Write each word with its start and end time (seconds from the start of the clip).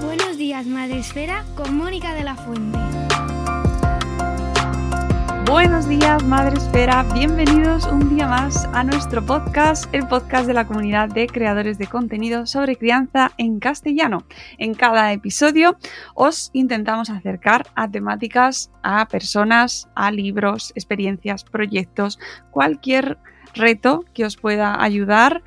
Buenos 0.00 0.38
días, 0.38 0.66
Madre 0.66 0.98
Esfera, 0.98 1.44
con 1.56 1.76
Mónica 1.76 2.14
de 2.14 2.22
la 2.22 2.36
Fuente. 2.36 2.78
Buenos 5.46 5.88
días, 5.88 6.22
Madre 6.24 6.56
Esfera. 6.56 7.04
Bienvenidos 7.12 7.86
un 7.86 8.14
día 8.14 8.28
más 8.28 8.66
a 8.66 8.84
nuestro 8.84 9.24
podcast, 9.24 9.92
el 9.92 10.06
podcast 10.06 10.46
de 10.46 10.54
la 10.54 10.66
comunidad 10.66 11.08
de 11.08 11.26
creadores 11.26 11.76
de 11.76 11.88
contenido 11.88 12.46
sobre 12.46 12.76
crianza 12.76 13.32
en 13.36 13.58
castellano. 13.58 14.24
En 14.58 14.74
cada 14.74 15.12
episodio 15.12 15.76
os 16.14 16.50
intentamos 16.52 17.10
acercar 17.10 17.66
a 17.74 17.90
temáticas, 17.90 18.70
a 18.82 19.06
personas, 19.08 19.88
a 19.96 20.12
libros, 20.12 20.72
experiencias, 20.76 21.42
proyectos, 21.42 22.18
cualquier 22.50 23.18
reto 23.54 24.04
que 24.14 24.24
os 24.24 24.36
pueda 24.36 24.80
ayudar 24.80 25.42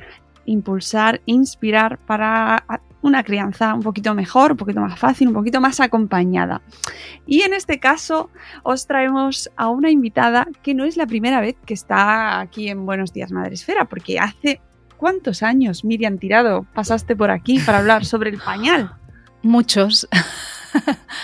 impulsar, 0.48 1.22
inspirar 1.26 1.98
para 1.98 2.64
una 3.02 3.24
crianza 3.24 3.74
un 3.74 3.82
poquito 3.82 4.14
mejor, 4.14 4.52
un 4.52 4.58
poquito 4.58 4.82
más 4.82 5.00
fácil, 5.00 5.30
un 5.30 5.34
poquito 5.34 5.62
más 5.62 5.80
acompañada. 5.80 6.62
Y 7.26 7.42
en 7.42 7.54
este 7.54 7.80
caso 7.80 8.30
os 8.64 8.88
traemos 8.88 9.50
a 9.56 9.70
una 9.70 9.90
invitada 9.90 10.48
que 10.64 10.74
no 10.74 10.84
es 10.84 10.98
la 10.98 11.08
primera 11.08 11.42
vez 11.42 11.56
que 11.66 11.74
está 11.74 12.40
aquí 12.40 12.70
en 12.70 12.86
Buenos 12.86 13.14
Días 13.14 13.32
Madre 13.32 13.54
Esfera, 13.54 13.86
porque 13.86 14.20
hace 14.20 14.62
cuántos 14.98 15.44
años, 15.44 15.86
Miriam 15.86 16.18
Tirado, 16.18 16.66
pasaste 16.74 17.16
por 17.16 17.32
aquí 17.32 17.60
para 17.60 17.80
hablar 17.80 18.06
sobre 18.06 18.30
el 18.30 18.40
pañal. 18.40 18.92
Muchos. 19.42 20.08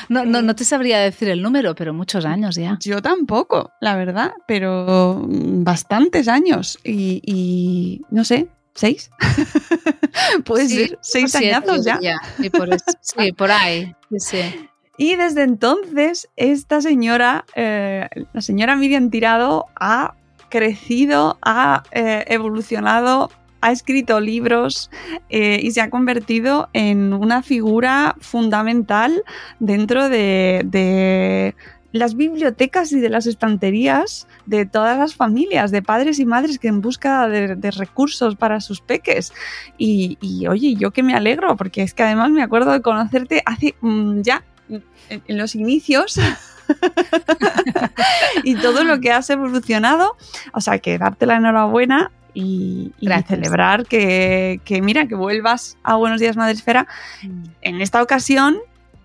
No, 0.09 0.25
no, 0.25 0.41
no, 0.41 0.55
te 0.55 0.63
sabría 0.63 0.99
decir 0.99 1.29
el 1.29 1.41
número, 1.41 1.75
pero 1.75 1.93
muchos 1.93 2.25
años 2.25 2.55
ya. 2.55 2.77
Yo 2.81 3.01
tampoco, 3.01 3.71
la 3.81 3.95
verdad, 3.95 4.33
pero 4.47 5.21
bastantes 5.27 6.27
años. 6.27 6.79
Y, 6.83 7.21
y 7.23 8.01
no 8.09 8.23
sé, 8.23 8.47
¿Seis? 8.75 9.11
Puede 10.45 10.67
sí, 10.67 10.87
ser, 10.87 10.99
seis 11.01 11.35
añazos 11.35 11.85
ya. 11.85 11.99
ya. 12.01 12.17
Y 12.39 12.49
por 12.49 12.73
eso, 12.73 12.85
sí, 13.01 13.31
por 13.31 13.51
ahí. 13.51 13.95
Sí. 14.17 14.67
Y 14.97 15.15
desde 15.15 15.43
entonces, 15.43 16.29
esta 16.35 16.81
señora, 16.81 17.45
eh, 17.55 18.07
la 18.31 18.41
señora 18.41 18.75
Miriam 18.75 19.09
Tirado, 19.09 19.65
ha 19.75 20.15
crecido, 20.49 21.37
ha 21.41 21.83
eh, 21.91 22.25
evolucionado, 22.27 23.31
ha 23.61 23.71
escrito 23.71 24.19
libros 24.19 24.91
eh, 25.29 25.59
y 25.63 25.71
se 25.71 25.81
ha 25.81 25.89
convertido 25.89 26.69
en 26.73 27.13
una 27.13 27.41
figura 27.41 28.15
fundamental 28.19 29.23
dentro 29.59 30.09
de, 30.09 30.61
de 30.65 31.55
las 31.93 32.15
bibliotecas 32.15 32.91
y 32.91 32.99
de 32.99 33.09
las 33.09 33.27
estanterías 33.27 34.27
de 34.45 34.65
todas 34.65 34.97
las 34.97 35.15
familias, 35.15 35.71
de 35.71 35.81
padres 35.81 36.19
y 36.19 36.25
madres 36.25 36.59
que 36.59 36.67
en 36.67 36.81
busca 36.81 37.29
de, 37.29 37.55
de 37.55 37.71
recursos 37.71 38.35
para 38.35 38.59
sus 38.59 38.81
peques. 38.81 39.31
Y, 39.77 40.17
y, 40.19 40.47
oye, 40.47 40.75
yo 40.75 40.91
que 40.91 41.03
me 41.03 41.13
alegro, 41.13 41.55
porque 41.55 41.83
es 41.83 41.93
que 41.93 42.03
además 42.03 42.31
me 42.31 42.43
acuerdo 42.43 42.71
de 42.71 42.81
conocerte 42.81 43.43
hace 43.45 43.75
mmm, 43.79 44.21
ya 44.21 44.43
en, 44.69 44.83
en 45.27 45.37
los 45.37 45.55
inicios. 45.55 46.19
y 48.43 48.55
todo 48.55 48.83
lo 48.83 48.99
que 48.99 49.11
has 49.11 49.29
evolucionado, 49.29 50.17
o 50.53 50.61
sea, 50.61 50.79
que 50.79 50.97
darte 50.97 51.27
la 51.27 51.35
enhorabuena 51.35 52.11
y, 52.33 52.91
y 52.99 53.07
celebrar 53.27 53.85
que, 53.85 54.59
que, 54.65 54.81
mira, 54.81 55.07
que 55.07 55.15
vuelvas 55.15 55.77
a 55.83 55.95
Buenos 55.95 56.19
Días 56.19 56.37
Madre 56.37 56.53
Esfera. 56.53 56.87
Mm. 57.21 57.43
En 57.61 57.81
esta 57.81 58.01
ocasión 58.01 58.57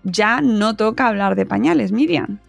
ya 0.03 0.41
no 0.41 0.75
toca 0.75 1.07
hablar 1.07 1.35
de 1.35 1.45
pañales, 1.45 1.91
Miriam. 1.91 2.39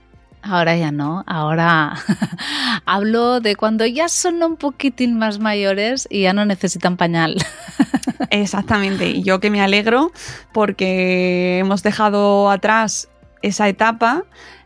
Ahora 0.42 0.76
ya 0.76 0.90
no, 0.90 1.22
ahora 1.26 1.94
hablo 2.86 3.40
de 3.40 3.56
cuando 3.56 3.84
ya 3.84 4.08
son 4.08 4.42
un 4.42 4.56
poquitín 4.56 5.18
más 5.18 5.38
mayores 5.38 6.08
y 6.10 6.22
ya 6.22 6.32
no 6.32 6.44
necesitan 6.46 6.96
pañal. 6.96 7.36
Exactamente, 8.30 9.10
y 9.10 9.22
yo 9.22 9.40
que 9.40 9.50
me 9.50 9.60
alegro 9.60 10.12
porque 10.52 11.58
hemos 11.58 11.82
dejado 11.82 12.50
atrás 12.50 13.10
esa 13.42 13.68
etapa, 13.68 14.24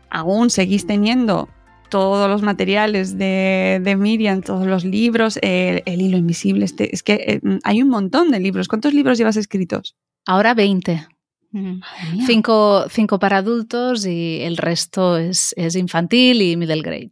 aún 0.09 0.49
seguís 0.49 0.87
teniendo 0.87 1.49
todos 1.89 2.29
los 2.29 2.41
materiales 2.41 3.17
de, 3.17 3.81
de 3.83 3.95
Miriam, 3.95 4.41
todos 4.41 4.67
los 4.67 4.85
libros, 4.85 5.37
el, 5.41 5.83
el 5.85 6.01
hilo 6.01 6.17
invisible, 6.17 6.65
este, 6.65 6.93
es 6.93 7.03
que 7.03 7.13
eh, 7.13 7.41
hay 7.63 7.81
un 7.81 7.89
montón 7.89 8.31
de 8.31 8.39
libros. 8.39 8.67
¿Cuántos 8.67 8.93
libros 8.93 9.17
llevas 9.17 9.37
escritos? 9.37 9.95
Ahora 10.25 10.53
20. 10.53 11.07
Cinco, 12.25 12.85
cinco, 12.89 13.19
para 13.19 13.37
adultos 13.37 14.05
y 14.05 14.41
el 14.41 14.57
resto 14.57 15.17
es, 15.17 15.53
es, 15.57 15.75
infantil 15.75 16.41
y 16.41 16.57
middle 16.57 16.81
grade. 16.81 17.11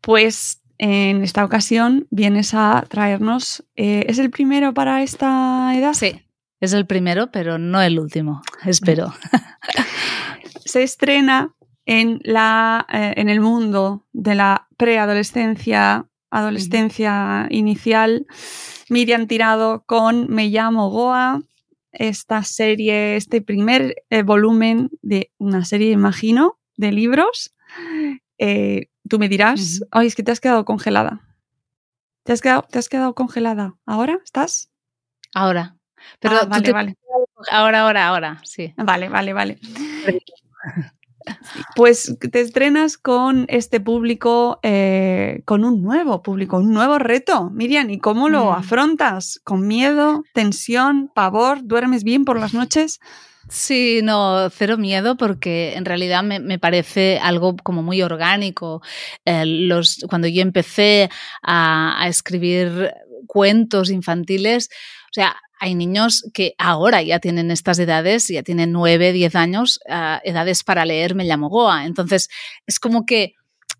Pues 0.00 0.62
en 0.78 1.22
esta 1.22 1.44
ocasión 1.44 2.06
vienes 2.10 2.54
a 2.54 2.84
traernos. 2.88 3.64
Eh, 3.76 4.04
¿Es 4.08 4.18
el 4.18 4.30
primero 4.30 4.74
para 4.74 5.02
esta 5.02 5.72
edad? 5.76 5.94
Sí, 5.94 6.22
es 6.60 6.72
el 6.72 6.86
primero, 6.86 7.30
pero 7.30 7.58
no 7.58 7.80
el 7.82 7.98
último, 7.98 8.42
espero. 8.64 9.12
Se 10.64 10.82
estrena 10.82 11.54
en, 11.86 12.20
la, 12.22 12.86
eh, 12.92 13.14
en 13.16 13.28
el 13.28 13.40
mundo 13.40 14.06
de 14.12 14.34
la 14.34 14.68
preadolescencia, 14.76 16.06
adolescencia 16.30 17.46
inicial. 17.50 18.26
Miriam 18.88 19.26
Tirado 19.26 19.84
con 19.86 20.30
Me 20.30 20.48
llamo 20.48 20.90
Goa 20.90 21.42
esta 21.94 22.42
serie, 22.42 23.16
este 23.16 23.40
primer 23.40 24.04
eh, 24.10 24.22
volumen 24.22 24.90
de 25.02 25.30
una 25.38 25.64
serie, 25.64 25.90
imagino, 25.90 26.58
de 26.76 26.92
libros. 26.92 27.54
Eh, 28.38 28.88
tú 29.08 29.18
me 29.18 29.28
dirás, 29.28 29.80
uh 29.80 29.84
-huh. 29.84 29.88
ay, 29.92 30.06
es 30.06 30.14
que 30.14 30.22
te 30.22 30.32
has 30.32 30.40
quedado 30.40 30.64
congelada. 30.64 31.20
¿Te 32.24 32.32
has 32.32 32.40
quedado, 32.40 32.62
te 32.62 32.78
has 32.78 32.88
quedado 32.88 33.14
congelada? 33.14 33.74
¿Ahora 33.86 34.18
estás? 34.24 34.70
Ahora. 35.34 35.76
Pero 36.20 36.36
ah, 36.36 36.44
vale, 36.46 36.64
te... 36.64 36.72
vale. 36.72 36.96
Ahora, 37.50 37.82
ahora, 37.82 38.06
ahora, 38.08 38.40
sí. 38.44 38.72
Vale, 38.76 39.08
vale, 39.08 39.32
vale. 39.32 39.58
Pues 41.76 42.16
te 42.18 42.40
estrenas 42.40 42.98
con 42.98 43.46
este 43.48 43.80
público, 43.80 44.60
eh, 44.62 45.42
con 45.44 45.64
un 45.64 45.82
nuevo 45.82 46.22
público, 46.22 46.58
un 46.58 46.72
nuevo 46.72 46.98
reto. 46.98 47.50
Miriam, 47.50 47.90
¿y 47.90 47.98
cómo 47.98 48.28
lo 48.28 48.46
mm. 48.46 48.54
afrontas? 48.54 49.40
¿Con 49.44 49.66
miedo, 49.66 50.24
tensión, 50.32 51.10
pavor? 51.14 51.64
¿Duermes 51.64 52.04
bien 52.04 52.24
por 52.24 52.38
las 52.38 52.54
noches? 52.54 53.00
Sí, 53.48 54.00
no, 54.02 54.48
cero 54.50 54.78
miedo 54.78 55.16
porque 55.16 55.74
en 55.74 55.84
realidad 55.84 56.22
me, 56.22 56.40
me 56.40 56.58
parece 56.58 57.18
algo 57.18 57.56
como 57.56 57.82
muy 57.82 58.02
orgánico. 58.02 58.82
Eh, 59.24 59.44
los, 59.44 60.04
cuando 60.08 60.28
yo 60.28 60.40
empecé 60.42 61.10
a, 61.42 62.02
a 62.02 62.08
escribir 62.08 62.92
cuentos 63.26 63.90
infantiles, 63.90 64.70
o 65.06 65.12
sea, 65.12 65.36
hay 65.60 65.74
niños 65.74 66.28
que 66.34 66.54
ahora 66.58 67.02
ya 67.02 67.18
tienen 67.20 67.50
estas 67.50 67.78
edades, 67.78 68.28
ya 68.28 68.42
tienen 68.42 68.72
9, 68.72 69.12
10 69.12 69.34
años, 69.36 69.80
uh, 69.88 70.18
edades 70.24 70.64
para 70.64 70.84
leer 70.84 71.14
Me 71.14 71.24
llamo 71.24 71.48
Goa. 71.48 71.86
Entonces, 71.86 72.28
es 72.66 72.78
como 72.78 73.06
que 73.06 73.34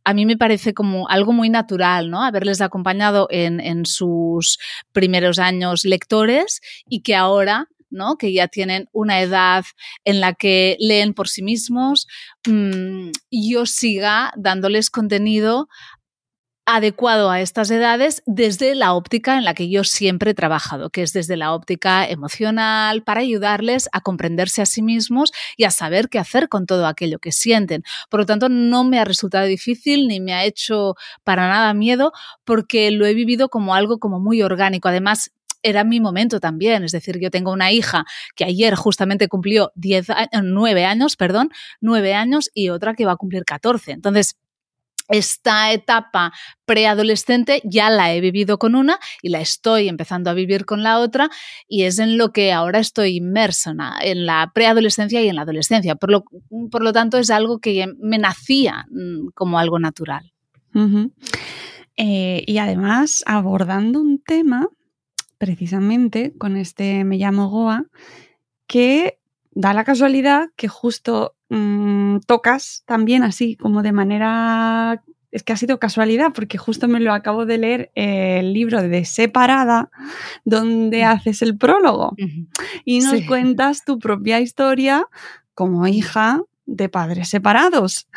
a 0.05 0.13
mí 0.13 0.27
me 0.27 0.37
parece 0.37 0.75
como 0.75 1.09
algo 1.09 1.33
muy 1.33 1.49
natural, 1.49 2.11
¿no? 2.11 2.23
Haberles 2.23 2.61
acompañado 2.61 3.27
en, 3.31 3.61
en 3.61 3.87
sus 3.87 4.59
primeros 4.93 5.39
años 5.39 5.85
lectores 5.85 6.61
y 6.89 7.01
que 7.01 7.15
ahora 7.17 7.69
¿no? 7.95 8.17
Que 8.17 8.33
ya 8.33 8.49
tienen 8.49 8.89
una 8.93 9.21
edad 9.23 9.65
en 10.05 10.21
la 10.21 10.35
que 10.35 10.77
leen 10.81 11.15
por 11.15 11.29
sí 11.29 11.43
mismos, 11.43 12.07
mm, 12.47 13.11
yo 13.31 13.67
siga 13.67 14.33
dándoles 14.37 14.91
contenido 14.91 15.69
adecuado 16.67 17.31
a 17.31 17.41
estas 17.41 17.71
edades 17.71 18.23
desde 18.27 18.75
la 18.75 18.95
óptica 18.95 19.37
en 19.37 19.45
la 19.45 19.55
que 19.55 19.69
yo 19.69 19.85
siempre 19.85 20.31
he 20.31 20.35
trabajado, 20.35 20.91
que 20.91 21.03
es 21.03 21.13
desde 21.13 21.37
la 21.37 21.53
óptica 21.53 22.07
emocional, 22.07 23.03
para 23.03 23.21
ayudarles 23.21 23.89
a 23.93 24.01
comprenderse 24.01 24.63
a 24.63 24.67
sí 24.67 24.83
mismos 24.83 25.33
y 25.57 25.65
a 25.65 25.71
saber 25.71 26.09
qué 26.09 26.19
hacer 26.19 26.49
con 26.49 26.67
todo 26.67 26.87
aquello 26.87 27.19
que 27.19 27.33
sienten. 27.33 27.83
Por 28.09 28.21
lo 28.21 28.27
tanto, 28.27 28.49
no 28.49 28.85
me 28.85 28.99
ha 28.99 29.05
resultado 29.05 29.47
difícil 29.47 30.09
ni 30.09 30.21
me 30.21 30.33
ha 30.33 30.45
hecho 30.45 30.95
para 31.23 31.49
nada 31.49 31.75
miedo 31.75 32.13
porque 32.45 32.91
lo 32.91 33.07
he 33.07 33.15
vivido 33.15 33.49
como 33.49 33.75
algo 33.75 33.99
como 33.99 34.19
muy 34.21 34.43
orgánico. 34.43 34.89
Además, 34.89 35.33
era 35.65 35.83
mi 35.83 35.99
momento 35.99 36.41
también. 36.41 36.85
Es 36.85 36.93
decir, 36.93 37.19
yo 37.19 37.31
tengo 37.31 37.51
una 37.53 37.73
hija 37.73 38.05
que 38.37 38.45
ayer 38.45 38.75
justamente 38.75 39.29
cumplió 39.29 39.73
10, 39.75 40.07
9 40.43 40.85
años, 40.85 41.17
perdón, 41.17 41.51
9 41.81 42.15
años 42.15 42.51
y 42.55 42.69
otra 42.69 42.95
que 42.95 43.07
va 43.07 43.13
a 43.13 43.17
cumplir 43.17 43.45
14. 43.45 43.93
Entonces, 43.93 44.37
esta 45.09 45.73
etapa 45.73 46.33
preadolescente 46.65 47.61
ya 47.65 47.91
la 47.91 48.15
he 48.15 48.21
vivido 48.21 48.59
con 48.59 48.75
una 48.75 48.99
y 49.23 49.29
la 49.29 49.41
estoy 49.41 49.89
empezando 49.89 50.31
a 50.31 50.35
vivir 50.35 50.65
con 50.65 50.83
la 50.83 50.99
otra 50.99 51.29
y 51.69 51.83
es 51.83 51.99
en 51.99 52.17
lo 52.17 52.33
que 52.33 52.53
ahora 52.53 52.79
estoy 52.79 53.17
inmersa, 53.17 53.75
en 54.03 54.27
la 54.27 54.51
preadolescencia 54.55 55.23
y 55.23 55.29
en 55.29 55.37
la 55.37 55.43
adolescencia. 55.43 55.95
Por 55.95 56.11
lo, 56.11 56.25
por 56.71 56.83
lo 56.83 56.93
tanto, 56.93 57.19
es 57.19 57.31
algo 57.31 57.59
que 57.59 57.87
me 57.99 58.19
nacía 58.19 58.87
mm, 58.91 59.29
como 59.35 59.59
algo 59.59 59.79
natural. 59.79 60.33
Eh, 61.97 62.43
y 62.47 62.59
además, 62.59 63.23
abordando 63.27 64.01
un 64.01 64.21
tema, 64.21 64.69
precisamente 65.39 66.33
con 66.37 66.57
este 66.57 67.05
Me 67.05 67.17
llamo 67.17 67.49
Goa, 67.49 67.85
que 68.67 69.19
da 69.53 69.73
la 69.73 69.85
casualidad 69.85 70.49
que 70.57 70.69
justo 70.69 71.37
Mm, 71.55 72.19
tocas 72.27 72.83
también 72.87 73.23
así 73.23 73.57
como 73.57 73.83
de 73.83 73.93
manera... 73.93 75.03
Es 75.31 75.43
que 75.43 75.53
ha 75.53 75.57
sido 75.57 75.81
casualidad 75.81 76.33
porque 76.33 76.59
justo 76.59 76.87
me 76.87 77.01
lo 77.01 77.13
acabo 77.13 77.45
de 77.45 77.59
leer 77.59 77.91
eh, 77.97 78.39
el 78.39 78.53
libro 78.53 78.81
de 78.83 79.05
Separada, 79.05 79.91
donde 80.45 81.03
mm. 81.03 81.07
haces 81.07 81.43
el 81.43 81.59
prólogo. 81.59 82.15
Y 82.85 83.01
nos 83.01 83.21
cuentas 83.23 83.85
tu 83.85 83.99
propia 83.99 84.41
historia 84.41 85.09
como 85.55 85.89
hija 85.89 86.41
de 86.67 86.89
padres 86.89 87.29
separados. 87.29 88.09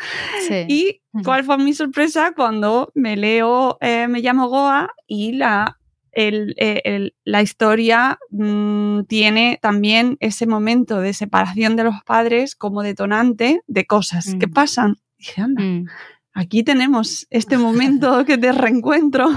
Y 0.68 1.00
cuál 1.24 1.42
fue 1.42 1.58
mi 1.58 1.74
sorpresa 1.74 2.32
cuando 2.36 2.92
me 2.94 3.16
leo 3.16 3.78
eh, 3.80 4.06
Me 4.08 4.20
llamo 4.20 4.48
Goa 4.48 4.94
y 5.08 5.32
la 5.32 5.77
eh, 6.12 7.10
la 7.24 7.42
historia 7.42 8.18
mm, 8.30 9.02
tiene 9.04 9.58
también 9.60 10.16
ese 10.20 10.46
momento 10.46 11.00
de 11.00 11.14
separación 11.14 11.76
de 11.76 11.84
los 11.84 12.02
padres 12.04 12.54
como 12.56 12.82
detonante 12.82 13.60
de 13.66 13.86
cosas 13.86 14.34
que 14.38 14.46
mm. 14.46 14.52
pasan. 14.52 14.96
dije, 15.18 15.42
anda, 15.42 15.62
mm 15.62 15.86
aquí 16.34 16.62
tenemos 16.62 17.26
este 17.30 17.58
momento 17.58 18.24
que 18.24 18.38
te 18.38 18.52
reencuentro. 18.52 19.28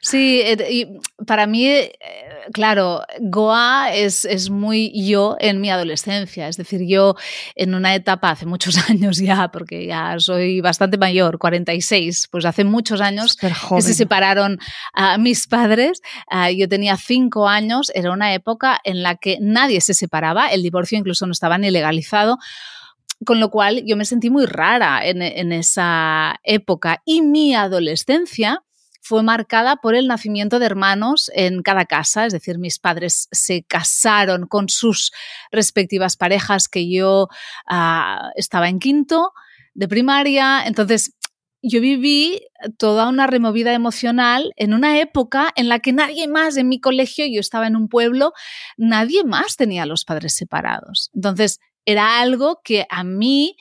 Sí, 0.00 0.40
eh, 0.44 0.66
y 0.70 0.86
para 1.26 1.46
mí, 1.46 1.66
eh, 1.66 1.92
claro, 2.52 3.02
Goa 3.20 3.92
es, 3.92 4.24
es, 4.24 4.48
muy 4.48 4.92
yo 5.06 5.36
en 5.40 5.60
mi 5.60 5.70
adolescencia. 5.70 6.48
Es 6.48 6.56
decir, 6.56 6.80
yo 6.86 7.14
en 7.54 7.74
una 7.74 7.94
etapa, 7.94 8.30
hace 8.30 8.46
muchos 8.46 8.78
años 8.90 9.18
ya, 9.18 9.48
porque 9.48 9.86
ya 9.86 10.14
soy 10.18 10.60
bastante 10.60 10.96
mayor, 10.96 11.38
46, 11.38 12.28
pues 12.30 12.44
hace 12.44 12.64
muchos 12.64 13.00
años 13.00 13.36
que 13.36 13.82
se 13.82 13.94
separaron 13.94 14.58
a 14.94 15.18
mis 15.18 15.46
padres. 15.46 16.00
Ah, 16.28 16.50
yo 16.50 16.68
tenía 16.68 16.96
cinco 16.96 17.48
años, 17.48 17.90
era 17.94 18.12
una 18.12 18.32
época 18.32 18.80
en 18.84 19.02
la 19.02 19.16
que 19.16 19.38
nadie 19.40 19.80
se 19.80 19.94
separaba, 19.94 20.48
el 20.48 20.62
divorcio 20.62 20.98
incluso 20.98 21.26
no 21.26 21.32
estaba 21.32 21.58
ni 21.58 21.70
legalizado 21.70 22.38
con 23.24 23.40
lo 23.40 23.50
cual 23.50 23.82
yo 23.84 23.96
me 23.96 24.04
sentí 24.04 24.30
muy 24.30 24.46
rara 24.46 25.04
en, 25.04 25.52
esa 25.52 26.38
época 26.44 27.02
y 27.04 27.22
mi 27.22 27.54
adolescencia 27.54 28.62
fue 29.00 29.22
marcada 29.22 29.76
por 29.76 29.94
el 29.94 30.06
nacimiento 30.06 30.58
de 30.58 30.66
hermanos 30.66 31.30
en 31.34 31.62
cada 31.62 31.86
casa, 31.86 32.26
es 32.26 32.32
decir, 32.32 32.58
mis 32.58 32.78
padres 32.78 33.28
se 33.32 33.62
casaron 33.62 34.46
con 34.46 34.68
sus 34.68 35.12
respectivas 35.50 36.16
parejas 36.16 36.68
que 36.68 36.90
yo 36.90 37.28
ah, 37.66 38.30
estaba 38.36 38.68
en 38.68 38.78
quinto 38.78 39.32
de 39.74 39.88
primaria, 39.88 40.64
entonces 40.66 41.14
yo 41.62 41.80
viví 41.80 42.40
toda 42.76 43.08
una 43.08 43.26
removida 43.26 43.72
emocional 43.72 44.52
en 44.56 44.74
una 44.74 45.00
época 45.00 45.52
en 45.56 45.68
la 45.68 45.80
que 45.80 45.92
nadie 45.92 46.28
más 46.28 46.56
en 46.56 46.68
mi 46.68 46.80
colegio, 46.80 47.26
yo 47.26 47.40
estaba 47.40 47.66
en 47.66 47.76
un 47.76 47.88
pueblo, 47.88 48.32
nadie 48.76 49.24
más 49.24 49.56
tenía 49.56 49.82
a 49.82 49.86
los 49.86 50.04
padres 50.04 50.34
separados. 50.34 51.10
Entonces, 51.14 51.58
era 51.88 52.20
algo 52.20 52.60
que 52.62 52.86
a 52.90 53.02
mí 53.02 53.56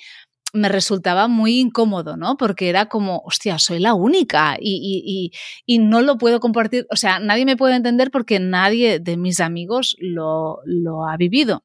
me 0.52 0.68
resultaba 0.68 1.30
muy 1.30 1.62
incómodo, 1.62 2.18
¿no? 2.18 2.36
Porque 2.36 2.68
era 2.68 2.88
como, 2.88 3.22
hostia, 3.24 3.58
soy 3.58 3.80
la 3.80 3.94
única 3.94 4.58
y, 4.60 5.32
no 5.80 6.02
lo 6.02 6.18
puedo 6.18 6.42
compartir, 6.42 6.86
o 6.92 6.98
sea, 6.98 7.20
nadie 7.20 7.46
me 7.46 7.56
puede 7.56 7.76
entender 7.76 8.12
porque 8.12 8.42
nadie 8.42 9.00
de 9.00 9.16
mis 9.16 9.40
amigos 9.40 9.96
lo, 10.00 10.58
lo 10.66 11.08
ha 11.08 11.16
vivido 11.16 11.64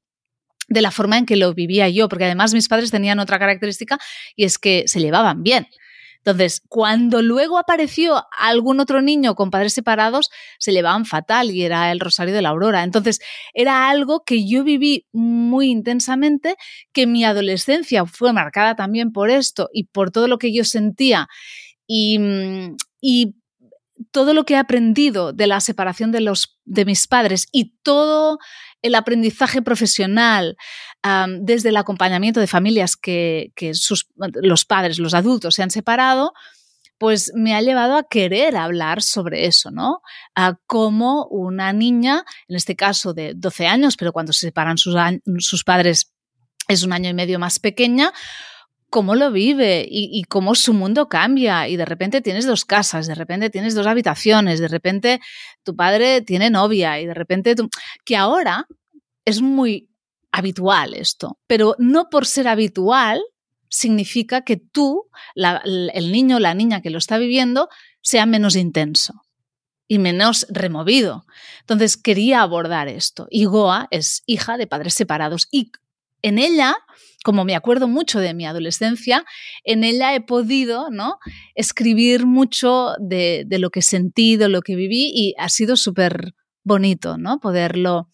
de 0.68 0.82
la 0.82 0.92
forma 0.92 1.18
en 1.18 1.26
que 1.26 1.34
lo 1.34 1.52
vivía 1.52 1.88
yo, 1.88 2.08
porque 2.08 2.26
además 2.26 2.54
mis 2.54 2.68
padres 2.68 2.92
tenían 2.92 3.18
otra 3.18 3.40
característica 3.40 3.98
y 4.36 4.44
es 4.44 4.56
que 4.58 4.84
se 4.86 5.00
llevaban 5.00 5.42
bien. 5.42 5.66
Entonces, 6.24 6.62
cuando 6.68 7.20
luego 7.20 7.58
apareció 7.58 8.24
algún 8.38 8.78
otro 8.78 9.02
niño 9.02 9.34
con 9.34 9.50
padres 9.50 9.74
separados, 9.74 10.30
se 10.58 10.72
llevaban 10.72 11.04
fatal 11.04 11.50
y 11.50 11.62
era 11.64 11.90
el 11.90 11.98
Rosario 11.98 12.32
de 12.32 12.42
la 12.42 12.50
Aurora. 12.50 12.84
Entonces, 12.84 13.20
era 13.54 13.90
algo 13.90 14.22
que 14.24 14.46
yo 14.46 14.62
viví 14.62 15.06
muy 15.12 15.68
intensamente, 15.68 16.56
que 16.92 17.08
mi 17.08 17.24
adolescencia 17.24 18.06
fue 18.06 18.32
marcada 18.32 18.76
también 18.76 19.10
por 19.10 19.30
esto 19.30 19.68
y 19.72 19.84
por 19.84 20.12
todo 20.12 20.28
lo 20.28 20.38
que 20.38 20.54
yo 20.54 20.62
sentía 20.64 21.28
y, 21.88 22.20
y 23.00 23.34
todo 24.12 24.34
lo 24.34 24.44
que 24.44 24.54
he 24.54 24.58
aprendido 24.58 25.32
de 25.32 25.46
la 25.46 25.60
separación 25.60 26.12
de, 26.12 26.20
los, 26.20 26.58
de 26.64 26.84
mis 26.84 27.06
padres 27.06 27.48
y 27.52 27.74
todo 27.82 28.38
el 28.82 28.94
aprendizaje 28.94 29.62
profesional, 29.62 30.56
desde 31.40 31.70
el 31.70 31.76
acompañamiento 31.76 32.40
de 32.40 32.46
familias 32.46 32.96
que, 32.96 33.52
los 34.16 34.64
padres, 34.64 34.98
los 34.98 35.14
adultos 35.14 35.54
se 35.54 35.62
han 35.62 35.70
separado, 35.70 36.32
pues 36.98 37.32
me 37.34 37.54
ha 37.56 37.60
llevado 37.60 37.96
a 37.96 38.04
querer 38.04 38.56
hablar 38.56 39.02
sobre 39.02 39.46
eso, 39.46 39.72
¿no? 39.72 40.02
A 40.36 40.58
cómo 40.66 41.26
una 41.26 41.72
niña, 41.72 42.24
en 42.46 42.54
este 42.54 42.76
caso 42.76 43.12
de 43.12 43.32
12 43.34 43.66
años, 43.66 43.96
pero 43.96 44.12
cuando 44.12 44.32
se 44.32 44.46
separan 44.46 44.78
sus, 44.78 44.94
sus 45.38 45.64
padres 45.64 46.12
es 46.68 46.84
un 46.84 46.92
año 46.92 47.10
y 47.10 47.14
medio 47.14 47.40
más 47.40 47.58
pequeña, 47.58 48.12
cómo 48.88 49.14
lo 49.14 49.32
vive 49.32 49.84
y, 49.90 50.22
cómo 50.24 50.54
su 50.54 50.74
mundo 50.74 51.08
cambia. 51.08 51.66
Y 51.66 51.76
de 51.76 51.86
repente 51.86 52.20
tienes 52.20 52.46
dos 52.46 52.64
casas, 52.64 53.06
de 53.08 53.14
repente 53.14 53.50
tienes 53.50 53.74
dos 53.74 53.86
habitaciones, 53.86 54.60
de 54.60 54.68
repente 54.68 55.20
tu 55.64 55.74
padre 55.74 56.20
tiene 56.20 56.50
novia 56.50 57.00
y 57.00 57.06
de 57.06 57.14
repente 57.14 57.56
tú... 57.56 57.68
que 58.04 58.16
ahora 58.16 58.68
es 59.24 59.40
muy 59.40 59.88
habitual 60.32 60.94
esto, 60.94 61.38
pero 61.46 61.76
no 61.78 62.08
por 62.10 62.26
ser 62.26 62.48
habitual 62.48 63.22
significa 63.68 64.42
que 64.42 64.56
tú, 64.56 65.08
el 65.34 66.12
niño 66.12 66.36
o 66.36 66.40
la 66.40 66.54
niña 66.54 66.82
que 66.82 66.90
lo 66.90 66.98
está 66.98 67.18
viviendo, 67.18 67.68
sea 68.02 68.26
menos 68.26 68.56
intenso 68.56 69.22
y 69.88 69.98
menos 69.98 70.46
removido. 70.50 71.24
Entonces 71.60 71.96
quería 71.96 72.42
abordar 72.42 72.88
esto. 72.88 73.28
Y 73.30 73.44
Goa 73.44 73.88
es 73.90 74.22
hija 74.26 74.56
de 74.56 74.66
padres 74.66 74.94
separados 74.94 75.48
y 75.50 75.70
en 76.22 76.38
ella 76.38 76.76
como 77.22 77.44
me 77.44 77.54
acuerdo 77.54 77.88
mucho 77.88 78.20
de 78.20 78.34
mi 78.34 78.46
adolescencia, 78.46 79.24
en 79.64 79.84
ella 79.84 80.14
he 80.14 80.20
podido 80.20 80.90
¿no? 80.90 81.18
escribir 81.54 82.26
mucho 82.26 82.94
de, 82.98 83.46
lo 83.48 83.70
que 83.70 83.82
sentí, 83.82 84.36
de 84.36 84.48
lo 84.48 84.62
que 84.62 84.76
viví 84.76 85.10
y 85.14 85.34
ha 85.38 85.48
sido 85.48 85.76
súper 85.76 86.34
bonito 86.64 87.18
¿no? 87.18 87.40
poderlo 87.40 88.08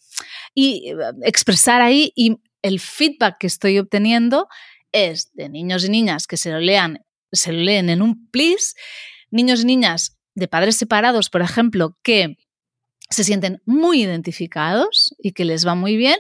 y 0.55 0.91
eh, 0.91 0.97
expresar 1.23 1.81
ahí 1.81 2.13
y 2.15 2.37
el 2.63 2.81
feedback 2.81 3.39
que 3.39 3.47
estoy 3.47 3.79
obteniendo 3.79 4.49
es 4.93 5.33
de 5.35 5.49
niños 5.49 5.85
y 5.85 5.91
niñas 5.91 6.27
que 6.27 6.37
se 6.37 6.51
lo 6.51 6.61
lean, 6.61 7.05
se 7.33 7.53
lo 7.53 7.61
leen 7.61 7.91
en 7.91 8.03
un 8.03 8.29
plis, 8.31 8.75
niños 9.31 9.63
y 9.63 9.67
niñas 9.67 10.19
de 10.35 10.49
padres 10.49 10.77
separados, 10.77 11.31
por 11.31 11.43
ejemplo, 11.43 11.97
que 12.03 12.37
se 13.11 13.25
sienten 13.25 13.63
muy 13.65 14.03
identificados 14.03 15.15
y 15.19 15.33
que 15.33 15.45
les 15.45 15.67
va 15.67 15.75
muy 15.75 15.97
bien, 15.97 16.19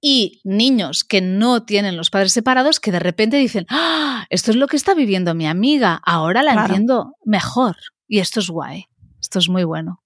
y 0.00 0.40
niños 0.44 1.04
que 1.04 1.20
no 1.20 1.64
tienen 1.64 1.96
los 1.96 2.10
padres 2.10 2.32
separados 2.32 2.80
que 2.80 2.92
de 2.92 2.98
repente 2.98 3.38
dicen, 3.38 3.66
¡Ah, 3.70 4.26
esto 4.30 4.50
es 4.50 4.56
lo 4.56 4.68
que 4.68 4.76
está 4.76 4.94
viviendo 4.94 5.34
mi 5.34 5.46
amiga, 5.46 6.00
ahora 6.04 6.42
la 6.42 6.52
entiendo 6.52 7.14
mejor. 7.24 7.76
Y 8.06 8.20
esto 8.20 8.40
es 8.40 8.48
guay, 8.48 8.86
esto 9.20 9.38
es 9.38 9.48
muy 9.48 9.64
bueno. 9.64 10.02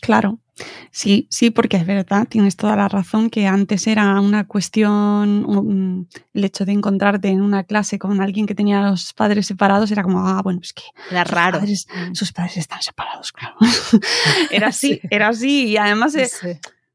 Claro, 0.00 0.40
sí, 0.90 1.26
sí, 1.30 1.50
porque 1.50 1.76
es 1.76 1.86
verdad, 1.86 2.26
tienes 2.28 2.56
toda 2.56 2.76
la 2.76 2.88
razón 2.88 3.30
que 3.30 3.46
antes 3.46 3.86
era 3.86 4.20
una 4.20 4.46
cuestión, 4.46 6.08
el 6.32 6.44
hecho 6.44 6.64
de 6.64 6.72
encontrarte 6.72 7.28
en 7.28 7.42
una 7.42 7.64
clase 7.64 7.98
con 7.98 8.20
alguien 8.20 8.46
que 8.46 8.54
tenía 8.54 8.80
los 8.82 9.12
padres 9.12 9.46
separados 9.46 9.90
era 9.90 10.02
como, 10.02 10.26
ah, 10.26 10.40
bueno, 10.42 10.60
es 10.62 10.72
que 10.72 10.82
era 11.10 11.24
raro. 11.24 11.60
sus 12.12 12.32
padres 12.32 12.56
están 12.56 12.82
separados, 12.82 13.32
claro. 13.32 13.56
era 14.50 14.68
así, 14.68 15.00
era 15.10 15.28
así 15.28 15.68
y 15.68 15.76
además... 15.76 16.16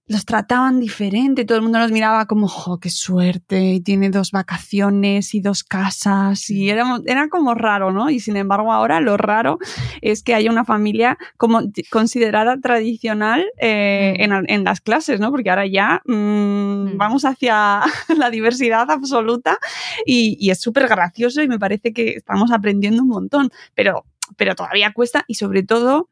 los 0.10 0.26
trataban 0.26 0.80
diferente, 0.80 1.46
todo 1.46 1.60
el 1.60 1.62
mundo 1.62 1.78
los 1.78 1.92
miraba 1.92 2.26
como, 2.26 2.48
¡jo, 2.48 2.80
qué 2.80 2.90
suerte! 2.90 3.74
Y 3.74 3.80
tiene 3.80 4.10
dos 4.10 4.32
vacaciones 4.32 5.36
y 5.36 5.40
dos 5.40 5.64
casas 5.64 6.50
y 6.50 6.72
era, 6.72 7.00
era 7.06 7.30
como 7.30 7.54
raro, 7.54 7.92
¿no? 7.92 8.10
Y 8.10 8.20
sin 8.20 8.36
embargo 8.36 8.74
ahora 8.74 9.02
lo 9.02 9.18
raro 9.18 9.60
es 10.02 10.24
que 10.24 10.34
haya 10.34 10.50
una 10.50 10.66
familia 10.66 11.20
como 11.38 11.62
considerada 11.92 12.60
tradicional 12.60 13.46
eh, 13.60 14.28
mm. 14.28 14.46
en, 14.48 14.64
las 14.64 14.82
clases, 14.82 15.20
¿no? 15.20 15.30
Porque 15.30 15.52
ahora 15.52 15.68
ya 15.68 16.02
mm, 16.06 16.14
mm. 16.14 16.98
vamos 16.98 17.24
hacia 17.24 17.82
la 18.18 18.32
diversidad 18.32 18.90
absoluta 18.90 19.60
y, 20.08 20.38
y 20.40 20.50
es 20.50 20.60
súper 20.60 20.88
gracioso 20.88 21.44
y 21.44 21.48
me 21.48 21.60
parece 21.60 21.94
que 21.94 22.14
estamos 22.14 22.52
aprendiendo 22.52 23.04
un 23.04 23.10
montón, 23.10 23.52
pero, 23.76 24.06
pero 24.38 24.56
todavía 24.56 24.92
cuesta 24.92 25.24
y 25.28 25.36
sobre 25.36 25.62
todo 25.62 26.10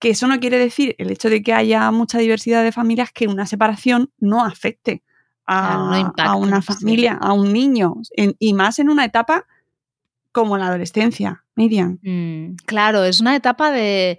que 0.00 0.10
eso 0.10 0.26
no 0.26 0.40
quiere 0.40 0.58
decir 0.58 0.96
el 0.98 1.10
hecho 1.10 1.30
de 1.30 1.42
que 1.42 1.52
haya 1.52 1.88
mucha 1.92 2.18
diversidad 2.18 2.64
de 2.64 2.72
familias 2.72 3.12
que 3.12 3.28
una 3.28 3.46
separación 3.46 4.10
no 4.18 4.44
afecte 4.44 5.04
a, 5.46 6.36
una 6.36 6.62
familia, 6.62 7.18
a 7.20 7.32
un 7.32 7.52
niño, 7.52 7.96
y 8.16 8.54
más 8.54 8.78
en 8.78 8.88
una 8.88 9.04
etapa 9.04 9.46
como 10.32 10.56
la 10.56 10.68
adolescencia, 10.68 11.44
Miriam. 11.56 11.98
Mm, 12.02 12.54
claro, 12.66 13.04
es 13.04 13.20
una 13.20 13.36
etapa 13.36 13.70
de... 13.72 14.18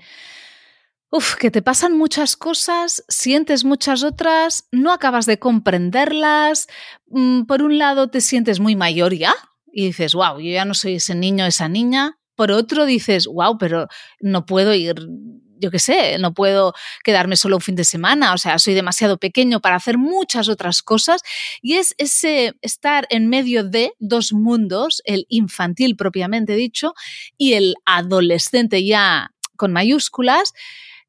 Uf, 1.10 1.36
que 1.36 1.52
te 1.52 1.62
pasan 1.62 1.98
muchas 1.98 2.38
cosas, 2.38 3.04
sientes 3.10 3.66
muchas 3.66 4.04
otras, 4.04 4.68
no 4.72 4.94
acabas 4.94 5.26
de 5.26 5.40
comprenderlas. 5.40 6.68
Mm, 7.08 7.44
por 7.44 7.62
un 7.64 7.78
lado 7.78 8.10
te 8.10 8.22
sientes 8.22 8.60
muy 8.60 8.76
mayor 8.76 9.14
ya 9.14 9.34
y 9.72 9.88
dices, 9.88 10.14
wow, 10.14 10.40
yo 10.40 10.52
ya 10.52 10.64
no 10.64 10.74
soy 10.74 10.96
ese 10.96 11.16
niño, 11.16 11.46
esa 11.46 11.68
niña. 11.68 12.18
Por 12.36 12.52
otro 12.52 12.86
dices, 12.86 13.28
wow, 13.28 13.58
pero 13.58 13.88
no 14.22 14.46
puedo 14.46 14.74
ir 14.74 15.06
yo 15.62 15.72
qué 15.72 15.80
sé, 15.80 16.18
no 16.20 16.34
puedo 16.34 16.74
quedarme 17.04 17.38
solo 17.38 17.58
un 17.58 17.62
fin 17.62 17.76
de 17.76 17.84
semana, 17.84 18.34
o 18.34 18.38
sea, 18.38 18.60
soy 18.60 18.74
demasiado 18.74 19.18
pequeño 19.18 19.62
para 19.62 19.76
hacer 19.76 19.98
muchas 19.98 20.50
otras 20.50 20.82
cosas. 20.82 21.22
Y 21.62 21.76
es 21.76 21.96
ese 21.98 22.56
estar 22.62 23.08
en 23.10 23.30
medio 23.30 23.64
de 23.64 23.94
dos 24.00 24.34
mundos, 24.34 25.02
el 25.06 25.26
infantil 25.30 25.96
propiamente 25.96 26.56
dicho 26.56 26.94
y 27.38 27.54
el 27.54 27.76
adolescente 27.86 28.84
ya 28.84 29.32
con 29.56 29.72
mayúsculas, 29.72 30.54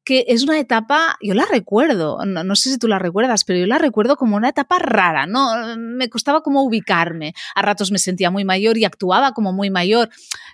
que 0.03 0.25
es 0.27 0.43
una 0.43 0.59
etapa, 0.59 1.17
yo 1.21 1.33
la 1.33 1.45
recuerdo, 1.45 2.25
no, 2.25 2.55
sé 2.55 2.71
si 2.71 2.77
tú 2.77 2.87
la 2.87 2.99
recuerdas, 2.99 3.45
pero 3.45 3.59
yo 3.59 3.67
la 3.67 3.77
recuerdo 3.77 4.17
como 4.17 4.35
una 4.35 4.49
etapa 4.49 4.77
rara, 4.79 5.25
¿no? 5.25 5.77
Me 5.77 6.09
costaba 6.09 6.41
como 6.41 6.61
ubicarme. 6.63 7.33
A 7.55 7.61
ratos 7.61 7.89
me 7.91 7.99
sentía 7.99 8.29
muy 8.29 8.43
mayor 8.43 8.77
y 8.77 8.85
actuaba 8.85 9.31
como 9.31 9.53
muy 9.53 9.69
mayor. 9.69 10.09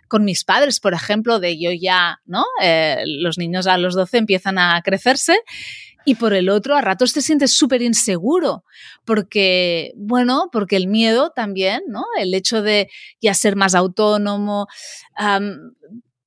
Con 0.09 0.25
mis 0.25 0.43
padres, 0.43 0.81
por 0.81 0.93
ejemplo, 0.93 1.39
de 1.39 1.57
yo 1.57 1.71
ya, 1.71 2.19
¿no? 2.25 2.43
Eh, 2.61 3.03
los 3.05 3.37
niños 3.37 3.65
a 3.67 3.77
los 3.77 3.95
12 3.95 4.17
empiezan 4.17 4.57
a 4.57 4.81
crecerse. 4.83 5.39
Y 6.05 6.15
por 6.15 6.33
el 6.33 6.49
otro, 6.49 6.75
a 6.75 6.81
ratos 6.81 7.13
te 7.13 7.21
sientes 7.21 7.53
súper 7.53 7.81
inseguro, 7.81 8.63
porque, 9.05 9.91
bueno, 9.95 10.49
porque 10.51 10.75
el 10.75 10.87
miedo 10.87 11.31
también, 11.35 11.81
¿no? 11.87 12.03
El 12.17 12.33
hecho 12.33 12.61
de 12.61 12.89
ya 13.21 13.33
ser 13.33 13.55
más 13.55 13.75
autónomo, 13.75 14.67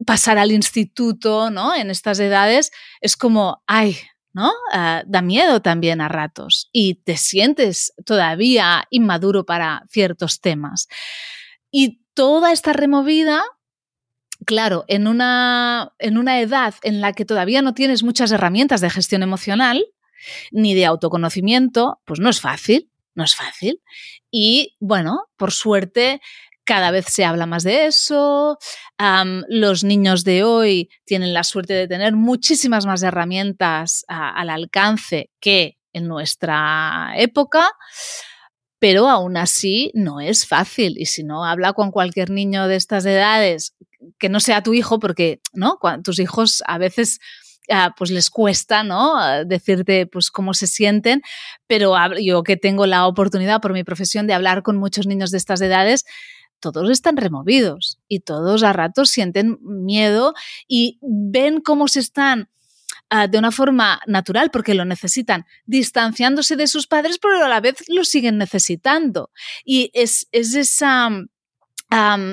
pasar 0.07 0.39
al 0.39 0.53
instituto, 0.53 1.51
¿no? 1.51 1.75
En 1.75 1.91
estas 1.91 2.21
edades 2.21 2.71
es 3.01 3.17
como, 3.17 3.63
ay, 3.67 3.97
¿no? 4.33 4.53
Ah, 4.73 5.03
da 5.07 5.23
miedo 5.23 5.61
también 5.61 6.01
a 6.01 6.09
ratos 6.09 6.69
y 6.73 6.95
te 6.95 7.17
sientes 7.17 7.93
todavía 8.05 8.85
inmaduro 8.91 9.45
para 9.45 9.85
ciertos 9.91 10.41
temas. 10.41 10.89
Y 11.71 12.01
toda 12.15 12.53
esta 12.53 12.73
removida, 12.73 13.43
claro, 14.47 14.85
en 14.89 15.07
una, 15.07 15.93
en 15.99 16.19
una 16.19 16.41
edad 16.41 16.75
en 16.83 17.01
la 17.01 17.13
que 17.13 17.25
todavía 17.25 17.63
no 17.63 17.75
tienes 17.75 18.03
muchas 18.03 18.33
herramientas 18.33 18.81
de 18.81 18.91
gestión 18.91 19.23
emocional 19.23 19.85
ni 20.51 20.75
de 20.75 20.87
autoconocimiento, 20.87 22.01
pues 22.05 22.21
no 22.21 22.31
es 22.31 22.41
fácil, 22.41 22.91
no 23.15 23.25
es 23.25 23.35
fácil. 23.35 23.81
Y 24.31 24.77
bueno, 24.81 25.27
por 25.37 25.53
suerte 25.53 26.21
cada 26.65 26.91
vez 26.91 27.07
se 27.09 27.25
habla 27.25 27.47
más 27.47 27.65
de 27.65 27.87
eso. 27.87 28.59
los 29.49 29.85
niños 29.85 30.25
de 30.25 30.45
hoy 30.45 30.91
tienen 31.05 31.35
la 31.35 31.45
suerte 31.45 31.75
de 31.75 31.89
tener 31.89 32.15
muchísimas 32.15 32.87
más 32.87 33.03
herramientas 33.03 34.05
al 34.09 34.51
alcance 34.51 35.31
que 35.41 35.79
en 35.93 36.09
nuestra 36.09 37.13
época, 37.17 37.71
pero 38.79 39.09
aún 39.09 39.37
así 39.37 39.91
no 39.95 40.21
es 40.21 40.47
fácil. 40.47 40.99
Y 40.99 41.07
si 41.07 41.25
no, 41.25 41.45
habla 41.45 41.73
con 41.73 41.91
cualquier 41.91 42.31
niño 42.31 42.69
de 42.69 42.77
estas 42.77 43.05
edades 43.07 43.75
que 44.19 44.29
no 44.29 44.41
sea 44.41 44.63
tu 44.63 44.75
hijo, 44.75 44.99
porque 44.99 45.41
¿no? 45.53 45.79
tus 46.03 46.19
hijos 46.19 46.63
a 46.67 46.79
veces 46.79 47.19
ah, 47.71 47.95
pues 47.97 48.11
les 48.11 48.31
cuesta, 48.31 48.85
¿no? 48.85 49.45
Decirte 49.45 50.07
pues 50.07 50.31
cómo 50.31 50.55
se 50.55 50.67
sienten, 50.67 51.23
pero 51.67 51.95
yo 52.19 52.43
que 52.43 52.57
tengo 52.57 52.87
la 52.87 53.07
oportunidad 53.07 53.61
por 53.61 53.73
mi 53.73 53.85
profesión 53.85 54.27
de 54.27 54.35
hablar 54.35 54.63
con 54.63 54.77
muchos 54.77 55.07
niños 55.07 55.31
de 55.31 55.39
estas 55.39 55.61
edades, 55.61 56.05
todos 56.63 56.89
están 56.91 57.17
removidos 57.17 57.99
y 58.09 58.21
todos 58.21 58.63
a 58.63 58.73
ratos 58.73 59.11
sienten 59.11 59.59
miedo 59.63 60.33
y 60.69 60.99
ven 61.03 61.61
cómo 61.61 61.89
se 61.89 61.99
están 61.99 62.49
ah, 63.11 63.27
de 63.27 63.37
una 63.37 63.51
forma 63.51 64.01
natural, 64.07 64.51
porque 64.51 64.75
lo 64.75 64.85
necesitan, 64.85 65.45
distanciándose 65.67 66.57
de 66.57 66.69
sus 66.69 66.87
padres, 66.87 67.19
pero 67.19 67.45
a 67.45 67.49
la 67.49 67.61
vez 67.61 67.85
lo 67.89 68.05
siguen 68.05 68.39
necesitando. 68.39 69.31
Y 69.65 69.91
es, 69.93 70.29
esa 70.31 71.11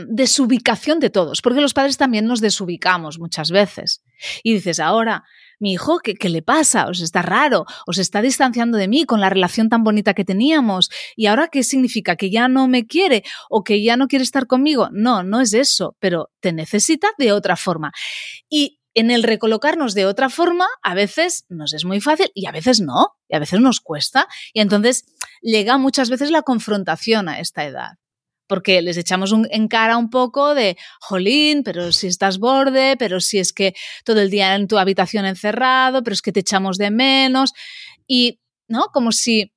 desubicación 0.08 1.00
de 1.00 1.10
todos, 1.10 1.42
porque 1.42 1.62
los 1.62 1.74
padres 1.74 1.98
también 1.98 2.25
nos 2.25 2.39
desubicamos 2.39 3.20
muchas 3.20 3.51
veces. 3.51 4.04
Y 4.44 4.54
dices, 4.54 4.80
ahora 4.80 5.24
mi 5.60 5.74
hijo, 5.74 6.00
¿qué, 6.00 6.16
¿qué, 6.16 6.30
le 6.30 6.42
pasa? 6.42 6.88
¿Os 6.88 7.01
está 7.01 7.22
raro? 7.22 7.66
¿Os 7.86 7.98
está 7.98 8.22
distanciando 8.22 8.78
de 8.78 8.88
mí 8.88 9.06
con 9.06 9.20
la 9.20 9.30
relación 9.30 9.68
tan 9.68 9.84
bonita 9.84 10.13
que 10.13 10.24
teníamos? 10.24 10.89
¿Y 11.18 11.25
ahora 11.25 11.50
qué 11.50 11.63
significa? 11.63 12.16
¿Que 12.16 12.30
ya 12.30 12.48
no 12.48 12.68
me 12.68 12.88
quiere 12.88 13.24
o 13.50 13.63
que 13.63 13.84
ya 13.84 13.98
no 13.98 14.08
quiere 14.08 14.24
estar 14.24 14.48
conmigo? 14.48 14.89
No, 14.94 15.24
no 15.24 15.42
es 15.42 15.54
eso, 15.54 15.98
pero 16.00 16.32
te 16.39 16.54
necesita 16.54 17.10
de 17.18 17.34
otra 17.34 17.58
forma. 17.58 17.92
Y 18.50 18.80
en 18.94 19.12
el 19.12 19.24
recolocarnos 19.24 19.94
de 19.94 20.06
otra 20.06 20.30
forma, 20.30 20.68
a 20.82 20.94
veces 20.94 21.46
nos 21.50 21.74
es 21.74 21.84
muy 21.84 22.00
fácil 22.00 22.32
y 22.34 22.48
a 22.48 22.51
veces 22.51 22.80
no, 22.80 23.18
y 23.28 23.36
a 23.36 23.39
veces 23.39 23.60
nos 23.60 23.82
cuesta. 23.82 24.28
Y 24.54 24.62
entonces 24.62 25.06
llega 25.42 25.78
muchas 25.78 26.10
veces 26.10 26.32
la 26.32 26.44
confrontación 26.44 27.28
a 27.28 27.39
esta 27.39 27.66
edad 27.66 27.98
porque 28.50 28.82
les 28.82 28.98
echamos 28.98 29.32
en 29.51 29.68
cara 29.68 29.96
un 29.96 30.10
poco 30.10 30.56
de, 30.56 30.75
jolín, 31.00 31.62
pero 31.63 31.91
si 31.91 32.08
estás 32.08 32.39
borde, 32.39 32.98
pero 32.98 33.22
si 33.22 33.38
es 33.38 33.53
que 33.53 33.75
todo 34.03 34.20
el 34.22 34.32
día 34.32 34.56
en 34.56 34.68
tu 34.68 34.79
habitación 34.79 35.25
encerrado, 35.25 36.03
pero 36.03 36.15
es 36.15 36.24
que 36.24 36.32
te 36.32 36.39
echamos 36.39 36.79
de 36.79 36.89
menos. 36.89 37.53
Y, 38.08 38.39
¿no? 38.68 38.88
Como 38.91 39.12
si 39.12 39.53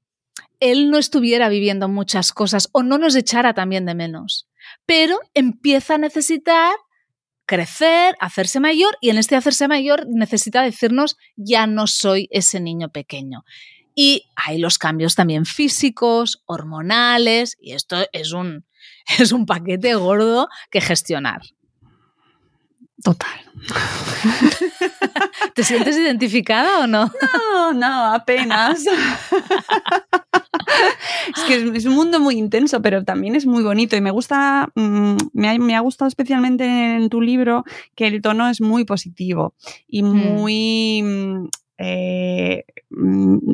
él 0.61 0.91
no 0.91 0.99
estuviera 0.99 1.49
viviendo 1.49 1.89
muchas 1.89 2.33
cosas 2.33 2.69
o 2.73 2.83
no 2.83 2.99
nos 2.99 3.17
echara 3.17 3.55
también 3.55 3.87
de 3.87 3.95
menos. 3.95 4.47
Pero 4.85 5.19
empieza 5.33 5.95
a 5.95 5.99
necesitar 5.99 6.75
crecer, 7.47 8.15
hacerse 8.21 8.61
mayor 8.61 8.99
y 9.01 9.09
en 9.09 9.17
este 9.17 9.37
hacerse 9.37 9.69
mayor 9.69 10.07
necesita 10.07 10.63
decirnos 10.63 11.17
ya 11.35 11.67
no 11.67 11.87
soy 11.87 12.29
ese 12.31 12.61
niño 12.61 12.91
pequeño. 12.91 13.45
Y 13.95 14.27
hay 14.37 14.59
los 14.59 14.77
cambios 14.77 15.15
también 15.15 15.47
físicos, 15.47 16.43
hormonales, 16.45 17.57
y 17.59 17.73
esto 17.73 18.07
es 18.13 18.33
un, 18.33 18.67
es 19.19 19.33
un 19.33 19.47
paquete 19.47 19.95
gordo 19.95 20.49
que 20.71 20.81
gestionar. 20.81 21.43
Total. 23.03 23.41
¿Te 25.55 25.65
sientes 25.65 25.97
identificada 25.97 26.85
o 26.85 26.87
no? 26.87 27.11
No, 27.53 27.73
no, 27.73 28.15
apenas. 28.15 28.85
es 31.37 31.43
que 31.49 31.73
es, 31.75 31.85
un 31.85 31.97
mundo 31.97 32.21
muy 32.21 32.37
intenso, 32.37 32.81
pero 32.81 33.03
también 33.03 33.35
es 33.35 33.45
muy 33.45 33.65
bonito 33.65 33.97
y 33.97 34.01
me 34.01 34.13
gusta, 34.13 34.69
mm, 34.77 35.17
me, 35.33 35.75
ha, 35.75 35.81
gustado 35.81 36.09
especialmente 36.09 36.65
en 36.65 37.09
tu 37.09 37.21
libro 37.21 37.65
que 37.97 38.07
el 38.07 38.23
tono 38.23 38.49
es 38.49 38.61
muy 38.61 38.85
positivo 38.85 39.55
y 39.89 40.05
mm. 40.05 40.07
muy... 40.07 41.03
Mm, 41.03 41.49
eh, 41.85 42.65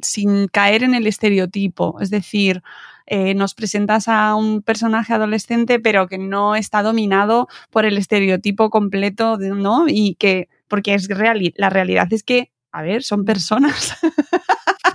sin 0.03 0.49
caer 0.49 0.83
en 0.83 0.95
el 0.95 1.07
estereotipo. 1.07 1.99
Es 2.01 2.11
decir, 2.11 2.63
eh, 3.11 3.35
nos 3.35 3.55
presentas 3.55 4.07
a 4.07 4.35
un 4.35 4.63
personaje 4.63 5.15
adolescente, 5.15 5.81
pero 5.81 6.07
que 6.07 6.19
no 6.19 6.55
está 6.55 6.83
dominado 6.83 7.49
por 7.71 7.87
el 7.87 7.97
estereotipo 7.97 8.71
completo, 8.71 9.39
¿no? 9.39 9.87
Y 9.89 10.17
que, 10.19 10.49
porque 10.69 10.95
es 10.95 11.09
real, 11.09 11.41
la 11.57 11.71
realidad 11.71 12.13
es 12.13 12.23
que, 12.23 12.53
a 12.71 12.83
ver, 12.83 13.03
son 13.03 13.25
personas. 13.25 13.97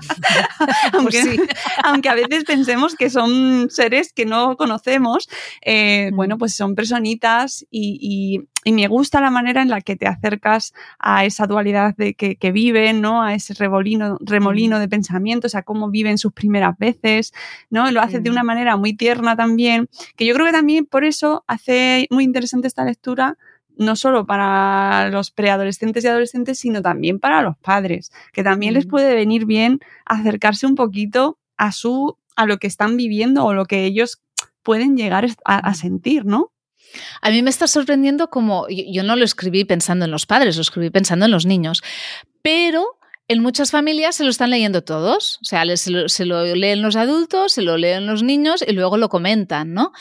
aunque, 0.93 1.21
aunque, 1.83 2.09
a 2.09 2.15
veces 2.15 2.43
pensemos 2.43 2.95
que 2.95 3.09
son 3.09 3.69
seres 3.69 4.13
que 4.13 4.25
no 4.25 4.57
conocemos, 4.57 5.29
eh, 5.61 6.11
bueno, 6.13 6.37
pues 6.37 6.55
son 6.55 6.75
personitas 6.75 7.65
y, 7.71 8.41
me 8.65 8.87
gusta 8.87 9.19
la 9.19 9.29
manera 9.29 9.61
en 9.61 9.69
la 9.69 9.81
que 9.81 9.97
te 9.97 10.07
acercas 10.07 10.73
a 10.97 11.25
esa 11.25 11.47
dualidad 11.47 11.95
de 11.97 12.13
que, 12.13 12.51
viven, 12.53 13.01
¿no? 13.01 13.21
A 13.21 13.33
ese 13.33 13.53
remolino, 13.53 14.17
remolino 14.21 14.79
de 14.79 14.87
pensamientos, 14.87 15.53
a 15.53 15.63
cómo 15.63 15.89
viven 15.89 16.17
sus 16.17 16.31
primeras 16.31 16.77
veces, 16.77 17.33
¿no? 17.69 17.91
Lo 17.91 18.01
haces 18.01 18.23
de 18.23 18.29
una 18.29 18.43
manera 18.43 18.77
muy 18.77 18.95
tierna 18.95 19.35
también, 19.35 19.89
que 20.15 20.25
yo 20.25 20.33
creo 20.33 20.45
que 20.45 20.53
también 20.53 20.85
por 20.85 21.03
eso 21.03 21.43
hace 21.45 22.07
muy 22.09 22.23
interesante 22.23 22.67
esta 22.67 22.85
lectura 22.85 23.37
no 23.77 23.95
solo 23.95 24.25
para 24.25 25.09
los 25.09 25.31
preadolescentes 25.31 26.03
y 26.03 26.07
adolescentes, 26.07 26.59
sino 26.59 26.81
también 26.81 27.19
para 27.19 27.41
los 27.41 27.57
padres, 27.57 28.11
que 28.31 28.43
también 28.43 28.73
les 28.73 28.85
puede 28.85 29.15
venir 29.15 29.45
bien 29.45 29.79
acercarse 30.05 30.65
un 30.65 30.75
poquito 30.75 31.37
a 31.57 31.71
su 31.71 32.17
a 32.35 32.45
lo 32.45 32.57
que 32.57 32.67
están 32.67 32.97
viviendo 32.97 33.45
o 33.45 33.53
lo 33.53 33.65
que 33.65 33.85
ellos 33.85 34.21
pueden 34.63 34.95
llegar 34.95 35.27
a, 35.45 35.73
sentir, 35.73 36.25
¿no? 36.25 36.51
A 37.21 37.29
mí 37.29 37.41
me 37.41 37.49
está 37.49 37.67
sorprendiendo 37.67 38.29
como 38.29 38.67
yo 38.69 39.03
no 39.03 39.15
lo 39.15 39.25
escribí 39.25 39.65
pensando 39.65 40.05
en 40.05 40.11
los 40.11 40.25
padres, 40.25 40.55
lo 40.55 40.61
escribí 40.61 40.89
pensando 40.89 41.25
en 41.25 41.31
los 41.31 41.45
niños, 41.45 41.81
pero 42.41 42.97
en 43.27 43.41
muchas 43.41 43.71
familias 43.71 44.15
se 44.15 44.23
lo 44.23 44.29
están 44.29 44.51
leyendo 44.51 44.83
todos, 44.83 45.39
o 45.41 45.45
sea, 45.45 45.63
se 45.75 46.25
lo, 46.25 46.55
leen 46.55 46.81
los 46.81 46.95
adultos, 46.95 47.53
se 47.53 47.61
lo 47.61 47.77
leen 47.77 48.05
los 48.05 48.21
niños 48.21 48.63
y 48.65 48.73
luego 48.73 48.97
lo 48.97 49.09
comentan, 49.09 49.73
¿no? 49.73 49.91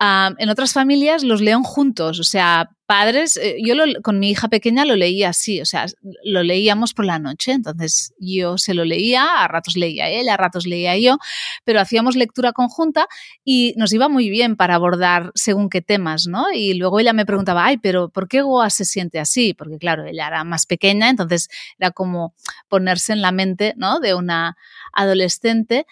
en 0.00 0.50
otras 0.50 0.74
familias 0.74 1.24
los 1.24 1.40
leen 1.40 1.62
juntos, 1.62 2.20
o 2.20 2.24
sea, 2.24 2.68
padres, 2.86 3.36
eh, 3.36 3.56
yo 3.64 3.74
con 4.02 4.18
mi 4.18 4.30
hija 4.30 4.48
pequeña 4.48 4.84
lo 4.84 4.96
leía 4.96 5.30
así, 5.30 5.60
o 5.60 5.64
sea, 5.64 5.86
lo 6.22 6.42
leíamos 6.42 6.92
por 6.92 7.04
la 7.04 7.18
noche, 7.18 7.52
entonces 7.52 8.12
yo 8.18 8.58
se 8.58 8.74
lo 8.74 8.84
leía, 8.84 9.42
a 9.42 9.48
ratos 9.48 9.76
leía 9.76 10.08
ella, 10.08 10.34
a 10.34 10.36
ratos 10.36 10.66
leía 10.66 10.96
yo, 10.98 11.18
pero 11.64 11.80
hacíamos 11.80 12.16
lectura 12.16 12.52
conjunta 12.52 13.06
y 13.44 13.74
nos 13.76 13.92
iba 13.92 14.08
muy 14.08 14.28
bien 14.28 14.56
para 14.56 14.74
abordar 14.74 15.32
según 15.34 15.70
qué 15.70 15.80
temas, 15.80 16.26
¿no? 16.26 16.52
Y 16.52 16.74
luego 16.74 17.00
ella 17.00 17.12
me 17.12 17.26
preguntaba, 17.26 17.64
ay, 17.64 17.78
pero 17.78 18.10
¿por 18.10 18.28
qué 18.28 18.42
Goa 18.42 18.70
se 18.70 18.84
siente 18.84 19.18
así? 19.18 19.54
Porque 19.54 19.78
claro, 19.78 20.04
ella 20.04 20.26
era 20.26 20.44
más 20.44 20.66
pequeña, 20.66 21.08
entonces 21.08 21.48
era 21.78 21.90
como 21.90 22.34
ponerse 22.68 23.12
en 23.12 23.22
la 23.22 23.32
mente, 23.32 23.74
¿no? 23.76 23.98
De 24.00 24.14
una 24.14 24.56
adolescente. 24.92 25.86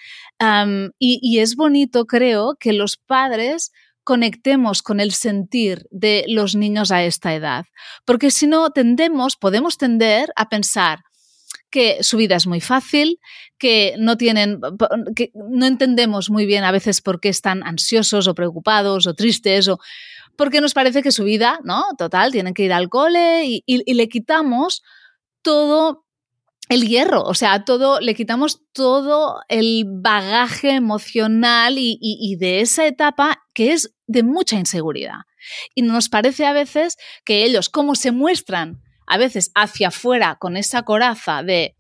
y 0.99 1.39
es 1.39 1.57
bonito, 1.57 2.07
creo, 2.07 2.57
que 2.59 2.73
los 2.73 2.97
padres 2.97 3.73
conectemos 4.05 4.83
con 4.83 5.01
el 5.01 5.13
sentir 5.13 5.87
de 5.91 6.25
los 6.29 6.55
niños 6.55 6.91
a 6.91 7.05
esta 7.05 7.35
edad. 7.35 7.67
Porque 8.05 8.31
si 8.31 8.47
no, 8.47 8.71
tendemos, 8.71 9.37
podemos 9.37 9.79
tender 9.79 10.33
a 10.37 10.49
pensar 10.49 11.01
que 11.71 12.03
su 12.03 12.19
vida 12.19 12.37
es 12.37 12.47
muy 12.47 12.61
fácil, 12.61 13.19
que 13.59 13.95
no 13.99 14.17
tienen, 14.17 14.61
que 15.17 15.31
no 15.35 15.67
entendemos 15.67 16.31
muy 16.31 16.47
bien 16.47 16.65
a 16.65 16.73
veces 16.73 17.01
por 17.01 17.19
qué 17.19 17.31
están 17.31 17.63
ansiosos 17.63 18.29
o 18.29 18.35
preocupados 18.35 19.07
o 19.07 19.15
tristes 19.15 19.69
o 19.69 19.79
porque 20.37 20.61
nos 20.61 20.75
parece 20.75 21.03
que 21.03 21.13
su 21.13 21.25
vida, 21.25 21.61
¿no? 21.65 21.85
Total, 21.99 22.33
tienen 22.33 22.55
que 22.55 22.65
ir 22.65 22.73
al 22.73 22.89
cole 22.89 23.45
y, 23.45 23.63
y 23.67 23.95
le 23.95 24.09
quitamos 24.09 24.83
todo 25.43 26.02
el 26.73 26.89
hierro, 26.89 27.23
o 27.23 27.35
sea, 27.35 27.65
todo, 27.65 28.01
le 28.01 28.15
quitamos 28.15 28.63
todo 28.73 29.43
el 29.49 29.85
bagaje 29.87 30.71
emocional 30.71 31.75
y, 31.77 32.37
de 32.39 32.61
esa 32.61 32.87
etapa 32.87 33.43
que 33.53 33.73
es 33.73 33.95
de 34.07 34.23
mucha 34.23 34.57
inseguridad. 34.57 35.21
Y 35.75 35.83
nos 35.83 36.09
parece 36.09 36.47
a 36.47 36.53
veces 36.53 36.97
que 37.25 37.45
ellos, 37.45 37.69
como 37.69 37.95
se 37.95 38.11
muestran 38.11 38.81
a 39.07 39.19
veces 39.19 39.51
hacia 39.55 39.89
afuera 39.89 40.37
con 40.41 40.57
esa 40.57 40.83
coraza 40.83 41.43
de 41.43 41.77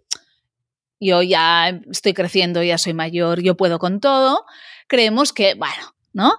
yo 1.00 1.22
ya 1.22 1.80
estoy 1.90 2.12
creciendo, 2.12 2.62
ya 2.62 2.76
soy 2.76 2.92
mayor, 2.92 3.42
yo 3.42 3.56
puedo 3.56 3.78
con 3.78 3.98
todo, 3.98 4.44
creemos 4.88 5.32
que, 5.32 5.54
bueno, 5.54 5.94
¿no? 6.12 6.34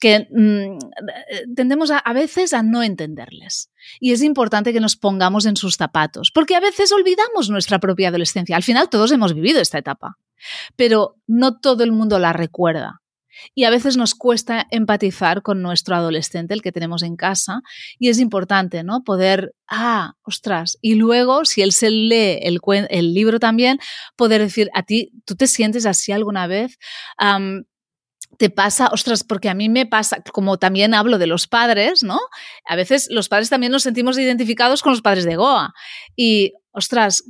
Que 0.00 0.26
mm, 0.30 1.54
tendemos 1.54 1.90
a, 1.90 2.12
veces 2.12 2.52
a 2.54 2.62
no 2.62 2.82
entenderles. 2.82 3.70
Y 4.00 4.12
es 4.12 4.22
importante 4.22 4.72
que 4.72 4.80
nos 4.80 4.96
pongamos 4.96 5.46
en 5.46 5.56
sus 5.56 5.76
zapatos, 5.76 6.30
porque 6.32 6.56
a 6.56 6.60
veces 6.60 6.90
olvidamos 6.90 7.50
nuestra 7.50 7.78
propia 7.78 8.08
adolescencia. 8.08 8.56
Al 8.56 8.62
final 8.62 8.88
todos 8.88 9.12
hemos 9.12 9.34
vivido 9.34 9.60
esta 9.60 9.78
etapa, 9.78 10.16
pero 10.74 11.16
no 11.26 11.60
todo 11.60 11.84
el 11.84 11.92
mundo 11.92 12.18
la 12.18 12.32
recuerda. 12.32 13.02
Y 13.54 13.64
a 13.64 13.70
veces 13.70 13.96
nos 13.96 14.14
cuesta 14.14 14.66
empatizar 14.70 15.42
con 15.42 15.62
nuestro 15.62 15.94
adolescente, 15.96 16.52
el 16.52 16.62
que 16.62 16.72
tenemos 16.72 17.02
en 17.02 17.16
casa, 17.16 17.60
y 17.98 18.08
es 18.08 18.18
importante, 18.18 18.82
¿no? 18.82 19.02
Poder, 19.02 19.54
ah, 19.68 20.14
ostras, 20.22 20.78
y 20.82 20.94
luego, 20.94 21.44
si 21.44 21.62
él 21.62 21.72
se 21.72 21.90
lee 21.90 22.38
el, 22.42 22.60
el 22.90 23.14
libro 23.14 23.38
también, 23.38 23.78
poder 24.16 24.42
decir, 24.42 24.68
a 24.74 24.82
ti, 24.82 25.12
¿tú 25.24 25.36
te 25.36 25.46
sientes 25.46 25.86
así 25.86 26.12
alguna 26.12 26.46
vez? 26.46 26.78
Te 28.38 28.50
pasa, 28.50 28.88
ostras, 28.92 29.24
porque 29.24 29.48
a 29.48 29.54
mí 29.54 29.68
me 29.68 29.86
pasa, 29.86 30.22
como 30.32 30.58
también 30.58 30.94
hablo 30.94 31.18
de 31.18 31.26
los 31.26 31.46
padres, 31.46 32.02
¿no? 32.02 32.18
A 32.66 32.76
veces 32.76 33.08
los 33.10 33.28
padres 33.28 33.50
también 33.50 33.72
nos 33.72 33.82
sentimos 33.82 34.18
identificados 34.18 34.82
con 34.82 34.92
los 34.92 35.02
padres 35.02 35.24
de 35.24 35.36
Goa. 35.36 35.74
Y, 36.16 36.54
ostras, 36.72 37.24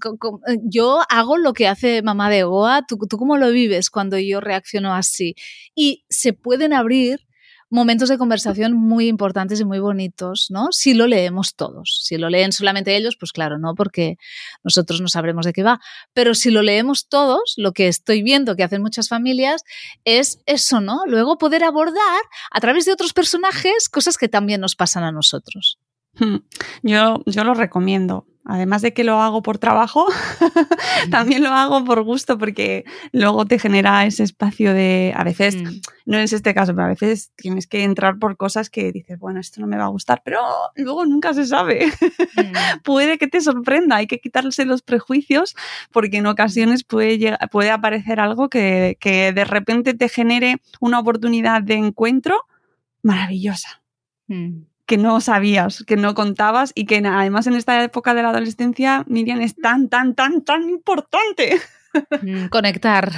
yo 0.63 1.01
hago 1.09 1.37
lo 1.37 1.53
que 1.53 1.69
hace 1.69 2.03
mamá 2.03 2.31
de 2.31 2.45
Goa, 2.45 2.85
¿tú, 2.87 2.99
tú 3.09 3.17
cómo 3.17 3.37
lo 3.37 3.51
vives 3.51 3.91
cuando 3.91 4.19
yo 4.19 4.41
reacciono 4.41 4.95
así? 4.95 5.35
Y 5.75 6.05
se 6.09 6.33
pueden 6.33 6.73
abrir 6.73 7.27
momentos 7.71 8.09
de 8.09 8.19
conversación 8.19 8.75
muy 8.75 9.07
importantes 9.07 9.61
y 9.61 9.65
muy 9.65 9.79
bonitos, 9.79 10.49
¿no? 10.51 10.69
Si 10.73 10.93
lo 10.93 11.07
leemos 11.07 11.55
todos. 11.55 12.01
Si 12.03 12.19
lo 12.19 12.29
leen 12.29 12.53
solamente 12.53 12.97
ellos, 12.97 13.17
pues 13.17 13.33
claro, 13.33 13.59
no, 13.59 13.75
porque 13.75 14.19
nosotros 14.63 15.01
no 15.01 15.09
sabremos 15.09 15.47
de 15.47 15.53
qué 15.53 15.63
va. 15.63 15.81
Pero 16.13 16.35
si 16.35 16.51
lo 16.51 16.63
leemos 16.63 17.09
todos, 17.09 17.55
lo 17.57 17.73
que 17.73 17.89
estoy 17.89 18.23
viendo 18.23 18.57
que 18.57 18.65
hacen 18.65 18.83
muchas 18.83 19.09
familias 19.09 19.63
es 20.05 20.41
eso, 20.47 20.81
¿no? 20.81 21.03
Luego 21.07 21.39
poder 21.39 21.65
abordar 21.65 22.21
a 22.51 22.61
través 22.61 22.85
de 22.85 22.93
otros 22.93 23.13
personajes 23.13 23.89
cosas 23.89 24.19
que 24.19 24.29
también 24.29 24.61
nos 24.61 24.77
pasan 24.77 25.05
a 25.05 25.13
nosotros. 25.13 25.79
Hmm. 26.19 26.39
Yo, 26.83 27.23
yo 27.25 27.45
lo 27.45 27.55
recomiendo 27.55 28.27
además 28.45 28.83
de 28.83 28.93
que 28.93 29.05
lo 29.05 29.21
hago 29.21 29.43
por 29.43 29.59
trabajo, 29.59 30.07
también 31.11 31.43
lo 31.43 31.51
hago 31.51 31.85
por 31.85 32.03
gusto 32.03 32.39
porque 32.39 32.85
luego 33.13 33.45
te 33.45 33.59
genera 33.59 34.07
ese 34.07 34.23
espacio 34.23 34.73
de, 34.73 35.13
a 35.17 35.25
veces, 35.25 35.57
mm. 35.57 35.81
no 36.07 36.19
es 36.19 36.33
este 36.33 36.55
caso, 36.55 36.75
pero 36.75 36.87
a 36.87 36.91
veces 36.91 37.33
tienes 37.37 37.67
que 37.67 37.85
entrar 37.85 38.19
por 38.19 38.37
cosas 38.37 38.71
que 38.71 38.93
dices, 38.93 39.19
bueno, 39.19 39.41
esto 39.41 39.61
no 39.61 39.67
me 39.67 39.77
va 39.77 39.85
a 39.85 39.89
gustar, 39.89 40.23
pero 40.25 40.41
luego 40.77 41.05
nunca 41.07 41.35
se 41.35 41.47
sabe. 41.47 41.87
Mm. 42.37 42.81
puede 42.85 43.19
que 43.19 43.29
te 43.29 43.41
sorprenda, 43.41 43.97
hay 43.97 44.07
que 44.07 44.21
quitarse 44.21 44.65
los 44.65 44.83
prejuicios 44.83 45.55
porque 45.93 46.19
en 46.19 46.27
ocasiones 46.27 46.85
puede, 46.85 47.37
puede 47.51 47.71
aparecer 47.71 48.21
algo 48.21 48.49
que, 48.49 48.97
que 49.01 49.33
de 49.33 49.45
repente 49.45 49.95
te 49.95 50.09
genere 50.09 50.61
una 50.81 50.99
oportunidad 50.99 51.63
de 51.63 51.75
encuentro 51.75 52.47
maravillosa. 53.03 53.83
Mm 54.29 54.70
que 54.91 54.99
no 54.99 55.21
sabías, 55.21 55.85
que 55.87 55.95
no 55.95 56.15
contabas 56.17 56.73
y 56.75 56.85
que 56.85 56.97
además 56.97 57.47
en 57.47 57.55
esta 57.55 57.81
época 57.85 58.13
de 58.13 58.25
la 58.25 58.31
adolescencia, 58.31 59.05
Miriam, 59.07 59.41
es 59.41 59.55
tan, 59.55 59.89
tan, 59.89 60.17
tan, 60.17 60.43
tan 60.43 60.69
importante. 60.69 61.61
Mm, 62.23 62.47
conectar. 62.49 63.13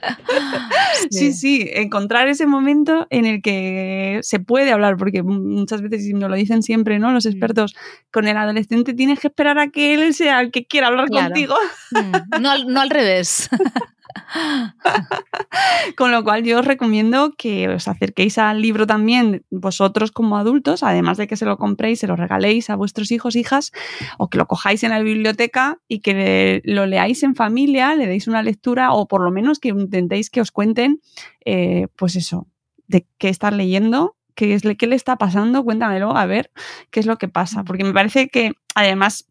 sí. 1.10 1.34
sí, 1.34 1.68
encontrar 1.74 2.26
ese 2.28 2.46
momento 2.46 3.06
en 3.10 3.26
el 3.26 3.42
que 3.42 4.20
se 4.22 4.40
puede 4.40 4.72
hablar, 4.72 4.96
porque 4.96 5.22
muchas 5.22 5.82
veces, 5.82 6.06
y 6.06 6.14
nos 6.14 6.30
lo 6.30 6.36
dicen 6.36 6.62
siempre, 6.62 6.98
¿no? 6.98 7.12
Los 7.12 7.26
mm. 7.26 7.28
expertos, 7.28 7.76
con 8.10 8.26
el 8.26 8.38
adolescente 8.38 8.94
tienes 8.94 9.20
que 9.20 9.28
esperar 9.28 9.58
a 9.58 9.68
que 9.68 9.92
él 9.92 10.14
sea 10.14 10.40
el 10.40 10.50
que 10.50 10.64
quiera 10.64 10.86
hablar 10.86 11.10
contigo. 11.10 11.54
Mm, 11.90 12.40
no, 12.40 12.64
no 12.64 12.80
al 12.80 12.88
revés. 12.88 13.50
Con 15.96 16.10
lo 16.12 16.22
cual 16.24 16.44
yo 16.44 16.60
os 16.60 16.64
recomiendo 16.64 17.32
que 17.36 17.68
os 17.68 17.88
acerquéis 17.88 18.38
al 18.38 18.62
libro 18.62 18.86
también 18.86 19.44
vosotros 19.50 20.12
como 20.12 20.36
adultos, 20.36 20.82
además 20.82 21.16
de 21.18 21.26
que 21.26 21.36
se 21.36 21.44
lo 21.44 21.56
compréis, 21.56 22.00
se 22.00 22.06
lo 22.06 22.16
regaléis 22.16 22.70
a 22.70 22.76
vuestros 22.76 23.10
hijos, 23.10 23.36
hijas, 23.36 23.72
o 24.18 24.28
que 24.28 24.38
lo 24.38 24.46
cojáis 24.46 24.82
en 24.84 24.90
la 24.90 25.00
biblioteca 25.00 25.78
y 25.88 26.00
que 26.00 26.62
lo 26.64 26.86
leáis 26.86 27.22
en 27.22 27.34
familia, 27.34 27.94
le 27.94 28.06
deis 28.06 28.28
una 28.28 28.42
lectura 28.42 28.92
o 28.92 29.08
por 29.08 29.22
lo 29.22 29.30
menos 29.30 29.58
que 29.58 29.68
intentéis 29.68 30.30
que 30.30 30.40
os 30.40 30.50
cuenten, 30.50 31.00
eh, 31.44 31.88
pues 31.96 32.16
eso, 32.16 32.46
de 32.86 33.06
qué 33.18 33.28
están 33.28 33.56
leyendo 33.56 34.16
¿Qué, 34.34 34.54
es, 34.54 34.62
¿Qué 34.78 34.86
le 34.86 34.96
está 34.96 35.16
pasando? 35.16 35.64
Cuéntamelo, 35.64 36.16
a 36.16 36.24
ver 36.24 36.50
qué 36.90 37.00
es 37.00 37.06
lo 37.06 37.18
que 37.18 37.28
pasa. 37.28 37.62
Porque 37.64 37.84
me 37.84 37.92
parece 37.92 38.28
que, 38.28 38.52
además, 38.74 39.28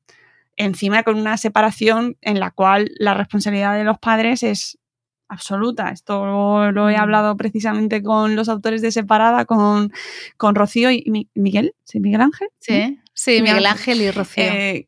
encima 0.60 1.04
con 1.04 1.18
una 1.18 1.38
separación 1.38 2.18
en 2.22 2.40
la 2.40 2.52
cual 2.52 2.92
la 3.00 3.16
responsabilidad 3.16 3.76
de 3.76 3.86
los 3.86 3.98
padres 3.98 4.44
es 4.44 4.78
absoluta. 5.30 5.90
Esto 5.90 6.26
lo, 6.72 6.90
he 6.90 6.98
mm. 6.98 7.00
hablado 7.00 7.38
precisamente 7.38 8.04
con 8.04 8.36
los 8.36 8.50
autores 8.50 8.82
de 8.82 8.92
Separada, 8.92 9.46
con, 9.46 9.92
con 10.38 10.56
Rocío 10.56 10.92
y 10.92 11.30
Miguel, 11.34 11.74
¿sí? 11.86 12.00
Miguel 12.00 12.22
Ángel. 12.22 12.50
Sí, 12.60 13.00
sí, 13.14 13.42
Miguel 13.42 13.66
Ángel 13.66 14.02
y 14.02 14.12
Rocío. 14.12 14.44
Eh, 14.44 14.86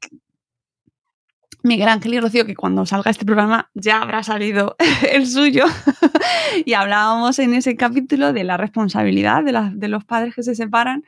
Miguel 1.64 1.88
Ángel 1.88 2.16
y 2.16 2.20
Rocío, 2.20 2.46
que 2.46 2.56
cuando 2.56 2.86
salga 2.86 3.12
este 3.12 3.24
programa 3.24 3.70
ya 3.74 4.02
habrá 4.02 4.24
salido 4.24 4.76
el 5.10 5.26
suyo. 5.26 5.64
y 6.66 6.74
hablábamos 6.74 7.40
en 7.40 7.54
ese 7.54 7.78
capítulo 7.78 8.34
de 8.34 8.44
la 8.44 8.58
responsabilidad 8.58 9.44
de, 9.44 9.72
de 9.74 9.88
los 9.88 10.04
padres 10.04 10.36
que 10.36 10.44
se 10.44 10.54
separan 10.54 11.06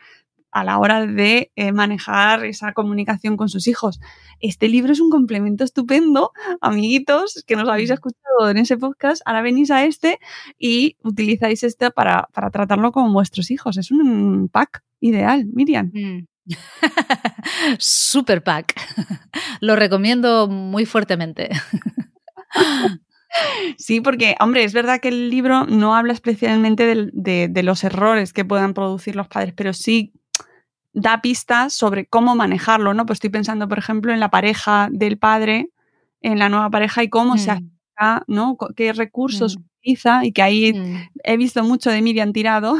a 0.53 0.63
la 0.63 0.77
hora 0.77 1.05
de 1.05 1.51
eh, 1.55 1.71
manejar 1.71 2.45
esa 2.45 2.73
comunicación 2.73 3.35
con 3.37 3.49
sus 3.49 3.67
hijos. 3.67 3.99
Este 4.39 4.69
libro 4.69 4.93
es 4.93 4.99
un 4.99 5.09
complemento 5.09 5.63
estupendo, 5.63 6.31
amiguitos, 6.61 7.43
que 7.47 7.55
nos 7.55 7.67
habéis 7.67 7.89
mm. 7.89 7.93
escuchado 7.93 8.49
en 8.49 8.57
ese 8.57 8.77
podcast, 8.77 9.21
ahora 9.25 9.41
venís 9.41 9.71
a 9.71 9.83
este 9.85 10.19
y 10.57 10.97
utilizáis 11.03 11.63
este 11.63 11.91
para, 11.91 12.29
tratarlo 12.33 12.91
con 12.91 13.11
vuestros 13.13 13.51
hijos. 13.51 13.77
Es 13.77 13.91
un 13.91 14.49
pack 14.51 14.83
ideal, 14.99 15.45
Miriam. 15.51 15.91
Mm. 15.93 16.27
Super 17.79 18.43
pack. 18.43 18.75
Lo 19.59 19.75
recomiendo 19.75 20.47
muy 20.47 20.85
fuertemente. 20.85 21.49
Sí, 23.77 24.01
porque, 24.01 24.35
hombre, 24.39 24.63
es 24.63 24.73
verdad 24.73 24.99
que 24.99 25.07
el 25.07 25.29
libro 25.29 25.65
no 25.65 25.95
habla 25.95 26.13
especialmente 26.13 26.85
de, 26.85 27.63
los 27.63 27.83
errores 27.83 28.33
que 28.33 28.45
puedan 28.45 28.73
producir 28.73 29.15
los 29.15 29.27
padres, 29.27 29.53
pero 29.55 29.73
sí 29.73 30.13
da 30.93 31.21
pistas 31.21 31.73
sobre 31.73 32.05
cómo 32.07 32.35
manejarlo, 32.35 32.93
¿no? 32.93 33.05
Pues 33.05 33.17
estoy 33.17 33.29
pensando, 33.31 33.67
por 33.67 33.79
ejemplo, 33.79 34.13
en 34.13 34.19
la 34.19 34.29
pareja 34.31 34.89
del 34.91 35.17
padre, 35.17 35.69
en 36.21 36.39
la 36.39 36.49
nueva 36.49 36.69
pareja 36.69 37.03
y 37.03 37.09
cómo 37.09 37.37
se 37.37 37.51
Mm. 37.51 37.53
acerca, 37.97 38.23
¿no? 38.27 38.57
¿Qué 38.75 38.93
recursos 38.93 39.57
Mm. 39.59 39.63
Y 39.83 40.31
que 40.31 40.41
ahí 40.41 40.73
Mm. 40.73 41.09
he 41.25 41.37
visto 41.37 41.63
mucho 41.63 41.89
de 41.89 42.01
Miriam 42.01 42.31
Tirado. 42.31 42.75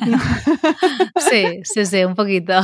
Sí, 1.30 1.60
sí, 1.64 1.86
sí, 1.86 2.04
un 2.04 2.14
poquito. 2.14 2.54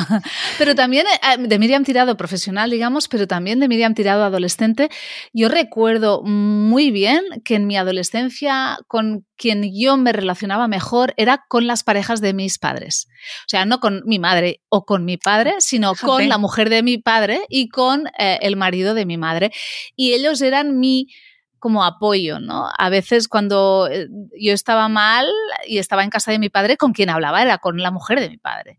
Pero 0.59 0.75
también 0.75 1.07
eh, 1.07 1.39
de 1.47 1.59
Miriam 1.59 1.85
Tirado 1.85 2.17
profesional, 2.17 2.71
digamos, 2.71 3.09
pero 3.09 3.27
también 3.27 3.61
de 3.61 3.69
Miriam 3.69 3.95
Tirado 3.95 4.25
adolescente. 4.25 4.89
Yo 5.33 5.49
recuerdo 5.49 6.23
muy 6.23 6.91
bien 6.91 7.23
que 7.45 7.55
en 7.57 7.67
mi 7.67 7.77
adolescencia 7.77 8.79
con 8.89 9.25
quien 9.37 9.63
yo 9.73 9.97
me 9.97 10.13
relacionaba 10.13 10.67
mejor 10.69 11.15
era 11.17 11.45
con 11.49 11.67
las 11.67 11.83
parejas 11.85 12.21
de 12.21 12.33
mis 12.35 12.59
padres. 12.59 13.07
O 13.43 13.49
sea, 13.49 13.65
no 13.65 13.81
con 13.81 14.03
mi 14.07 14.19
madre 14.19 14.61
o 14.69 14.85
con 14.85 15.05
mi 15.05 15.17
padre, 15.17 15.55
sino 15.59 15.95
con 15.95 16.29
la 16.29 16.39
mujer 16.39 16.71
de 16.71 16.83
mi 16.83 16.99
padre 16.99 17.41
y 17.49 17.69
con 17.69 18.07
eh, 18.19 18.39
el 18.43 18.57
marido 18.57 18.95
de 18.95 19.07
mi 19.07 19.17
madre. 19.19 19.51
Y 19.95 20.13
ellos 20.15 20.41
eran 20.43 20.79
mi 20.79 21.09
como 21.59 21.85
apoyo, 21.85 22.39
¿no? 22.39 22.69
A 22.77 22.89
veces 22.89 23.29
cuando 23.29 23.89
eh, 23.91 24.09
yo 24.39 24.53
estaba 24.53 24.89
mal 24.89 25.27
y 25.67 25.79
estaba 25.79 26.05
en 26.05 26.11
casa 26.11 26.31
de 26.31 26.39
mi 26.39 26.49
padre, 26.49 26.77
con 26.77 26.93
quien 26.93 27.11
hablaba 27.11 27.43
era 27.43 27.59
con 27.59 27.79
la 27.79 27.91
mujer 27.91 28.21
de 28.21 28.31
mi 28.31 28.39
padre. 28.39 28.79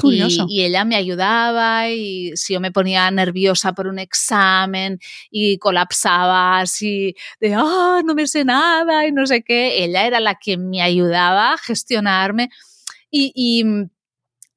Curioso. 0.00 0.46
Y, 0.48 0.60
y 0.60 0.64
ella 0.64 0.84
me 0.84 0.96
ayudaba 0.96 1.88
y 1.88 2.32
si 2.36 2.54
yo 2.54 2.60
me 2.60 2.72
ponía 2.72 3.08
nerviosa 3.10 3.74
por 3.74 3.86
un 3.86 4.00
examen 4.00 4.98
y 5.30 5.58
colapsaba 5.58 6.58
así 6.58 7.14
de, 7.40 7.54
ah, 7.54 8.00
no 8.04 8.14
me 8.14 8.26
sé 8.26 8.44
nada 8.44 9.06
y 9.06 9.12
no 9.12 9.24
sé 9.26 9.42
qué, 9.42 9.84
ella 9.84 10.06
era 10.06 10.18
la 10.18 10.34
que 10.34 10.56
me 10.56 10.82
ayudaba 10.82 11.52
a 11.52 11.58
gestionarme. 11.58 12.50
Y, 13.10 13.32
y, 13.36 13.62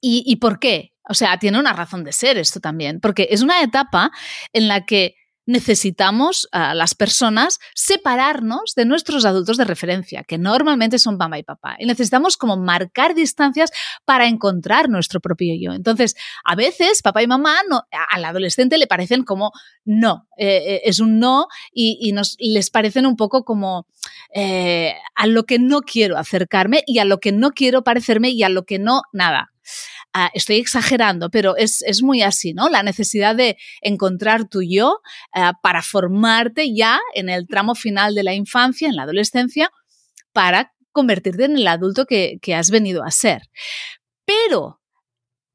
y, 0.01 0.23
¿Y 0.25 0.35
por 0.37 0.59
qué? 0.59 0.93
O 1.07 1.13
sea, 1.13 1.37
tiene 1.37 1.59
una 1.59 1.73
razón 1.73 2.03
de 2.03 2.11
ser 2.11 2.37
esto 2.37 2.59
también, 2.59 2.99
porque 2.99 3.27
es 3.31 3.41
una 3.41 3.61
etapa 3.61 4.11
en 4.53 4.67
la 4.67 4.85
que 4.85 5.15
necesitamos 5.47 6.47
a 6.51 6.75
las 6.75 6.93
personas 6.93 7.59
separarnos 7.73 8.75
de 8.75 8.85
nuestros 8.85 9.25
adultos 9.25 9.57
de 9.57 9.63
referencia, 9.63 10.23
que 10.23 10.37
normalmente 10.37 10.99
son 10.99 11.17
mamá 11.17 11.39
y 11.39 11.43
papá. 11.43 11.77
Y 11.79 11.85
necesitamos 11.85 12.37
como 12.37 12.57
marcar 12.57 13.15
distancias 13.15 13.71
para 14.05 14.27
encontrar 14.27 14.89
nuestro 14.89 15.19
propio 15.19 15.55
yo. 15.59 15.73
Entonces, 15.73 16.15
a 16.43 16.55
veces 16.55 17.01
papá 17.01 17.23
y 17.23 17.27
mamá 17.27 17.55
no, 17.69 17.83
al 18.09 18.25
adolescente 18.25 18.77
le 18.77 18.87
parecen 18.87 19.23
como 19.23 19.51
no, 19.85 20.27
eh, 20.37 20.81
es 20.83 20.99
un 20.99 21.19
no 21.19 21.47
y, 21.73 21.97
y, 22.01 22.11
nos, 22.11 22.35
les 22.39 22.69
parecen 22.69 23.05
un 23.05 23.15
poco 23.15 23.43
como 23.43 23.87
eh, 24.33 24.95
a 25.15 25.27
lo 25.27 25.45
que 25.45 25.59
no 25.59 25.81
quiero 25.81 26.17
acercarme 26.17 26.83
y 26.85 26.99
a 26.99 27.05
lo 27.05 27.19
que 27.19 27.31
no 27.31 27.51
quiero 27.51 27.83
parecerme 27.83 28.29
y 28.29 28.43
a 28.43 28.49
lo 28.49 28.65
que 28.65 28.79
no, 28.79 29.01
nada. 29.13 29.53
Uh, 30.17 30.29
estoy 30.33 30.55
exagerando, 30.55 31.29
pero 31.29 31.55
es, 31.57 31.83
es, 31.83 32.01
muy 32.01 32.23
así, 32.23 32.53
¿no? 32.53 32.69
La 32.69 32.81
necesidad 32.81 33.35
de 33.35 33.55
encontrar 33.81 34.49
tu 34.49 34.63
yo 34.63 34.99
uh, 35.35 35.51
para 35.61 35.83
formarte 35.83 36.73
ya 36.73 36.99
en 37.13 37.29
el 37.29 37.45
tramo 37.45 37.75
final 37.75 38.15
de 38.15 38.23
la 38.23 38.33
infancia, 38.33 38.87
en 38.87 38.95
la 38.95 39.03
adolescencia, 39.03 39.69
para 40.33 40.73
convertirte 40.91 41.45
en 41.45 41.57
el 41.57 41.67
adulto 41.67 42.07
que, 42.07 42.39
has 42.55 42.71
venido 42.71 43.03
a 43.03 43.11
ser. 43.11 43.43
Pero 44.25 44.81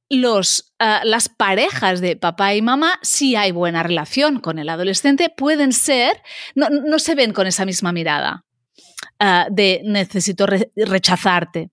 los, 0.08 0.72
uh, 0.78 1.04
las 1.04 1.28
parejas 1.28 2.00
de 2.00 2.14
papá 2.14 2.54
y 2.54 2.62
mamá, 2.62 3.00
si 3.02 3.34
hay 3.34 3.50
buena 3.50 3.82
relación 3.82 4.38
con 4.38 4.60
el 4.60 4.68
adolescente, 4.68 5.28
pueden 5.28 5.72
ser, 5.72 6.22
no, 6.54 6.68
no 6.70 7.00
se 7.00 7.16
ven 7.16 7.32
con 7.32 7.48
esa 7.48 7.64
misma 7.64 7.90
mirada 7.90 8.44
de 9.50 9.82
necesito 9.84 10.46
re 10.46 10.70
rechazarte 10.74 11.70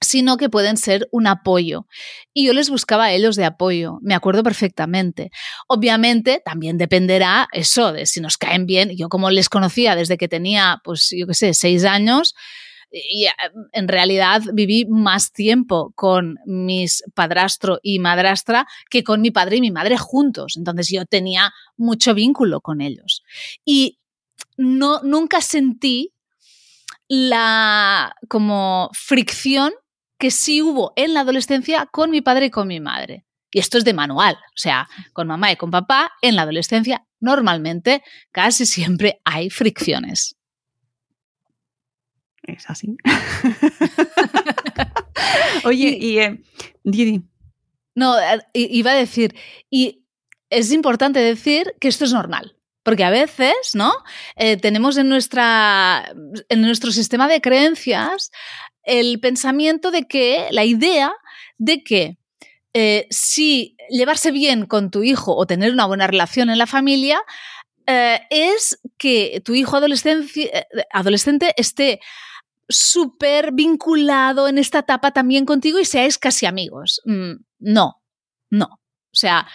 sino 0.00 0.36
que 0.36 0.48
pueden 0.48 0.76
ser 0.76 1.08
un 1.10 1.26
apoyo. 1.26 1.86
Y 2.32 2.46
yo 2.46 2.52
les 2.52 2.70
buscaba 2.70 3.04
a 3.04 3.12
ellos 3.12 3.36
de 3.36 3.44
apoyo, 3.44 3.98
me 4.02 4.14
acuerdo 4.14 4.42
perfectamente. 4.42 5.30
Obviamente 5.68 6.42
también 6.44 6.78
dependerá 6.78 7.48
eso 7.52 7.92
de 7.92 8.06
si 8.06 8.20
nos 8.20 8.36
caen 8.36 8.66
bien. 8.66 8.96
Yo 8.96 9.08
como 9.08 9.30
les 9.30 9.48
conocía 9.48 9.96
desde 9.96 10.18
que 10.18 10.28
tenía, 10.28 10.80
pues 10.84 11.10
yo 11.16 11.26
qué 11.26 11.34
sé, 11.34 11.54
seis 11.54 11.84
años, 11.84 12.34
y 12.90 13.26
en 13.72 13.88
realidad 13.88 14.42
viví 14.52 14.86
más 14.86 15.32
tiempo 15.32 15.92
con 15.94 16.38
mis 16.46 17.02
padrastro 17.14 17.80
y 17.82 17.98
madrastra 17.98 18.66
que 18.90 19.02
con 19.02 19.20
mi 19.20 19.30
padre 19.30 19.56
y 19.56 19.60
mi 19.60 19.70
madre 19.70 19.98
juntos. 19.98 20.56
Entonces 20.56 20.88
yo 20.90 21.04
tenía 21.04 21.52
mucho 21.76 22.14
vínculo 22.14 22.60
con 22.60 22.80
ellos. 22.80 23.22
Y 23.64 23.98
no, 24.56 25.00
nunca 25.02 25.40
sentí 25.40 26.12
la 27.08 28.14
como 28.28 28.90
fricción 28.92 29.72
que 30.18 30.30
sí 30.30 30.62
hubo 30.62 30.92
en 30.96 31.14
la 31.14 31.20
adolescencia 31.20 31.86
con 31.86 32.10
mi 32.10 32.20
padre 32.20 32.46
y 32.46 32.50
con 32.50 32.68
mi 32.68 32.80
madre. 32.80 33.24
Y 33.50 33.58
esto 33.58 33.78
es 33.78 33.84
de 33.84 33.94
manual, 33.94 34.34
o 34.34 34.56
sea, 34.56 34.88
con 35.12 35.26
mamá 35.26 35.52
y 35.52 35.56
con 35.56 35.70
papá 35.70 36.12
en 36.20 36.36
la 36.36 36.42
adolescencia 36.42 37.06
normalmente 37.20 38.02
casi 38.30 38.66
siempre 38.66 39.20
hay 39.24 39.50
fricciones. 39.50 40.36
Es 42.42 42.68
así. 42.68 42.96
Oye, 45.64 45.96
y, 45.98 46.06
y 46.06 46.18
eh, 46.18 46.42
Didi. 46.84 47.22
No, 47.94 48.14
iba 48.52 48.90
a 48.90 48.94
decir, 48.94 49.34
y 49.70 50.06
es 50.50 50.70
importante 50.70 51.18
decir 51.18 51.74
que 51.80 51.88
esto 51.88 52.04
es 52.04 52.12
normal. 52.12 52.56
Porque 52.82 53.02
a 53.02 53.10
veces, 53.10 53.74
¿no? 53.74 53.92
Eh, 54.36 54.58
tenemos 54.58 54.96
en, 54.96 55.08
nuestra, 55.08 56.12
en 56.48 56.60
nuestro 56.60 56.92
sistema 56.92 57.26
de 57.26 57.40
creencias 57.40 58.30
el 58.86 59.20
pensamiento 59.20 59.90
de 59.90 60.04
que, 60.04 60.48
la 60.50 60.64
idea 60.64 61.12
de 61.58 61.82
que 61.82 62.18
eh, 62.72 63.06
si 63.10 63.76
llevarse 63.90 64.30
bien 64.30 64.66
con 64.66 64.90
tu 64.90 65.02
hijo 65.02 65.36
o 65.36 65.46
tener 65.46 65.72
una 65.72 65.86
buena 65.86 66.06
relación 66.06 66.50
en 66.50 66.58
la 66.58 66.66
familia 66.66 67.20
eh, 67.86 68.20
es 68.30 68.78
que 68.98 69.42
tu 69.44 69.54
hijo 69.54 69.76
adolescente, 69.76 70.66
adolescente 70.92 71.52
esté 71.56 72.00
súper 72.68 73.52
vinculado 73.52 74.48
en 74.48 74.58
esta 74.58 74.80
etapa 74.80 75.12
también 75.12 75.44
contigo 75.44 75.78
y 75.78 75.84
seáis 75.84 76.18
casi 76.18 76.46
amigos. 76.46 77.00
Mm, 77.04 77.34
no, 77.60 78.02
no. 78.50 78.66
O 78.66 79.18
sea, 79.18 79.46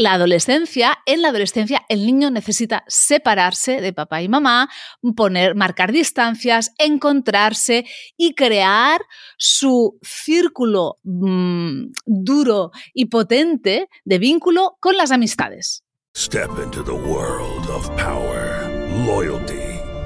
la 0.00 0.14
adolescencia, 0.14 0.96
en 1.04 1.20
la 1.20 1.28
adolescencia 1.28 1.84
el 1.90 2.06
niño 2.06 2.30
necesita 2.30 2.84
separarse 2.88 3.82
de 3.82 3.92
papá 3.92 4.22
y 4.22 4.30
mamá, 4.30 4.70
poner, 5.14 5.54
marcar 5.54 5.92
distancias, 5.92 6.72
encontrarse 6.78 7.84
y 8.16 8.34
crear 8.34 9.02
su 9.36 9.98
círculo 10.00 11.00
mmm, 11.02 11.92
duro 12.06 12.70
y 12.94 13.06
potente 13.06 13.88
de 14.04 14.18
vínculo 14.18 14.78
con 14.80 14.96
las 14.96 15.10
amistades. 15.10 15.84
Step 16.16 16.50
into 16.64 16.82
the 16.82 16.92
world 16.92 17.68
of 17.68 17.86
power, 17.96 18.68
loyalty 19.06 19.59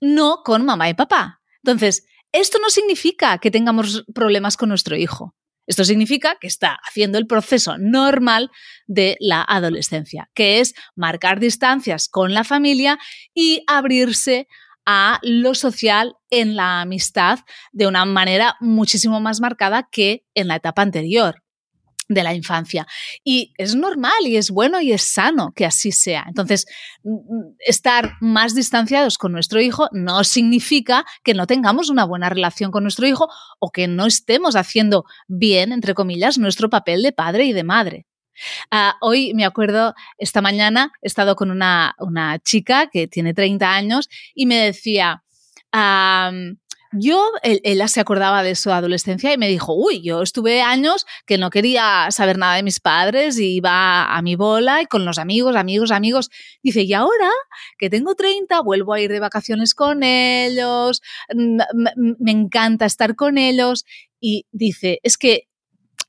No 0.00 0.42
con 0.44 0.64
mamá 0.64 0.88
y 0.88 0.94
papá. 0.94 1.40
Entonces, 1.62 2.06
esto 2.32 2.58
no 2.58 2.70
significa 2.70 3.38
que 3.38 3.50
tengamos 3.50 4.04
problemas 4.14 4.56
con 4.56 4.68
nuestro 4.68 4.96
hijo. 4.96 5.34
Esto 5.66 5.84
significa 5.84 6.36
que 6.40 6.46
está 6.46 6.78
haciendo 6.88 7.18
el 7.18 7.26
proceso 7.26 7.76
normal 7.78 8.50
de 8.86 9.16
la 9.20 9.44
adolescencia, 9.46 10.30
que 10.34 10.60
es 10.60 10.74
marcar 10.96 11.38
distancias 11.38 12.08
con 12.08 12.34
la 12.34 12.44
familia 12.44 12.98
y 13.34 13.62
abrirse 13.66 14.48
a 14.84 15.20
lo 15.22 15.54
social 15.54 16.16
en 16.30 16.56
la 16.56 16.80
amistad 16.80 17.40
de 17.72 17.86
una 17.86 18.04
manera 18.04 18.56
muchísimo 18.60 19.20
más 19.20 19.40
marcada 19.40 19.88
que 19.92 20.24
en 20.34 20.48
la 20.48 20.56
etapa 20.56 20.82
anterior 20.82 21.42
de 22.10 22.24
la 22.24 22.34
infancia. 22.34 22.86
Y 23.24 23.54
es 23.56 23.74
normal 23.74 24.12
y 24.22 24.36
es 24.36 24.50
bueno 24.50 24.80
y 24.80 24.92
es 24.92 25.02
sano 25.02 25.52
que 25.54 25.64
así 25.64 25.92
sea. 25.92 26.24
Entonces, 26.26 26.66
estar 27.60 28.14
más 28.20 28.54
distanciados 28.54 29.16
con 29.16 29.32
nuestro 29.32 29.60
hijo 29.60 29.88
no 29.92 30.24
significa 30.24 31.06
que 31.22 31.34
no 31.34 31.46
tengamos 31.46 31.88
una 31.88 32.04
buena 32.04 32.28
relación 32.28 32.72
con 32.72 32.82
nuestro 32.82 33.06
hijo 33.06 33.28
o 33.60 33.70
que 33.70 33.86
no 33.86 34.06
estemos 34.06 34.56
haciendo 34.56 35.04
bien, 35.28 35.72
entre 35.72 35.94
comillas, 35.94 36.36
nuestro 36.36 36.68
papel 36.68 37.02
de 37.02 37.12
padre 37.12 37.44
y 37.44 37.52
de 37.52 37.64
madre. 37.64 38.06
Uh, 38.72 38.92
hoy 39.00 39.32
me 39.34 39.44
acuerdo, 39.44 39.94
esta 40.18 40.40
mañana 40.40 40.92
he 41.02 41.06
estado 41.06 41.36
con 41.36 41.50
una, 41.50 41.94
una 41.98 42.38
chica 42.40 42.88
que 42.90 43.06
tiene 43.06 43.34
30 43.34 43.70
años 43.70 44.08
y 44.34 44.46
me 44.46 44.56
decía, 44.56 45.22
yo, 46.92 47.30
ella 47.42 47.86
se 47.86 48.00
acordaba 48.00 48.42
de 48.42 48.56
su 48.56 48.72
adolescencia 48.72 49.32
y 49.32 49.38
me 49.38 49.48
dijo, 49.48 49.74
uy, 49.74 50.02
yo 50.02 50.22
estuve 50.22 50.60
años 50.60 51.06
que 51.24 51.38
no 51.38 51.50
quería 51.50 52.08
saber 52.10 52.36
nada 52.36 52.56
de 52.56 52.64
mis 52.64 52.80
padres 52.80 53.38
y 53.38 53.54
iba 53.56 54.04
a 54.04 54.22
mi 54.22 54.34
bola 54.34 54.82
y 54.82 54.86
con 54.86 55.04
los 55.04 55.18
amigos, 55.18 55.54
amigos, 55.54 55.92
amigos. 55.92 56.30
Dice, 56.62 56.82
y 56.82 56.92
ahora 56.92 57.30
que 57.78 57.90
tengo 57.90 58.16
30, 58.16 58.60
vuelvo 58.62 58.92
a 58.92 59.00
ir 59.00 59.12
de 59.12 59.20
vacaciones 59.20 59.74
con 59.74 60.02
ellos, 60.02 61.00
me 61.32 62.30
encanta 62.32 62.86
estar 62.86 63.14
con 63.14 63.38
ellos. 63.38 63.84
Y 64.18 64.46
dice, 64.50 64.98
es 65.04 65.16
que 65.16 65.48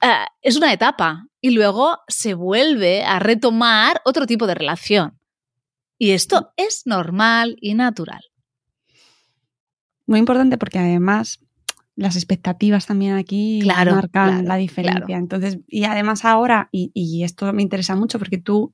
ah, 0.01 0.29
es 0.41 0.57
una 0.57 0.73
etapa 0.73 1.27
y 1.41 1.51
luego 1.51 1.99
se 2.07 2.33
vuelve 2.33 3.03
a 3.03 3.19
retomar 3.19 4.01
otro 4.03 4.25
tipo 4.25 4.47
de 4.47 4.55
relación. 4.55 5.19
Y 5.99 6.11
esto 6.11 6.53
es 6.57 6.87
normal 6.87 7.55
y 7.61 7.75
natural. 7.75 8.30
Muy 10.11 10.19
importante 10.19 10.57
porque 10.57 10.77
además 10.77 11.39
las 11.95 12.17
expectativas 12.17 12.85
también 12.85 13.15
aquí 13.15 13.63
marcan 13.65 14.45
la 14.45 14.57
diferencia. 14.57 15.15
Entonces, 15.15 15.59
y 15.69 15.85
además 15.85 16.25
ahora, 16.25 16.67
y, 16.73 17.23
esto 17.23 17.53
me 17.53 17.61
interesa 17.61 17.95
mucho 17.95 18.19
porque 18.19 18.37
tú 18.37 18.73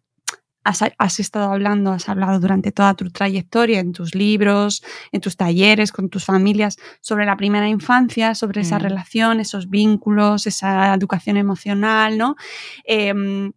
has, 0.63 1.19
estado 1.19 1.52
hablando, 1.54 1.91
has 1.91 2.10
hablado 2.10 2.39
durante 2.39 2.71
toda 2.71 2.95
tu 2.95 3.12
trayectoria 3.12 3.80
en 3.80 3.91
tus 3.91 4.15
libros, 4.15 4.84
en 5.12 5.21
tus 5.21 5.38
talleres, 5.38 5.91
con 5.91 6.10
tus 6.10 6.26
familias, 6.26 6.78
sobre 7.02 7.28
la 7.28 7.38
primera 7.38 7.69
infancia, 7.69 8.34
sobre 8.34 8.62
esa 8.62 8.80
mm. 8.80 8.82
relación, 8.82 9.39
esos 9.39 9.69
vínculos, 9.69 10.47
esa 10.47 10.91
educación 10.95 11.38
emocional, 11.38 12.17
¿no? 12.17 12.36
Em, 12.84 13.52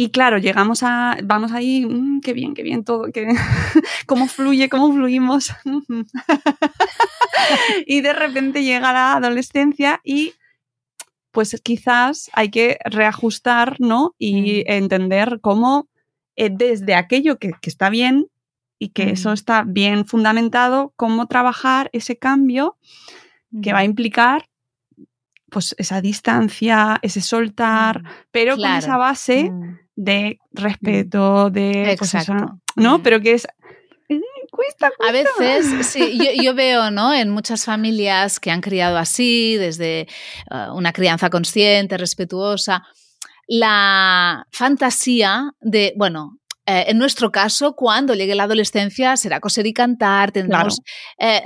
y 0.00 0.10
claro, 0.10 0.38
llegamos 0.38 0.84
a, 0.84 1.16
vamos 1.24 1.50
ahí, 1.50 1.84
mm, 1.84 2.20
qué 2.20 2.32
bien, 2.32 2.54
qué 2.54 2.62
bien 2.62 2.84
todo, 2.84 3.10
que, 3.12 3.26
cómo 4.06 4.28
fluye, 4.28 4.68
cómo 4.68 4.92
fluimos. 4.92 5.52
y 7.84 8.00
de 8.00 8.12
repente 8.12 8.62
llega 8.62 8.92
la 8.92 9.14
adolescencia 9.14 10.00
y 10.04 10.34
pues 11.32 11.60
quizás 11.64 12.30
hay 12.32 12.52
que 12.52 12.78
reajustar, 12.84 13.74
¿no? 13.80 14.14
Y 14.20 14.60
mm. 14.60 14.70
entender 14.70 15.40
cómo 15.40 15.88
eh, 16.36 16.48
desde 16.48 16.94
aquello 16.94 17.40
que, 17.40 17.54
está 17.62 17.90
bien 17.90 18.28
y 18.78 18.90
que 18.90 19.10
eso 19.10 19.30
mm. 19.30 19.32
está 19.32 19.64
bien 19.66 20.06
fundamentado, 20.06 20.92
cómo 20.94 21.26
trabajar 21.26 21.90
ese 21.92 22.16
cambio 22.16 22.76
que 23.64 23.72
va 23.72 23.80
a 23.80 23.84
implicar 23.84 24.48
pues 25.50 25.74
esa 25.78 26.00
distancia, 26.00 27.00
ese 27.02 27.20
soltar, 27.20 28.04
pero 28.30 28.56
con 28.56 28.70
esa 28.70 28.96
base 28.96 29.50
de 29.98 30.38
respeto, 30.52 31.50
de 31.50 31.96
pues, 31.98 32.14
Exacto. 32.14 32.60
¿no? 32.76 33.02
Pero 33.02 33.20
que 33.20 33.32
es 33.32 33.48
eh, 34.08 34.20
Cuesta, 34.52 34.92
A 35.06 35.10
veces, 35.10 35.86
sí, 35.86 36.20
yo, 36.40 36.54
veo 36.54 36.92
¿no? 36.92 37.12
en 37.12 37.30
muchas 37.30 37.64
familias 37.64 38.38
que 38.38 38.52
han 38.52 38.60
criado 38.60 38.96
así, 38.96 39.56
desde 39.56 40.02
eh, 40.02 40.06
una 40.72 40.92
crianza 40.92 41.30
consciente, 41.30 41.98
respetuosa, 41.98 42.84
la 43.48 44.46
fantasía 44.52 45.50
de, 45.60 45.94
bueno, 45.96 46.38
eh, 46.64 46.84
en 46.88 46.98
nuestro 46.98 47.32
caso, 47.32 47.74
cuando 47.74 48.14
llegue 48.14 48.36
la 48.36 48.44
adolescencia, 48.44 49.16
será 49.16 49.40
coser 49.40 49.66
y 49.66 49.72
cantar, 49.72 50.30
tendremos 50.30 50.80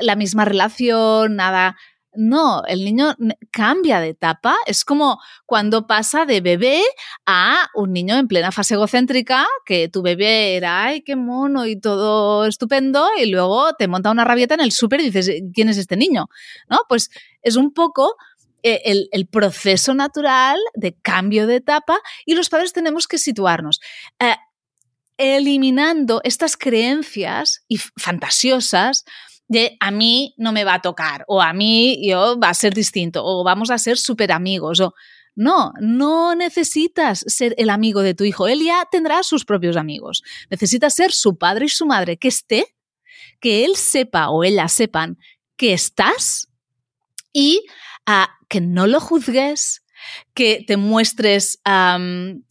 la 0.01 0.17
misma 0.17 0.45
relación, 0.45 1.37
nada 1.37 1.77
no, 2.15 2.63
el 2.67 2.85
niño 2.85 3.17
cambia 3.51 4.01
de 4.01 4.11
etapa. 4.11 4.57
Es 4.67 4.85
como 4.85 5.21
cuando 5.47 5.87
pasa 5.87 6.27
de 6.27 6.41
bebé 6.41 6.83
a 7.27 7.69
un 7.75 7.93
niño 7.93 8.17
en 8.17 8.29
plena 8.29 8.53
fase 8.53 8.75
egocéntrica, 8.75 9.47
que 9.65 9.89
tu 9.89 10.03
bebé 10.03 10.57
era, 10.57 10.85
ay, 10.85 11.03
qué 11.03 11.17
mono 11.17 11.67
y 11.67 11.81
todo 11.81 12.47
estupendo, 12.47 13.09
y 13.19 13.27
luego 13.27 13.75
te 13.75 13.89
monta 13.89 14.11
una 14.11 14.25
rabieta 14.25 14.55
en 14.55 14.61
el 14.61 14.73
súper 14.73 15.01
y 15.01 15.11
dices, 15.11 15.31
¿quién 15.55 15.69
es 15.69 15.79
este 15.79 15.97
niño? 15.97 16.27
¿No? 16.69 16.81
Pues 16.89 17.11
es 17.43 17.57
un 17.57 17.73
poco 17.73 18.17
eh, 18.63 19.09
el, 19.11 19.27
proceso 19.27 19.95
natural 19.95 20.59
de 20.75 20.95
cambio 21.01 21.47
de 21.47 21.57
etapa 21.57 21.99
y 22.27 22.35
los 22.35 22.49
padres 22.49 22.73
tenemos 22.73 23.09
que 23.09 23.19
situarnos. 23.19 23.81
Eh, 24.21 24.37
eliminando 25.17 26.21
estas 26.25 26.57
creencias 26.57 27.65
y 27.69 27.79
fantasiosas 27.79 29.05
a 29.81 29.91
mí 29.91 30.35
no 30.37 30.53
me 30.53 30.65
va 30.65 30.75
a 30.75 30.83
tocar 30.83 31.25
o 31.29 31.41
a 31.43 31.53
mí 31.53 32.01
yo 32.07 32.39
va 32.39 32.51
a 32.51 32.55
ser 32.55 32.75
distinto 32.75 33.25
o 33.25 33.45
vamos 33.45 33.71
a 33.71 33.79
ser 33.79 33.99
súper 33.99 34.33
amigos 34.33 34.81
o 34.81 34.95
no, 35.35 35.73
no 35.81 36.35
necesitas 36.35 37.25
ser 37.27 37.55
el 37.57 37.71
amigo 37.71 38.03
de 38.03 38.15
tu 38.15 38.25
hijo, 38.25 38.49
él 38.49 38.63
ya 38.63 38.87
tendrá 38.91 39.23
sus 39.23 39.45
propios 39.45 39.77
amigos. 39.77 40.23
Necesitas 40.51 40.95
ser 40.95 41.13
su 41.13 41.39
padre 41.39 41.67
y 41.67 41.69
su 41.71 41.87
madre, 41.87 42.19
que 42.19 42.29
esté, 42.29 42.75
que 43.41 43.65
él 43.65 43.77
sepa 43.77 44.29
o 44.29 44.45
ella 44.45 44.69
sepan 44.69 45.19
que 45.57 45.73
estás 45.73 46.49
y 47.33 47.65
ah, 48.05 48.29
que 48.49 48.61
no 48.61 48.87
lo 48.87 49.01
juzgues, 49.01 49.82
que 50.35 50.65
te 50.67 50.77
muestres 50.77 51.61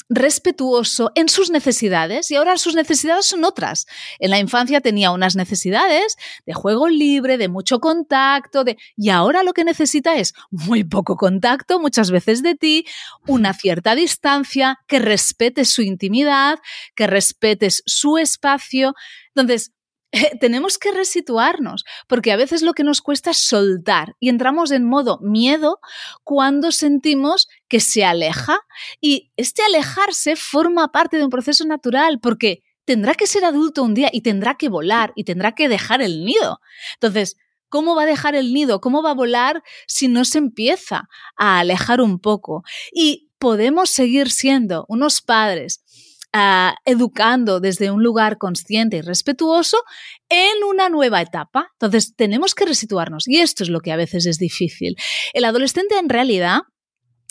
respetuoso 0.09 1.11
en 1.15 1.29
sus 1.29 1.49
necesidades 1.49 2.29
y 2.31 2.35
ahora 2.35 2.57
sus 2.57 2.75
necesidades 2.75 3.25
son 3.25 3.45
otras. 3.45 3.85
En 4.19 4.29
la 4.29 4.39
infancia 4.39 4.81
tenía 4.81 5.11
unas 5.11 5.35
necesidades 5.35 6.17
de 6.45 6.53
juego 6.53 6.89
libre, 6.89 7.37
de 7.37 7.47
mucho 7.47 7.79
contacto, 7.79 8.63
de, 8.63 8.77
y 8.97 9.09
ahora 9.09 9.43
lo 9.43 9.53
que 9.53 9.63
necesita 9.63 10.15
es 10.17 10.33
muy 10.49 10.83
poco 10.83 11.15
contacto, 11.15 11.79
muchas 11.79 12.11
veces 12.11 12.43
de 12.43 12.55
ti, 12.55 12.85
una 13.25 13.53
cierta 13.53 13.95
distancia, 13.95 14.79
que 14.87 14.99
respetes 14.99 15.69
su 15.69 15.81
intimidad, 15.81 16.59
que 16.95 17.07
respetes 17.07 17.81
su 17.85 18.17
espacio. 18.17 18.93
Entonces, 19.33 19.71
tenemos 20.39 20.77
que 20.77 20.91
resituarnos, 20.91 21.85
porque 22.07 22.31
a 22.31 22.37
veces 22.37 22.61
lo 22.61 22.73
que 22.73 22.83
nos 22.83 23.01
cuesta 23.01 23.31
es 23.31 23.37
soltar 23.37 24.15
y 24.19 24.29
entramos 24.29 24.71
en 24.71 24.85
modo 24.85 25.19
miedo 25.21 25.79
cuando 26.23 26.71
sentimos 26.71 27.47
que 27.67 27.79
se 27.79 28.03
aleja 28.03 28.59
y 28.99 29.31
este 29.37 29.63
alejarse 29.63 30.35
forma 30.35 30.91
parte 30.91 31.17
de 31.17 31.23
un 31.23 31.29
proceso 31.29 31.65
natural 31.65 32.19
porque 32.19 32.63
tendrá 32.85 33.13
que 33.13 33.27
ser 33.27 33.45
adulto 33.45 33.83
un 33.83 33.93
día 33.93 34.09
y 34.11 34.21
tendrá 34.21 34.55
que 34.55 34.69
volar 34.69 35.13
y 35.15 35.23
tendrá 35.23 35.53
que 35.53 35.69
dejar 35.69 36.01
el 36.01 36.25
nido. 36.25 36.59
Entonces, 36.95 37.37
¿cómo 37.69 37.95
va 37.95 38.03
a 38.03 38.07
dejar 38.07 38.35
el 38.35 38.53
nido? 38.53 38.81
¿Cómo 38.81 39.01
va 39.01 39.11
a 39.11 39.15
volar 39.15 39.63
si 39.87 40.07
no 40.07 40.25
se 40.25 40.39
empieza 40.39 41.07
a 41.37 41.59
alejar 41.59 42.01
un 42.01 42.19
poco? 42.19 42.63
Y 42.91 43.29
podemos 43.37 43.89
seguir 43.89 44.29
siendo 44.29 44.85
unos 44.87 45.21
padres 45.21 45.83
Ah, 46.33 46.75
educando 46.85 47.59
desde 47.59 47.91
un 47.91 48.03
lugar 48.03 48.37
consciente 48.37 48.95
y 48.95 49.01
respetuoso 49.01 49.83
en 50.29 50.63
una 50.63 50.87
nueva 50.87 51.21
etapa. 51.21 51.67
Entonces, 51.73 52.15
tenemos 52.15 52.55
que 52.55 52.65
resituarnos 52.65 53.27
y 53.27 53.39
esto 53.39 53.63
es 53.63 53.69
lo 53.69 53.81
que 53.81 53.91
a 53.91 53.97
veces 53.97 54.25
es 54.25 54.37
difícil. 54.37 54.95
El 55.33 55.43
adolescente 55.43 55.97
en 55.97 56.07
realidad 56.07 56.61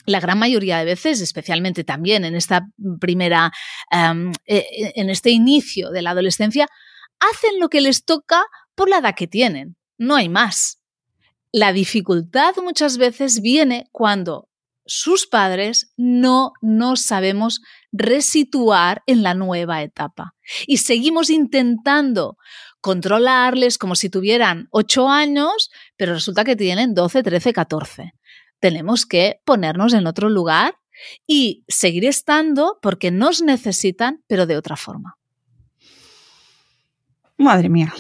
la 0.05 0.21
gran 0.21 0.39
mayoría 0.39 0.79
de 0.79 0.85
veces, 0.85 1.23
especialmente 1.23 1.83
también 1.83 2.27
en 2.27 2.35
esta 2.35 2.67
primera, 3.01 3.53
e, 3.91 4.57
e, 4.57 4.93
en 4.97 5.09
este 5.09 5.31
inicio 5.31 5.91
de 5.91 6.03
la 6.03 6.11
adolescencia, 6.11 6.69
hacen 7.21 7.59
lo 7.59 7.71
que 7.71 7.81
les 7.81 8.05
toca 8.05 8.45
por 8.75 8.91
la 8.91 8.99
edad 8.99 9.15
que 9.15 9.27
tienen. 9.27 9.77
No 9.97 10.15
hay 10.17 10.29
más. 10.29 10.83
La 11.53 11.73
dificultad 11.73 12.55
muchas 12.63 12.99
veces 12.99 13.41
viene 13.41 13.87
cuando 13.93 14.50
sus 14.93 15.29
padres 15.29 15.93
no 15.97 16.53
nos 16.61 17.01
sabemos 17.01 17.61
resituar 17.93 19.05
en 19.07 19.23
la 19.23 19.35
nueva 19.35 19.83
etapa. 19.83 20.35
Y 20.67 20.79
seguimos 20.79 21.31
intentando 21.31 22.37
controlarles 22.81 23.79
como 23.79 23.95
si 23.95 24.11
tuvieran 24.11 24.67
8 24.73 25.09
años, 25.09 25.71
pero 25.97 26.15
resulta 26.15 26.43
que 26.43 26.57
tienen 26.57 26.93
12, 26.95 27.23
13, 27.23 27.53
14. 27.53 28.15
Tenemos 28.59 29.07
que 29.07 29.41
ponernos 29.45 29.95
en 29.95 30.09
otro 30.09 30.29
lugar 30.29 30.75
y 31.25 31.65
seguir 31.69 32.05
estando 32.05 32.81
porque 32.83 33.13
nos 33.13 33.43
necesitan, 33.43 34.25
pero 34.27 34.45
de 34.45 34.57
otra 34.57 34.75
forma. 34.75 35.19
Madre 37.39 37.69
mía. 37.69 37.95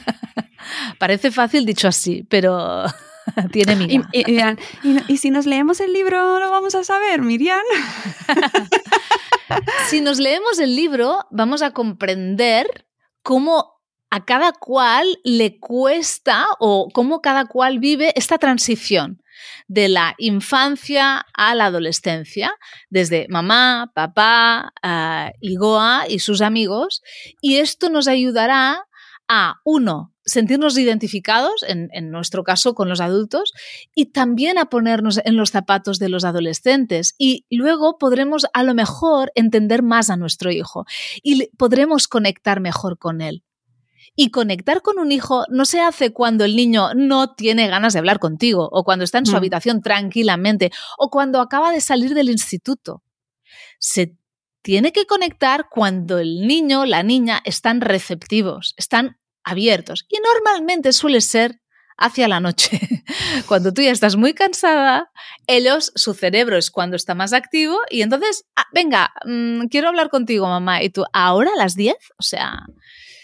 Parece 0.98 1.30
fácil 1.30 1.66
dicho 1.66 1.88
así, 1.88 2.24
pero 2.30 2.86
Tiene 3.52 3.76
Miriam. 3.76 4.56
Y, 5.08 5.16
si 5.16 5.30
nos 5.30 5.46
leemos 5.46 5.80
el 5.80 5.92
libro, 5.92 6.38
lo 6.38 6.50
vamos 6.50 6.74
a 6.74 6.84
saber, 6.84 7.22
Miriam. 7.22 7.62
si 9.88 10.00
nos 10.00 10.18
leemos 10.18 10.58
el 10.58 10.76
libro, 10.76 11.26
vamos 11.30 11.62
a 11.62 11.72
comprender 11.72 12.86
cómo 13.22 13.76
a 14.10 14.24
cada 14.24 14.52
cual 14.52 15.18
le 15.24 15.58
cuesta 15.58 16.46
o 16.60 16.88
cómo 16.92 17.20
cada 17.20 17.46
cual 17.46 17.80
vive 17.80 18.12
esta 18.16 18.38
transición 18.38 19.20
de 19.68 19.88
la 19.88 20.14
infancia 20.18 21.26
a 21.34 21.54
la 21.54 21.66
adolescencia, 21.66 22.54
desde 22.88 23.26
mamá, 23.28 23.90
papá, 23.94 24.72
uh, 24.82 25.36
Igoa 25.40 26.04
y 26.08 26.20
sus 26.20 26.40
amigos, 26.40 27.02
y 27.40 27.56
esto 27.56 27.90
nos 27.90 28.08
ayudará 28.08 28.86
a, 29.28 29.56
uno, 29.64 30.14
sentirnos 30.26 30.76
identificados, 30.76 31.64
en, 31.66 32.10
nuestro 32.10 32.42
caso 32.42 32.74
con 32.74 32.88
los 32.88 33.00
adultos, 33.00 33.52
y 33.94 34.06
también 34.06 34.58
a 34.58 34.66
ponernos 34.66 35.20
en 35.24 35.36
los 35.36 35.50
zapatos 35.52 35.98
de 36.00 36.08
los 36.08 36.24
adolescentes. 36.24 37.14
Y 37.16 37.46
luego 37.48 37.96
podremos 37.96 38.46
a 38.52 38.64
lo 38.64 38.74
mejor 38.74 39.30
entender 39.36 39.82
más 39.82 40.10
a 40.10 40.16
nuestro 40.16 40.50
hijo 40.50 40.84
y 41.22 41.46
podremos 41.56 42.08
conectar 42.08 42.60
mejor 42.60 42.98
con 42.98 43.20
él. 43.20 43.44
Y 44.16 44.30
conectar 44.30 44.82
con 44.82 44.98
un 44.98 45.12
hijo 45.12 45.44
no 45.48 45.64
se 45.64 45.80
hace 45.80 46.12
cuando 46.12 46.44
el 46.44 46.56
niño 46.56 46.94
no 46.94 47.34
tiene 47.34 47.68
ganas 47.68 47.92
de 47.92 47.98
hablar 48.00 48.18
contigo, 48.18 48.68
o 48.72 48.82
cuando 48.82 49.04
está 49.04 49.18
en 49.18 49.26
su 49.26 49.32
Mm. 49.32 49.36
habitación 49.36 49.80
tranquilamente, 49.82 50.72
o 50.98 51.10
cuando 51.10 51.40
acaba 51.40 51.70
de 51.70 51.80
salir 51.80 52.14
del 52.14 52.30
instituto. 52.30 53.02
Se 53.78 54.16
tiene 54.62 54.92
que 54.92 55.06
conectar 55.06 55.66
cuando 55.70 56.18
el 56.18 56.48
niño, 56.48 56.86
la 56.86 57.02
niña 57.02 57.40
están 57.44 57.80
receptivos, 57.80 58.74
están 58.78 59.18
abiertos. 59.46 60.04
Y 60.10 60.18
normalmente 60.22 60.92
suele 60.92 61.22
ser 61.22 61.60
hacia 61.96 62.28
la 62.28 62.40
noche. 62.40 62.78
Cuando 63.46 63.72
tú 63.72 63.80
ya 63.80 63.90
estás 63.92 64.16
muy 64.16 64.34
cansada, 64.34 65.10
ellos, 65.46 65.92
su 65.94 66.12
cerebro 66.12 66.58
es 66.58 66.70
cuando 66.70 66.96
está 66.96 67.14
más 67.14 67.32
activo 67.32 67.78
y 67.88 68.02
entonces, 68.02 68.44
ah, 68.56 68.66
venga, 68.74 69.12
mm, 69.24 69.68
quiero 69.68 69.88
hablar 69.88 70.10
contigo, 70.10 70.46
mamá. 70.46 70.82
Y 70.82 70.90
tú, 70.90 71.04
¿ahora 71.14 71.50
a 71.54 71.58
las 71.58 71.74
10? 71.76 71.94
O 72.18 72.22
sea, 72.22 72.66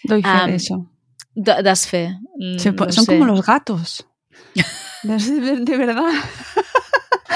Doy 0.04 0.22
fe 0.22 0.28
Am, 0.28 0.50
de 0.50 0.56
eso. 0.56 0.90
da- 1.34 1.60
das 1.62 1.86
fe. 1.86 2.16
mm, 2.38 2.58
Se 2.58 2.72
no 2.72 2.90
son 2.92 3.04
sé. 3.04 3.12
como 3.12 3.26
los 3.26 3.44
gatos. 3.44 4.06
De, 5.02 5.16
de 5.18 5.76
verdad. 5.76 6.12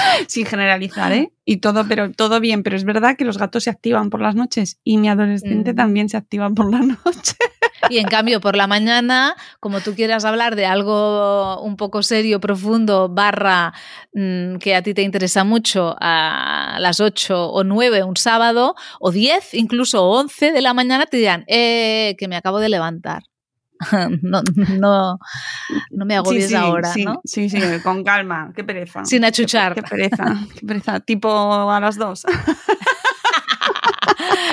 Sin 0.28 0.46
generalizar, 0.46 1.12
¿eh? 1.12 1.32
Y 1.44 1.58
todo, 1.58 1.86
pero 1.88 2.10
todo 2.10 2.40
bien, 2.40 2.62
pero 2.62 2.76
es 2.76 2.84
verdad 2.84 3.16
que 3.16 3.24
los 3.24 3.38
gatos 3.38 3.64
se 3.64 3.70
activan 3.70 4.10
por 4.10 4.20
las 4.20 4.34
noches 4.34 4.78
y 4.84 4.98
mi 4.98 5.08
adolescente 5.08 5.72
Mm. 5.72 5.76
también 5.76 6.08
se 6.08 6.16
activa 6.16 6.50
por 6.50 6.70
la 6.70 6.78
noche. 7.04 7.34
Y 7.88 7.98
en 7.98 8.08
cambio, 8.08 8.40
por 8.40 8.56
la 8.56 8.66
mañana, 8.66 9.36
como 9.60 9.80
tú 9.80 9.94
quieras 9.94 10.24
hablar 10.24 10.56
de 10.56 10.66
algo 10.66 11.60
un 11.62 11.76
poco 11.76 12.02
serio, 12.02 12.40
profundo, 12.40 13.08
barra 13.08 13.74
mm, 14.12 14.56
que 14.56 14.74
a 14.74 14.82
ti 14.82 14.92
te 14.94 15.02
interesa 15.02 15.44
mucho 15.44 15.94
a 16.00 16.78
las 16.80 16.98
8 17.00 17.48
o 17.50 17.62
9 17.62 18.02
un 18.02 18.16
sábado, 18.16 18.74
o 18.98 19.12
10, 19.12 19.54
incluso 19.54 20.04
11 20.08 20.50
de 20.52 20.60
la 20.62 20.74
mañana, 20.74 21.06
te 21.06 21.16
dirán, 21.18 21.44
eh, 21.46 22.16
que 22.18 22.26
me 22.28 22.36
acabo 22.36 22.58
de 22.58 22.70
levantar. 22.70 23.22
no, 24.22 24.42
no, 24.78 25.18
no 25.90 26.04
me 26.04 26.16
agobies 26.16 26.44
sí, 26.44 26.50
sí, 26.50 26.54
ahora, 26.54 26.92
sí, 26.92 27.04
¿no? 27.04 27.20
Sí, 27.24 27.48
sí, 27.48 27.60
con 27.82 28.04
calma, 28.04 28.52
qué 28.54 28.64
pereza. 28.64 29.04
Sin 29.04 29.24
achuchar. 29.24 29.74
Qué, 29.74 29.82
qué 29.82 29.88
pereza, 29.88 30.36
qué 30.54 30.66
pereza. 30.66 31.00
Tipo 31.00 31.70
a 31.70 31.80
las 31.80 31.96
dos. 31.96 32.24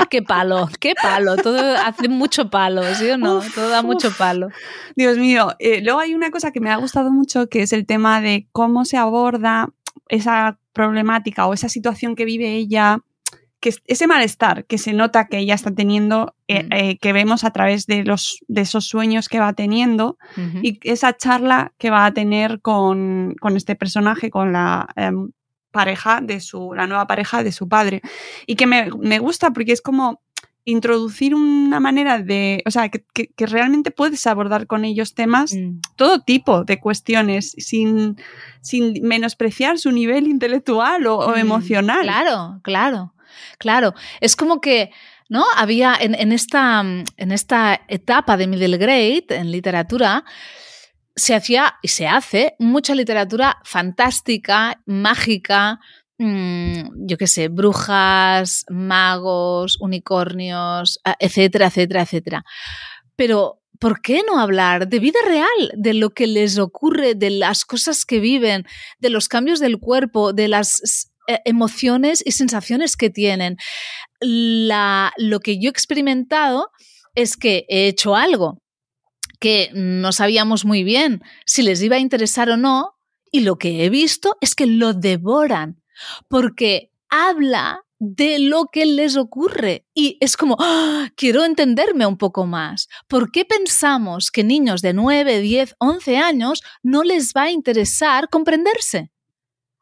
qué 0.09 0.21
palo, 0.21 0.69
qué 0.79 0.93
palo. 0.99 1.37
Todo 1.37 1.77
hace 1.77 2.09
mucho 2.09 2.49
palo, 2.49 2.83
¿sí 2.95 3.09
o 3.09 3.17
no? 3.17 3.37
Uf, 3.37 3.55
Todo 3.55 3.69
da 3.69 3.81
mucho 3.81 4.09
uf. 4.09 4.17
palo. 4.17 4.49
Dios 4.95 5.17
mío, 5.17 5.53
eh, 5.59 5.81
luego 5.81 5.99
hay 5.99 6.13
una 6.13 6.31
cosa 6.31 6.51
que 6.51 6.59
me 6.59 6.71
ha 6.71 6.77
gustado 6.77 7.11
mucho, 7.11 7.47
que 7.47 7.63
es 7.63 7.73
el 7.73 7.85
tema 7.85 8.21
de 8.21 8.47
cómo 8.51 8.85
se 8.85 8.97
aborda 8.97 9.69
esa 10.09 10.59
problemática 10.73 11.47
o 11.47 11.53
esa 11.53 11.69
situación 11.69 12.15
que 12.15 12.25
vive 12.25 12.55
ella, 12.55 12.99
que 13.63 13.69
es- 13.69 13.81
ese 13.87 14.07
malestar 14.07 14.65
que 14.65 14.77
se 14.77 14.91
nota 14.91 15.27
que 15.27 15.37
ella 15.37 15.55
está 15.55 15.71
teniendo, 15.73 16.35
eh, 16.49 16.63
Mm. 16.63 16.73
eh, 16.73 16.97
que 16.99 17.13
vemos 17.13 17.45
a 17.45 17.51
través 17.51 17.85
de, 17.87 18.03
los, 18.03 18.39
de 18.49 18.61
esos 18.61 18.83
sueños 18.85 19.29
que 19.29 19.39
va 19.39 19.53
teniendo 19.53 20.17
y 20.61 20.79
esa 20.83 21.15
charla 21.15 21.71
que 21.77 21.89
va 21.89 22.05
a 22.05 22.13
tener 22.13 22.59
con, 22.59 23.35
con 23.39 23.55
este 23.55 23.75
personaje, 23.77 24.29
con 24.29 24.51
la 24.51 24.87
em, 24.97 25.29
pareja 25.71 26.19
de 26.21 26.41
su, 26.41 26.73
la 26.75 26.87
nueva 26.87 27.07
pareja 27.07 27.41
de 27.41 27.51
su 27.53 27.67
padre. 27.69 28.01
Y 28.45 28.55
que 28.57 28.67
me, 28.67 28.89
me 28.99 29.19
gusta 29.19 29.51
porque 29.51 29.71
es 29.71 29.81
como 29.81 30.19
introducir 30.65 31.35
una 31.35 31.79
manera 31.81 32.19
de, 32.19 32.63
o 32.65 32.71
sea, 32.71 32.87
que, 32.89 33.03
que- 33.13 33.27
que 33.35 33.45
realmente 33.45 33.91
puedes 33.91 34.25
abordar 34.27 34.65
con 34.65 34.85
ellos 34.85 35.13
temas, 35.13 35.53
Mm. 35.53 35.79
todo 35.97 36.21
tipo 36.21 36.63
de 36.63 36.79
cuestiones, 36.79 37.51
sin, 37.57 38.15
sin 38.61 38.93
menospreciar 39.05 39.77
su 39.77 39.91
nivel 39.91 40.27
intelectual 40.27 41.05
o, 41.07 41.17
o 41.17 41.31
Mm, 41.35 41.39
emocional. 41.39 42.01
Claro, 42.03 42.59
claro, 42.63 43.12
claro. 43.57 43.93
Es 44.21 44.35
como 44.35 44.61
que, 44.61 44.91
¿no? 45.29 45.45
Había 45.55 45.95
en, 45.99 46.31
esta, 46.31 46.83
mm, 46.83 47.03
en 47.17 47.31
esta 47.31 47.81
etapa 47.87 48.37
de 48.37 48.47
middle 48.47 48.77
grade, 48.77 49.25
en 49.29 49.51
literatura, 49.51 50.23
se 51.15 51.35
hacía 51.35 51.75
y 51.81 51.89
se 51.89 52.07
hace 52.07 52.55
mucha 52.59 52.95
literatura 52.95 53.57
fantástica, 53.63 54.81
mágica, 54.85 55.79
mm, 56.17 57.07
yo 57.07 57.17
qué 57.17 57.27
sé, 57.27 57.49
brujas, 57.49 58.65
magos, 58.69 59.77
unicornios, 59.79 60.99
etcétera, 61.19 61.67
etcétera, 61.67 62.01
etcétera. 62.01 62.45
Pero, 63.15 63.61
¿por 63.79 64.01
qué 64.01 64.21
no 64.25 64.39
hablar 64.39 64.87
de 64.87 64.99
vida 64.99 65.19
real, 65.25 65.71
de 65.75 65.93
lo 65.93 66.11
que 66.11 66.25
les 66.27 66.57
ocurre, 66.57 67.15
de 67.15 67.29
las 67.29 67.65
cosas 67.65 68.05
que 68.05 68.19
viven, 68.19 68.65
de 68.99 69.09
los 69.09 69.27
cambios 69.27 69.59
del 69.59 69.79
cuerpo, 69.79 70.33
de 70.33 70.47
las 70.47 71.11
eh, 71.27 71.39
emociones 71.45 72.23
y 72.25 72.31
sensaciones 72.31 72.95
que 72.97 73.09
tienen? 73.09 73.57
La- 74.19 75.13
lo 75.17 75.39
que 75.39 75.59
yo 75.59 75.69
he 75.69 75.71
experimentado 75.71 76.71
es 77.15 77.37
que 77.37 77.65
he 77.69 77.87
hecho 77.87 78.15
algo 78.15 78.59
que 79.39 79.69
no 79.73 80.11
sabíamos 80.11 80.65
muy 80.65 80.83
bien 80.83 81.21
si 81.45 81.63
les 81.63 81.81
iba 81.83 81.97
a 81.97 81.99
interesar 81.99 82.49
o 82.49 82.57
no, 82.57 82.93
y 83.31 83.41
lo 83.41 83.57
que 83.57 83.85
he 83.85 83.89
visto 83.89 84.37
es 84.41 84.55
que 84.55 84.67
lo 84.67 84.93
devoran, 84.93 85.81
porque 86.29 86.91
habla 87.09 87.81
de 87.99 88.39
lo 88.39 88.65
que 88.71 88.85
les 88.85 89.15
ocurre 89.17 89.85
y 89.93 90.17
es 90.19 90.35
como, 90.37 90.57
¡ah! 90.59 91.09
quiero 91.15 91.45
entenderme 91.45 92.05
un 92.05 92.17
poco 92.17 92.45
más. 92.45 92.89
¿Por 93.07 93.31
qué 93.31 93.45
pensamos 93.45 94.29
que 94.29 94.43
niños 94.43 94.81
de 94.81 94.93
9, 94.93 95.39
10, 95.39 95.75
11 95.79 96.17
años 96.17 96.61
no 96.83 97.03
les 97.03 97.31
va 97.33 97.43
a 97.43 97.51
interesar 97.51 98.29
comprenderse? 98.29 99.12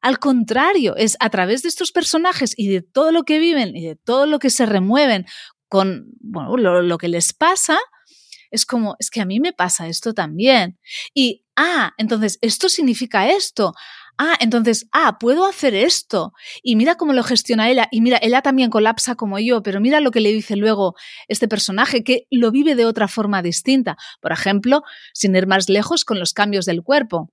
Al 0.02 0.20
contrario, 0.20 0.96
es 0.96 1.18
a 1.20 1.30
través 1.30 1.64
de 1.64 1.70
estos 1.70 1.92
personajes 1.92 2.54
y 2.58 2.68
de 2.70 2.82
todo 2.82 3.12
lo 3.12 3.24
que 3.24 3.40
viven 3.40 3.76
y 3.76 3.86
de 3.86 3.96
todo 3.96 4.26
lo 4.26 4.40
que 4.40 4.50
se 4.50 4.66
remueven 4.66 5.26
con 5.68 6.08
lo, 6.22 6.82
lo 6.82 6.98
que 6.98 7.08
les 7.08 7.34
pasa, 7.34 7.78
es 8.52 8.66
como, 8.66 8.98
es 9.00 9.10
que 9.10 9.22
a 9.22 9.26
mí 9.26 9.40
me 9.40 9.54
pasa 9.54 9.88
esto 9.88 10.14
también. 10.14 10.78
Y, 11.14 11.46
ah, 11.56 11.94
entonces, 11.98 12.38
esto 12.42 12.68
significa 12.68 13.30
esto. 13.30 13.74
Ah, 14.18 14.36
entonces, 14.40 14.88
ah, 14.92 15.18
puedo 15.20 15.46
hacer 15.46 15.74
esto. 15.74 16.34
Y 16.62 16.76
mira 16.76 16.96
cómo 16.96 17.14
lo 17.14 17.24
gestiona 17.24 17.70
ella. 17.70 17.88
Y 17.92 18.02
mira, 18.02 18.20
ella 18.22 18.42
también 18.42 18.70
colapsa 18.70 19.16
como 19.16 19.40
yo, 19.40 19.64
pero 19.64 19.80
mira 19.80 20.02
lo 20.02 20.12
que 20.12 20.20
le 20.20 20.32
dice 20.32 20.58
luego 20.58 20.96
este 21.28 21.48
personaje, 21.48 22.04
que 22.04 22.28
lo 22.30 22.52
vive 22.52 22.76
de 22.76 22.86
otra 22.86 23.08
forma 23.08 23.42
distinta. 23.42 23.98
Por 24.20 24.34
ejemplo, 24.34 24.84
sin 25.14 25.36
ir 25.36 25.48
más 25.48 25.70
lejos, 25.70 26.04
con 26.04 26.20
los 26.20 26.34
cambios 26.34 26.66
del 26.66 26.84
cuerpo. 26.84 27.32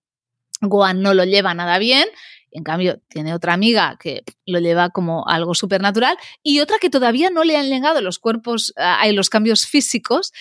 Gohan 0.61 1.03
no 1.03 1.15
lo 1.15 1.25
lleva 1.25 1.55
nada 1.55 1.79
bien, 1.79 2.09
en 2.53 2.65
cambio 2.65 3.01
tiene 3.09 3.35
otra 3.35 3.55
amiga 3.55 3.97
que 4.01 4.23
lo 4.47 4.59
lleva 4.59 4.91
como 4.91 5.27
algo 5.29 5.55
supernatural 5.55 6.17
y 6.43 6.61
otra 6.61 6.79
que 6.81 6.91
todavía 6.91 7.31
no 7.31 7.45
le 7.45 7.57
han 7.57 7.69
llegado 7.69 8.01
los 8.01 8.19
cuerpos, 8.19 8.73
hay 8.77 9.13
los 9.13 9.31
cambios 9.31 9.67
físicos 9.67 10.33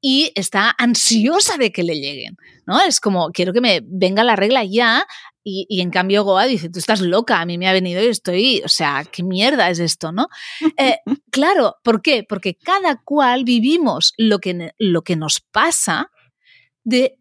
y 0.00 0.32
está 0.34 0.74
ansiosa 0.78 1.56
de 1.56 1.72
que 1.72 1.82
le 1.82 1.96
lleguen, 2.00 2.36
¿no? 2.66 2.80
Es 2.82 3.00
como, 3.00 3.30
quiero 3.30 3.52
que 3.52 3.60
me 3.60 3.80
venga 3.84 4.24
la 4.24 4.36
regla 4.36 4.64
ya 4.64 5.06
y, 5.42 5.66
y 5.68 5.80
en 5.80 5.90
cambio 5.90 6.24
Goa 6.24 6.46
dice, 6.46 6.70
tú 6.70 6.78
estás 6.78 7.00
loca, 7.00 7.40
a 7.40 7.46
mí 7.46 7.56
me 7.56 7.68
ha 7.68 7.72
venido 7.72 8.02
y 8.02 8.08
estoy, 8.08 8.62
o 8.64 8.68
sea, 8.68 9.04
¿qué 9.10 9.22
mierda 9.22 9.70
es 9.70 9.78
esto, 9.78 10.12
no? 10.12 10.28
Eh, 10.78 10.98
claro, 11.30 11.76
¿por 11.82 12.02
qué? 12.02 12.24
Porque 12.28 12.56
cada 12.56 13.00
cual 13.02 13.44
vivimos 13.44 14.12
lo 14.18 14.40
que, 14.40 14.72
lo 14.78 15.02
que 15.02 15.16
nos 15.16 15.40
pasa 15.40 16.10
de 16.84 17.18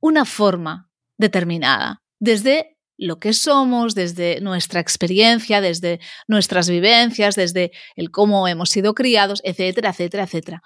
una 0.00 0.24
forma 0.24 0.90
determinada, 1.18 2.02
desde 2.18 2.78
lo 3.00 3.18
que 3.18 3.32
somos, 3.32 3.94
desde 3.94 4.40
nuestra 4.40 4.80
experiencia, 4.80 5.60
desde 5.60 6.00
nuestras 6.28 6.68
vivencias, 6.68 7.34
desde 7.34 7.72
el 7.96 8.10
cómo 8.10 8.46
hemos 8.46 8.68
sido 8.68 8.94
criados, 8.94 9.40
etcétera, 9.42 9.90
etcétera, 9.90 10.24
etcétera. 10.24 10.62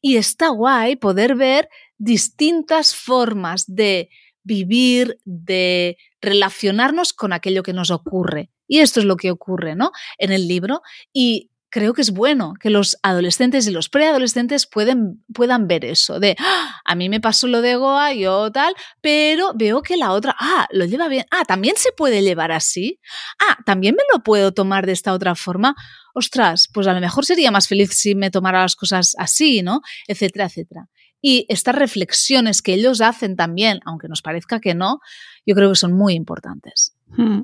Y 0.00 0.16
está 0.16 0.48
guay 0.48 0.96
poder 0.96 1.34
ver 1.34 1.68
distintas 1.98 2.94
formas 2.94 3.64
de 3.66 4.10
vivir, 4.44 5.18
de 5.24 5.96
relacionarnos 6.20 7.12
con 7.12 7.32
aquello 7.32 7.62
que 7.62 7.72
nos 7.72 7.90
ocurre. 7.90 8.50
Y 8.68 8.78
esto 8.78 9.00
es 9.00 9.06
lo 9.06 9.16
que 9.16 9.30
ocurre, 9.30 9.74
¿no? 9.74 9.90
En 10.18 10.32
el 10.32 10.46
libro. 10.46 10.82
Y 11.12 11.50
creo 11.72 11.94
que 11.94 12.02
es 12.02 12.10
bueno 12.10 12.52
que 12.60 12.68
los 12.68 12.98
adolescentes 13.02 13.66
y 13.66 13.70
los 13.70 13.88
preadolescentes 13.88 14.66
pueden, 14.66 15.24
puedan 15.32 15.66
ver 15.66 15.86
eso, 15.86 16.20
de, 16.20 16.36
¡Ah! 16.38 16.82
a 16.84 16.94
mí 16.94 17.08
me 17.08 17.18
pasó 17.18 17.46
lo 17.48 17.62
de 17.62 17.76
Goa, 17.76 18.12
yo 18.12 18.52
tal, 18.52 18.74
pero 19.00 19.52
veo 19.54 19.82
que 19.82 19.96
la 19.96 20.12
otra, 20.12 20.36
ah, 20.38 20.68
lo 20.70 20.84
lleva 20.84 21.08
bien, 21.08 21.24
ah, 21.30 21.44
también 21.46 21.74
se 21.78 21.90
puede 21.90 22.22
llevar 22.22 22.52
así, 22.52 23.00
ah, 23.40 23.56
también 23.64 23.96
me 23.96 24.02
lo 24.12 24.22
puedo 24.22 24.52
tomar 24.52 24.84
de 24.84 24.92
esta 24.92 25.14
otra 25.14 25.34
forma, 25.34 25.74
ostras, 26.12 26.68
pues 26.72 26.86
a 26.86 26.92
lo 26.92 27.00
mejor 27.00 27.24
sería 27.24 27.50
más 27.50 27.66
feliz 27.68 27.90
si 27.94 28.14
me 28.14 28.30
tomara 28.30 28.60
las 28.60 28.76
cosas 28.76 29.14
así, 29.18 29.62
¿no? 29.62 29.80
Etcétera, 30.06 30.44
etcétera. 30.44 30.90
Y 31.22 31.46
estas 31.48 31.74
reflexiones 31.74 32.60
que 32.60 32.74
ellos 32.74 33.00
hacen 33.00 33.34
también, 33.34 33.80
aunque 33.86 34.08
nos 34.08 34.20
parezca 34.20 34.60
que 34.60 34.74
no, 34.74 35.00
yo 35.46 35.54
creo 35.54 35.70
que 35.70 35.76
son 35.76 35.94
muy 35.94 36.12
importantes. 36.14 36.94
Hmm. 37.16 37.42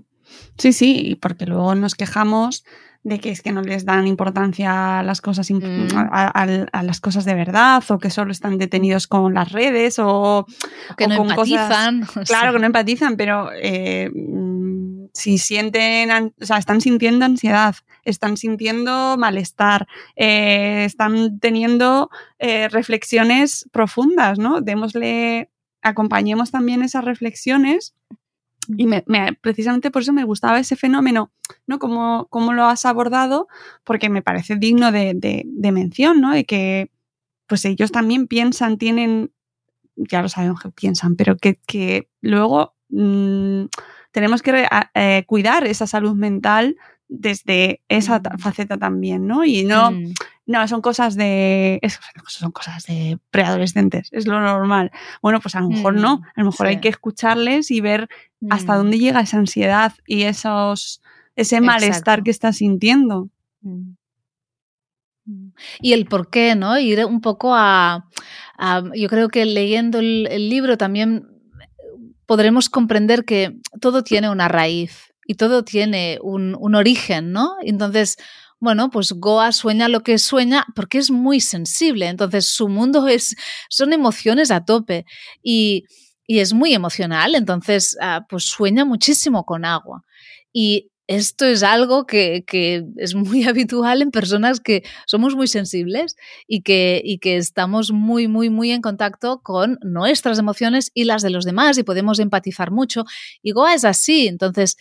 Sí, 0.57 0.73
sí, 0.73 1.19
porque 1.21 1.47
luego 1.47 1.75
nos 1.75 1.95
quejamos 1.95 2.65
de 3.05 3.21
que 3.21 3.31
es 3.31 3.43
que 3.43 3.53
no 3.53 3.63
les 3.63 3.85
dan 3.85 4.07
importancia 4.07 4.99
a 4.99 5.03
las 5.03 5.21
cosas 5.21 5.51
mm. 5.51 5.97
a, 5.97 6.27
a, 6.27 6.43
a, 6.73 6.83
las 6.83 7.01
cosas 7.01 7.25
de 7.25 7.35
verdad 7.35 7.83
o 7.89 7.99
que 7.99 8.11
solo 8.11 8.33
están 8.33 8.59
detenidos 8.59 9.07
con 9.07 9.35
las 9.35 9.53
redes 9.53 9.99
o, 9.99 10.41
o 10.41 10.47
que 10.97 11.05
o 11.05 11.09
no 11.09 11.17
con 11.17 11.31
empatizan. 11.31 12.01
Cosas, 12.07 12.29
claro, 12.29 12.53
que 12.53 12.59
no 12.59 12.67
empatizan, 12.67 13.17
pero 13.17 13.51
eh, 13.55 14.11
si 15.15 15.39
sienten, 15.39 16.35
o 16.41 16.45
sea, 16.45 16.59
están 16.59 16.81
sintiendo 16.81 17.25
ansiedad, 17.25 17.77
están 18.05 18.37
sintiendo 18.37 19.17
malestar, 19.17 19.87
eh, 20.17 20.85
están 20.85 21.39
teniendo 21.41 22.11
eh, 22.39 22.69
reflexiones 22.69 23.69
profundas, 23.73 24.39
¿no? 24.39 24.61
Démosle, 24.61 25.51
acompañemos 25.83 26.51
también 26.51 26.83
esas 26.83 27.05
reflexiones 27.05 27.95
y 28.77 28.87
me, 28.87 29.03
precisamente 29.41 29.91
por 29.91 30.03
eso 30.03 30.13
me 30.13 30.25
gustaba 30.25 30.59
ese 30.59 30.77
fenómeno, 30.77 31.33
¿no? 31.67 31.79
Como, 31.79 32.27
como 32.29 32.53
lo 32.53 32.65
has 32.67 32.85
abordado, 32.85 33.49
porque 33.85 34.11
me 34.11 34.23
parece 34.23 34.57
digno 34.57 34.93
de, 34.93 35.15
de, 35.15 35.73
mención, 35.73 36.21
¿no? 36.21 36.33
De 36.33 36.45
que 36.45 36.91
pues 37.47 37.65
ellos 37.65 37.91
también 37.91 38.27
piensan, 38.27 38.77
tienen, 38.77 39.33
ya 39.97 40.21
lo 40.21 40.29
sabemos 40.29 40.61
que 40.61 40.71
piensan, 40.71 41.17
pero 41.17 41.37
que, 41.39 41.59
que 41.67 42.11
luego 42.21 42.75
mm, 42.91 43.65
tenemos 44.13 44.43
que 44.43 44.67
eh, 44.95 45.25
cuidar 45.27 45.67
esa 45.67 45.87
salud 45.87 46.15
mental 46.15 46.77
desde 47.09 47.81
esa 47.89 48.19
mm. 48.19 48.39
faceta 48.39 48.77
también, 48.77 49.27
¿no? 49.27 49.47
Y 49.47 49.65
no, 49.65 49.93
mm. 49.93 50.13
No, 50.49 50.67
son 50.67 50.81
cosas 50.81 51.15
de, 51.15 51.79
son 52.27 52.53
cosas 52.53 52.87
de 52.87 53.19
preadolescentes, 53.31 54.09
es 54.13 54.27
lo 54.27 54.41
normal. 54.41 54.91
Bueno, 55.21 55.41
pues 55.41 55.55
a 55.55 55.61
lo 55.61 55.69
mejor 55.69 55.95
no, 55.95 56.23
a 56.35 56.41
lo 56.41 56.47
mejor 56.47 56.69
hay 56.69 56.81
que 56.81 56.89
escucharles 56.89 57.71
y 57.71 57.83
ver 57.83 58.09
hasta 58.49 58.77
dónde 58.77 58.99
llega 58.99 59.21
esa 59.21 59.37
ansiedad 59.37 59.93
y 60.07 60.23
esos, 60.23 61.03
ese 61.37 61.61
malestar 61.61 62.23
que 62.23 62.31
estás 62.31 62.57
sintiendo. 62.57 63.29
Y 65.83 65.93
el 65.93 66.07
por 66.07 66.31
qué, 66.31 66.55
¿no? 66.55 66.79
Ir 66.79 67.05
un 67.05 67.21
poco 67.21 67.55
a, 67.55 68.09
yo 68.95 69.09
creo 69.11 69.29
que 69.29 69.45
leyendo 69.45 69.99
el, 69.99 70.49
libro 70.49 70.79
también 70.79 71.29
podremos 72.25 72.71
comprender 72.71 73.27
que 73.27 73.59
todo 73.83 74.03
tiene 74.03 74.31
una 74.31 74.49
raíz 74.49 75.13
y 75.27 75.35
todo 75.35 75.63
tiene 75.63 76.19
un, 76.23 76.57
un, 76.59 76.75
origen, 76.75 77.33
¿no? 77.33 77.57
Entonces, 77.61 78.17
bueno, 78.61 78.91
pues 78.91 79.13
Goa 79.13 79.53
sueña 79.53 79.89
lo 79.89 80.03
que 80.03 80.19
sueña 80.19 80.67
porque 80.75 80.99
es 80.99 81.11
muy 81.11 81.41
sensible, 81.41 82.09
entonces 82.09 82.49
su 82.49 82.69
mundo 82.69 83.07
es, 83.09 83.37
son 83.69 83.93
emociones 83.93 84.51
a 84.51 84.65
tope 84.65 85.05
y, 85.43 85.85
y 86.27 86.41
es 86.41 86.53
muy 86.53 86.75
emocional, 86.75 87.35
entonces 87.35 87.97
ah, 88.01 88.27
pues 88.29 88.45
sueña 88.45 88.85
muchísimo 88.85 89.45
con 89.45 89.65
agua. 89.65 90.05
Y 90.53 90.91
esto 91.09 91.47
es 91.47 91.63
algo 91.63 92.05
que, 92.07 92.45
es 92.97 93.15
muy 93.15 93.45
habitual 93.49 94.03
en 94.03 94.11
personas 94.11 94.61
que 94.61 94.85
somos 95.07 95.35
muy 95.35 95.49
sensibles 95.49 96.17
y 96.47 96.61
que, 96.61 97.01
y 97.03 97.19
que 97.19 97.39
estamos 97.39 97.91
muy, 97.93 98.29
muy, 98.29 98.51
muy 98.51 98.71
en 98.71 98.83
contacto 98.83 99.41
con 99.43 99.79
nuestras 99.83 100.39
emociones 100.39 100.91
y 100.95 101.05
las 101.05 101.23
de 101.23 101.31
los 101.31 101.47
demás 101.47 101.79
y 101.79 101.83
podemos 101.83 102.19
empatizar 102.19 102.71
mucho. 102.71 103.05
Y 103.43 103.53
Goa 103.53 103.75
es 103.75 103.85
así, 103.85 104.29
entonces 104.29 104.77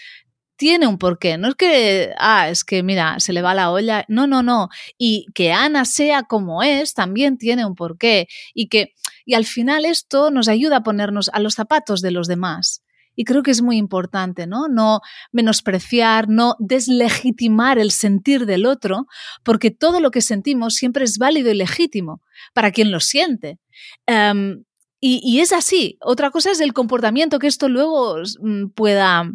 tiene 0.58 0.88
un 0.88 0.98
porqué. 0.98 1.38
No 1.38 1.50
es 1.50 1.56
que, 1.56 2.14
ah, 2.18 2.50
es 2.50 2.64
que 2.64 2.84
mira, 2.84 3.20
se 3.20 3.32
le 3.32 3.42
va 3.42 3.54
la 3.54 3.72
olla. 3.72 4.04
No, 4.08 4.28
no, 4.28 4.44
no. 4.44 4.70
Y 4.98 5.28
que 5.34 5.54
Ana 5.54 5.86
sea 5.86 6.24
como 6.24 6.64
es 6.64 6.94
también 6.94 7.38
tiene 7.38 7.66
un 7.66 7.76
porqué. 7.76 8.28
Y 8.54 8.68
que, 8.68 8.94
y 9.26 9.36
al 9.36 9.46
final 9.46 9.86
esto 9.86 10.32
nos 10.32 10.48
ayuda 10.48 10.78
a 10.78 10.84
ponernos 10.84 11.30
a 11.32 11.40
los 11.40 11.54
zapatos 11.54 12.02
de 12.02 12.12
los 12.12 12.28
demás. 12.28 12.84
Y 13.16 13.24
creo 13.24 13.42
que 13.42 13.52
es 13.52 13.62
muy 13.64 13.78
importante, 13.78 14.46
¿no? 14.46 14.68
No 14.68 15.02
menospreciar, 15.32 16.30
no 16.30 16.56
deslegitimar 16.60 17.80
el 17.80 17.92
sentir 17.92 18.46
del 18.46 18.66
otro, 18.68 19.08
porque 19.44 19.72
todo 19.72 20.00
lo 20.00 20.12
que 20.12 20.22
sentimos 20.22 20.76
siempre 20.76 21.04
es 21.04 21.18
válido 21.18 21.50
y 21.50 21.56
legítimo 21.56 22.22
para 22.54 22.72
quien 22.72 22.92
lo 22.92 23.00
siente. 23.00 23.60
Em, 24.06 24.64
y, 25.00 25.40
es 25.40 25.52
así. 25.52 25.98
Otra 26.02 26.32
cosa 26.32 26.52
es 26.52 26.60
el 26.60 26.74
comportamiento 26.74 27.40
que 27.40 27.48
esto 27.48 27.70
luego 27.70 28.18
mm, 28.40 28.70
pueda 28.70 29.32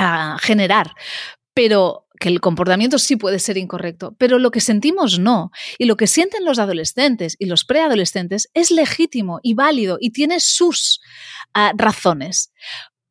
ah, 0.00 0.36
generar. 0.40 0.92
Pero 1.54 2.06
que 2.18 2.28
el 2.28 2.40
comportamiento 2.40 2.98
sí 2.98 3.16
puede 3.16 3.38
ser 3.38 3.56
incorrecto, 3.56 4.14
pero 4.18 4.38
lo 4.38 4.50
que 4.50 4.60
sentimos 4.60 5.18
no. 5.18 5.50
Y 5.78 5.86
lo 5.86 5.96
que 5.96 6.06
sienten 6.06 6.44
los 6.44 6.58
adolescentes 6.58 7.36
y 7.38 7.46
los 7.46 7.64
preadolescentes 7.64 8.50
es 8.52 8.70
legítimo 8.70 9.40
y 9.42 9.54
válido 9.54 9.96
y 10.00 10.10
tiene 10.10 10.40
sus 10.40 11.00
ah, 11.54 11.72
razones 11.76 12.52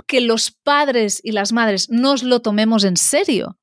que 0.09 0.21
los 0.21 0.51
padres 0.51 1.21
y 1.23 1.31
las 1.31 1.53
madres 1.53 1.89
nos 1.89 2.23
lo 2.23 2.41
tomemos 2.41 2.83
en 2.83 2.97
serio 2.97 3.59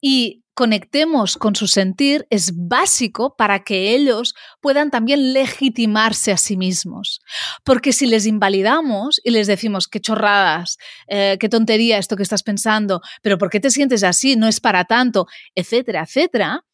y 0.00 0.39
conectemos 0.54 1.36
con 1.36 1.54
su 1.56 1.66
sentir 1.66 2.26
es 2.30 2.52
básico 2.54 3.34
para 3.36 3.60
que 3.60 3.94
ellos 3.94 4.34
puedan 4.60 4.90
también 4.90 5.32
legitimarse 5.32 6.32
a 6.32 6.36
sí 6.36 6.56
mismos. 6.56 7.20
Porque 7.64 7.92
si 7.92 8.06
les 8.06 8.26
invalidamos 8.26 9.20
y 9.24 9.30
les 9.30 9.46
decimos 9.46 9.88
qué 9.88 10.00
chorradas, 10.00 10.78
eh, 11.08 11.36
qué 11.40 11.48
tontería 11.48 11.98
esto 11.98 12.16
que 12.16 12.22
estás 12.22 12.42
pensando, 12.42 13.00
pero 13.22 13.38
¿por 13.38 13.50
qué 13.50 13.60
te 13.60 13.70
sientes 13.70 14.02
así? 14.02 14.36
No 14.36 14.48
es 14.48 14.60
para 14.60 14.84
tanto, 14.84 15.26
etcétera, 15.54 16.02
etcétera, 16.02 16.64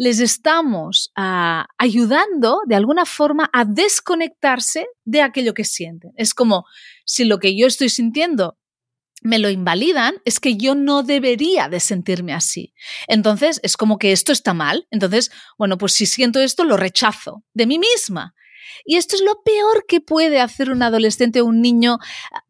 les 0.00 0.18
estamos 0.18 1.12
ah, 1.14 1.66
ayudando 1.76 2.60
de 2.66 2.74
alguna 2.74 3.04
forma 3.04 3.50
a 3.52 3.66
desconectarse 3.66 4.86
de 5.04 5.20
aquello 5.20 5.52
que 5.52 5.64
sienten. 5.64 6.12
Es 6.16 6.32
como 6.32 6.64
si 7.04 7.24
lo 7.24 7.38
que 7.38 7.54
yo 7.54 7.66
estoy 7.66 7.90
sintiendo 7.90 8.56
me 9.20 9.38
lo 9.38 9.50
invalidan, 9.50 10.14
es 10.24 10.40
que 10.40 10.56
yo 10.56 10.74
no 10.74 11.02
debería 11.02 11.68
de 11.68 11.80
sentirme 11.80 12.32
así. 12.32 12.74
Entonces, 13.06 13.60
es 13.62 13.76
como 13.76 13.98
que 13.98 14.12
esto 14.12 14.32
está 14.32 14.54
mal. 14.54 14.86
Entonces, 14.90 15.30
bueno, 15.58 15.78
pues 15.78 15.92
si 15.92 16.06
siento 16.06 16.40
esto, 16.40 16.64
lo 16.64 16.76
rechazo 16.76 17.44
de 17.54 17.66
mí 17.66 17.78
misma. 17.78 18.34
Y 18.84 18.96
esto 18.96 19.16
es 19.16 19.22
lo 19.22 19.42
peor 19.42 19.84
que 19.86 20.00
puede 20.00 20.40
hacer 20.40 20.70
un 20.70 20.82
adolescente 20.82 21.40
o 21.40 21.46
un 21.46 21.60
niño, 21.60 21.98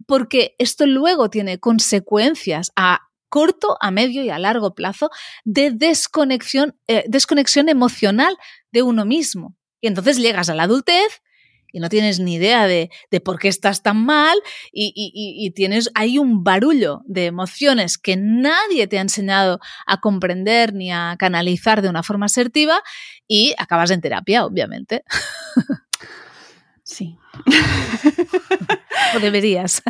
porque 0.06 0.54
esto 0.58 0.86
luego 0.86 1.28
tiene 1.30 1.58
consecuencias 1.58 2.70
a 2.76 3.00
corto, 3.28 3.76
a 3.80 3.90
medio 3.90 4.22
y 4.22 4.30
a 4.30 4.38
largo 4.38 4.74
plazo 4.74 5.10
de 5.44 5.70
desconexión, 5.70 6.78
eh, 6.88 7.04
desconexión 7.08 7.68
emocional 7.68 8.36
de 8.72 8.82
uno 8.82 9.04
mismo. 9.04 9.56
Y 9.80 9.86
entonces 9.86 10.18
llegas 10.18 10.48
a 10.50 10.54
la 10.54 10.64
adultez 10.64 11.22
y 11.72 11.80
no 11.80 11.88
tienes 11.88 12.20
ni 12.20 12.34
idea 12.34 12.66
de, 12.66 12.90
por 13.24 13.38
qué 13.38 13.48
estás 13.48 13.82
tan 13.82 14.04
mal 14.04 14.38
y, 14.72 14.92
y, 14.94 15.50
tienes 15.50 15.90
ahí 15.94 16.18
un 16.18 16.42
barullo 16.42 17.02
de 17.04 17.26
emociones 17.26 17.98
que 17.98 18.16
nadie 18.16 18.86
te 18.86 18.98
ha 18.98 19.02
enseñado 19.02 19.60
a 19.86 20.00
comprender 20.00 20.72
ni 20.74 20.90
a 20.92 21.16
canalizar 21.18 21.82
de 21.82 21.88
una 21.88 22.02
forma 22.02 22.26
asertiva 22.26 22.82
y 23.26 23.54
acabas 23.58 23.90
en 23.90 24.00
terapia, 24.00 24.44
obviamente. 24.44 25.04
Sí. 27.00 27.16
o 29.16 29.20
deberías. 29.20 29.82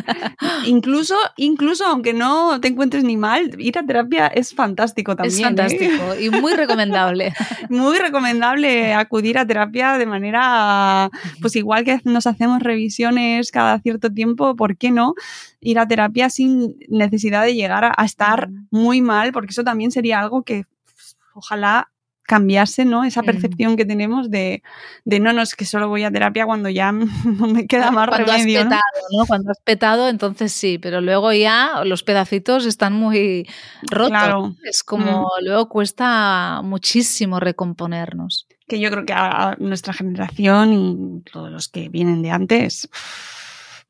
incluso, 0.65 1.17
incluso 1.35 1.85
aunque 1.85 2.13
no 2.13 2.61
te 2.61 2.69
encuentres 2.69 3.03
ni 3.03 3.17
mal, 3.17 3.51
ir 3.59 3.77
a 3.77 3.83
terapia 3.83 4.27
es 4.27 4.55
fantástico 4.55 5.17
también. 5.17 5.33
Es 5.33 5.39
¿eh? 5.39 5.43
fantástico 5.43 6.15
y 6.21 6.29
muy 6.29 6.53
recomendable. 6.53 7.33
muy 7.69 7.97
recomendable 7.97 8.93
acudir 8.93 9.37
a 9.37 9.45
terapia 9.45 9.97
de 9.97 10.05
manera, 10.05 11.09
pues 11.41 11.57
igual 11.57 11.83
que 11.83 11.99
nos 12.05 12.27
hacemos 12.27 12.61
revisiones 12.61 13.51
cada 13.51 13.77
cierto 13.79 14.09
tiempo, 14.09 14.55
¿por 14.55 14.77
qué 14.77 14.91
no? 14.91 15.13
Ir 15.59 15.79
a 15.79 15.87
terapia 15.89 16.29
sin 16.29 16.77
necesidad 16.87 17.43
de 17.43 17.55
llegar 17.55 17.83
a, 17.83 17.93
a 17.97 18.05
estar 18.05 18.49
muy 18.69 19.01
mal, 19.01 19.33
porque 19.33 19.51
eso 19.51 19.65
también 19.65 19.91
sería 19.91 20.21
algo 20.21 20.43
que 20.43 20.63
pues, 20.85 21.17
ojalá 21.33 21.90
cambiarse, 22.31 22.85
¿no? 22.85 23.03
Esa 23.03 23.23
percepción 23.23 23.75
que 23.75 23.83
tenemos 23.83 24.31
de, 24.31 24.63
de, 25.03 25.19
no, 25.19 25.33
no, 25.33 25.41
es 25.41 25.53
que 25.53 25.65
solo 25.65 25.89
voy 25.89 26.05
a 26.05 26.11
terapia 26.11 26.45
cuando 26.45 26.69
ya 26.69 26.89
no 26.93 27.47
me 27.47 27.67
queda 27.67 27.91
más 27.91 28.07
cuando 28.07 28.31
remedio. 28.31 28.59
Has 28.59 28.63
petado, 28.63 29.07
¿no? 29.17 29.25
Cuando 29.25 29.51
has 29.51 29.59
petado, 29.59 30.07
entonces 30.07 30.53
sí, 30.53 30.77
pero 30.77 31.01
luego 31.01 31.33
ya 31.33 31.83
los 31.83 32.03
pedacitos 32.03 32.65
están 32.65 32.93
muy 32.93 33.49
rotos. 33.81 34.55
Es 34.63 34.81
como, 34.81 35.23
mm. 35.23 35.43
luego 35.43 35.67
cuesta 35.67 36.61
muchísimo 36.63 37.41
recomponernos. 37.41 38.47
Que 38.65 38.79
yo 38.79 38.89
creo 38.91 39.05
que 39.05 39.11
a 39.11 39.57
nuestra 39.59 39.91
generación 39.91 40.71
y 40.71 41.29
todos 41.29 41.51
los 41.51 41.67
que 41.67 41.89
vienen 41.89 42.21
de 42.21 42.31
antes 42.31 42.87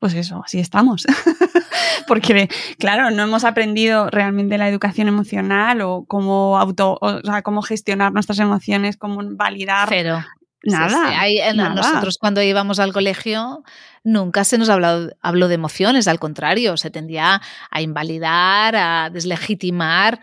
pues 0.02 0.14
eso, 0.14 0.42
así 0.44 0.58
estamos. 0.58 1.06
Porque, 2.08 2.48
claro, 2.76 3.12
no 3.12 3.22
hemos 3.22 3.44
aprendido 3.44 4.10
realmente 4.10 4.58
la 4.58 4.68
educación 4.68 5.06
emocional 5.06 5.80
o 5.80 6.06
cómo 6.08 6.58
auto, 6.58 6.98
o 7.00 7.20
sea, 7.20 7.42
cómo 7.42 7.62
gestionar 7.62 8.12
nuestras 8.12 8.40
emociones, 8.40 8.96
cómo 8.96 9.20
validar. 9.36 9.88
Cero. 9.88 10.24
Nada, 10.64 11.74
Nosotros 11.74 12.18
cuando 12.18 12.42
íbamos 12.42 12.78
al 12.78 12.92
colegio 12.92 13.64
nunca 14.04 14.44
se 14.44 14.58
nos 14.58 14.68
habló, 14.68 15.10
habló 15.20 15.48
de 15.48 15.54
emociones, 15.54 16.08
al 16.08 16.18
contrario, 16.18 16.76
se 16.76 16.90
tendía 16.90 17.40
a 17.70 17.82
invalidar, 17.82 18.74
a 18.76 19.10
deslegitimar, 19.10 20.20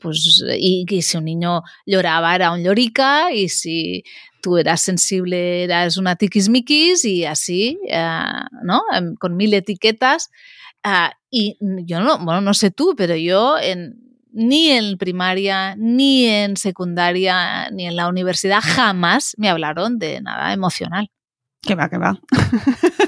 pues, 0.00 0.44
y, 0.56 0.84
y, 0.88 1.02
si 1.02 1.16
un 1.16 1.24
niño 1.24 1.62
lloraba 1.86 2.34
era 2.34 2.52
un 2.52 2.62
llorica 2.62 3.32
y 3.32 3.48
si 3.48 4.04
tú 4.42 4.58
eras 4.58 4.80
sensible, 4.80 5.64
eras 5.64 5.96
una 5.96 6.16
tiquismiquis 6.16 7.04
y 7.04 7.24
así, 7.24 7.78
eh, 7.88 8.20
¿no? 8.64 8.82
Em, 8.92 9.14
con 9.14 9.36
mil 9.36 9.54
etiquetas. 9.54 10.30
Ah, 10.82 11.12
y 11.30 11.56
yo 11.60 12.00
no, 12.00 12.18
bueno, 12.18 12.40
no 12.40 12.52
sé 12.54 12.70
tú, 12.70 12.94
pero 12.96 13.14
yo 13.16 13.56
en, 13.58 14.11
ni 14.32 14.70
en 14.70 14.98
primaria, 14.98 15.76
ni 15.76 16.26
en 16.26 16.56
secundaria, 16.56 17.70
ni 17.70 17.86
en 17.86 17.96
la 17.96 18.08
universidad 18.08 18.60
jamás 18.62 19.34
me 19.38 19.48
hablaron 19.48 19.98
de 19.98 20.20
nada 20.20 20.52
emocional. 20.52 21.10
Que 21.64 21.76
va, 21.76 21.88
que 21.88 21.96
va. 21.96 22.18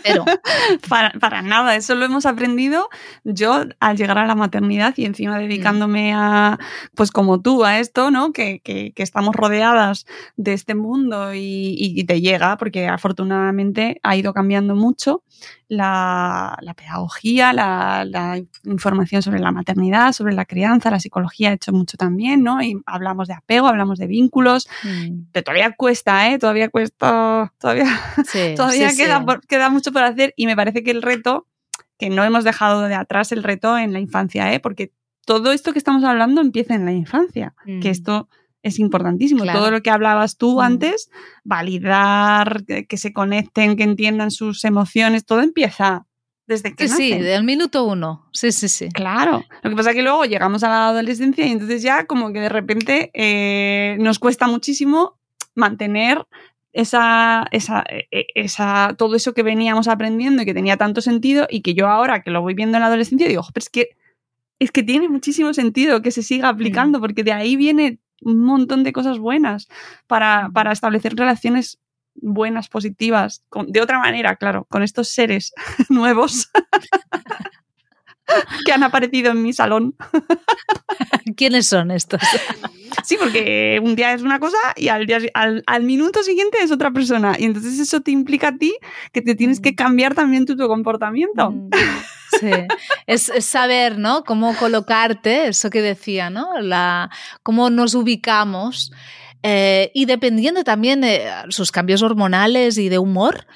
Pero 0.04 0.24
para, 0.88 1.10
para, 1.18 1.42
nada, 1.42 1.74
eso 1.74 1.96
lo 1.96 2.04
hemos 2.04 2.24
aprendido 2.24 2.88
yo 3.24 3.64
al 3.80 3.96
llegar 3.96 4.16
a 4.16 4.26
la 4.26 4.36
maternidad 4.36 4.94
y 4.96 5.06
encima 5.06 5.40
dedicándome 5.40 6.12
a, 6.14 6.58
pues 6.94 7.10
como 7.10 7.42
tú, 7.42 7.64
a 7.64 7.80
esto, 7.80 8.12
¿no? 8.12 8.32
Que, 8.32 8.60
que, 8.60 8.92
que 8.92 9.02
estamos 9.02 9.34
rodeadas 9.34 10.06
de 10.36 10.52
este 10.52 10.76
mundo 10.76 11.34
y, 11.34 11.74
y, 11.76 12.04
te 12.04 12.20
llega, 12.20 12.56
porque 12.56 12.86
afortunadamente 12.86 13.98
ha 14.04 14.14
ido 14.14 14.32
cambiando 14.32 14.76
mucho 14.76 15.24
la, 15.68 16.56
la 16.60 16.74
pedagogía, 16.74 17.52
la, 17.52 18.04
la, 18.04 18.40
información 18.64 19.22
sobre 19.22 19.40
la 19.40 19.52
maternidad, 19.52 20.12
sobre 20.12 20.34
la 20.34 20.44
crianza, 20.44 20.90
la 20.90 21.00
psicología 21.00 21.50
ha 21.50 21.52
hecho 21.54 21.72
mucho 21.72 21.96
también, 21.96 22.42
¿no? 22.42 22.62
Y 22.62 22.80
hablamos 22.86 23.28
de 23.28 23.34
apego, 23.34 23.68
hablamos 23.68 23.98
de 23.98 24.06
vínculos, 24.06 24.68
mm. 24.82 25.30
pero 25.32 25.44
todavía 25.44 25.72
cuesta, 25.72 26.30
¿eh? 26.30 26.38
Todavía 26.38 26.68
cuesta, 26.68 27.52
todavía... 27.58 27.86
Sí 28.26 28.54
todavía 28.56 28.94
queda, 28.94 29.24
queda 29.48 29.68
mucho 29.70 29.92
por 29.92 30.02
hacer 30.02 30.34
y 30.36 30.46
me 30.46 30.56
parece 30.56 30.82
que 30.82 30.90
el 30.90 31.02
reto, 31.02 31.46
que 31.98 32.10
no 32.10 32.24
hemos 32.24 32.44
dejado 32.44 32.82
de 32.82 32.94
atrás 32.94 33.32
el 33.32 33.42
reto 33.42 33.76
en 33.78 33.92
la 33.92 34.00
infancia, 34.00 34.52
¿eh? 34.52 34.60
porque 34.60 34.92
todo 35.24 35.52
esto 35.52 35.72
que 35.72 35.78
estamos 35.78 36.04
hablando 36.04 36.40
empieza 36.40 36.74
en 36.74 36.84
la 36.84 36.92
infancia, 36.92 37.54
que 37.64 37.88
mm. 37.88 37.92
esto 37.92 38.28
es 38.64 38.78
importantísimo. 38.78 39.44
Todo 39.44 39.70
lo 39.70 39.82
que 39.82 39.90
hablabas 39.90 40.36
tú 40.38 40.60
antes, 40.60 41.10
validar, 41.44 42.64
que, 42.64 42.96
se 42.96 43.12
conecten, 43.12 43.76
que 43.76 43.84
entiendan 43.84 44.30
sus 44.30 44.64
emociones, 44.64 45.26
todo 45.26 45.42
empieza 45.42 46.06
desde 46.46 46.74
que 46.74 46.88
Sí, 46.88 47.12
del 47.12 47.44
minuto 47.44 47.84
uno. 47.84 48.26
Sí, 48.32 48.52
sí, 48.52 48.68
sí. 48.68 48.88
Claro. 48.88 49.44
Lo 49.62 49.70
que 49.70 49.76
pasa 49.76 49.90
es 49.90 49.96
que 49.96 50.02
luego 50.02 50.24
llegamos 50.24 50.64
a 50.64 50.68
la 50.68 50.88
adolescencia 50.88 51.46
y 51.46 51.52
entonces 51.52 51.82
ya 51.82 52.06
como 52.06 52.32
que 52.32 52.40
de 52.40 52.48
repente 52.48 53.10
eh, 53.12 53.96
nos 54.00 54.18
cuesta 54.18 54.46
muchísimo 54.46 55.18
mantener 55.54 56.26
esa, 56.72 57.44
esa, 57.50 57.84
e, 57.88 58.08
e, 58.10 58.26
esa, 58.34 58.94
todo 58.96 59.14
eso 59.14 59.34
que 59.34 59.42
veníamos 59.42 59.88
aprendiendo 59.88 60.42
y 60.42 60.46
que 60.46 60.54
tenía 60.54 60.78
tanto 60.78 61.02
sentido 61.02 61.46
y 61.50 61.60
que 61.60 61.74
yo 61.74 61.88
ahora 61.88 62.22
que 62.22 62.30
lo 62.30 62.40
voy 62.40 62.54
viendo 62.54 62.78
en 62.78 62.80
la 62.80 62.86
adolescencia 62.86 63.28
digo, 63.28 63.42
pero 63.52 63.62
es 63.62 63.68
que, 63.68 63.90
es 64.58 64.72
que 64.72 64.82
tiene 64.82 65.08
muchísimo 65.10 65.52
sentido 65.52 66.00
que 66.00 66.10
se 66.10 66.22
siga 66.22 66.48
aplicando 66.48 66.98
porque 66.98 67.24
de 67.24 67.32
ahí 67.32 67.56
viene 67.56 67.98
un 68.24 68.42
montón 68.42 68.82
de 68.82 68.92
cosas 68.92 69.18
buenas 69.18 69.68
para, 70.06 70.50
para 70.52 70.72
establecer 70.72 71.14
relaciones 71.14 71.78
buenas, 72.14 72.68
positivas, 72.68 73.44
de 73.66 73.80
otra 73.80 73.98
manera, 73.98 74.36
claro, 74.36 74.66
con 74.70 74.82
estos 74.82 75.08
seres 75.08 75.52
nuevos 75.88 76.48
que 78.64 78.72
han 78.72 78.82
aparecido 78.82 79.32
en 79.32 79.42
mi 79.42 79.52
salón. 79.52 79.94
¿Quiénes 81.36 81.66
son 81.66 81.90
estos? 81.90 82.20
Sí, 83.02 83.16
porque 83.18 83.80
un 83.82 83.96
día 83.96 84.12
es 84.12 84.22
una 84.22 84.38
cosa 84.38 84.56
y 84.76 84.86
al, 84.86 85.04
día, 85.06 85.18
al, 85.34 85.64
al, 85.66 85.82
minuto 85.82 86.22
siguiente 86.22 86.58
es 86.62 86.70
otra 86.70 86.92
persona. 86.92 87.34
Y 87.36 87.44
entonces 87.44 87.78
eso 87.80 88.00
te 88.00 88.12
implica 88.12 88.48
a 88.48 88.56
ti 88.56 88.72
que 89.12 89.20
te 89.20 89.34
tienes 89.34 89.60
que 89.60 89.72
mm. 89.72 89.74
cambiar 89.74 90.14
también 90.14 90.46
tu, 90.46 90.56
tu 90.56 90.68
comportamiento. 90.68 91.50
Mm. 91.50 91.70
Sí, 92.38 92.50
es, 93.06 93.30
es, 93.30 93.44
saber, 93.44 93.98
¿no? 93.98 94.22
Cómo 94.22 94.54
colocarte, 94.56 95.48
eso 95.48 95.70
que 95.70 95.82
decía, 95.82 96.30
¿no? 96.30 96.60
La, 96.60 97.10
cómo 97.42 97.68
nos 97.68 97.94
ubicamos. 97.94 98.92
Eh, 99.42 99.90
y 99.92 100.06
dependiendo 100.06 100.64
también 100.64 101.02
de 101.02 101.26
sus 101.50 101.70
cambios 101.70 102.02
hormonales 102.02 102.78
y 102.78 102.88
de 102.88 102.98
humor, 102.98 103.46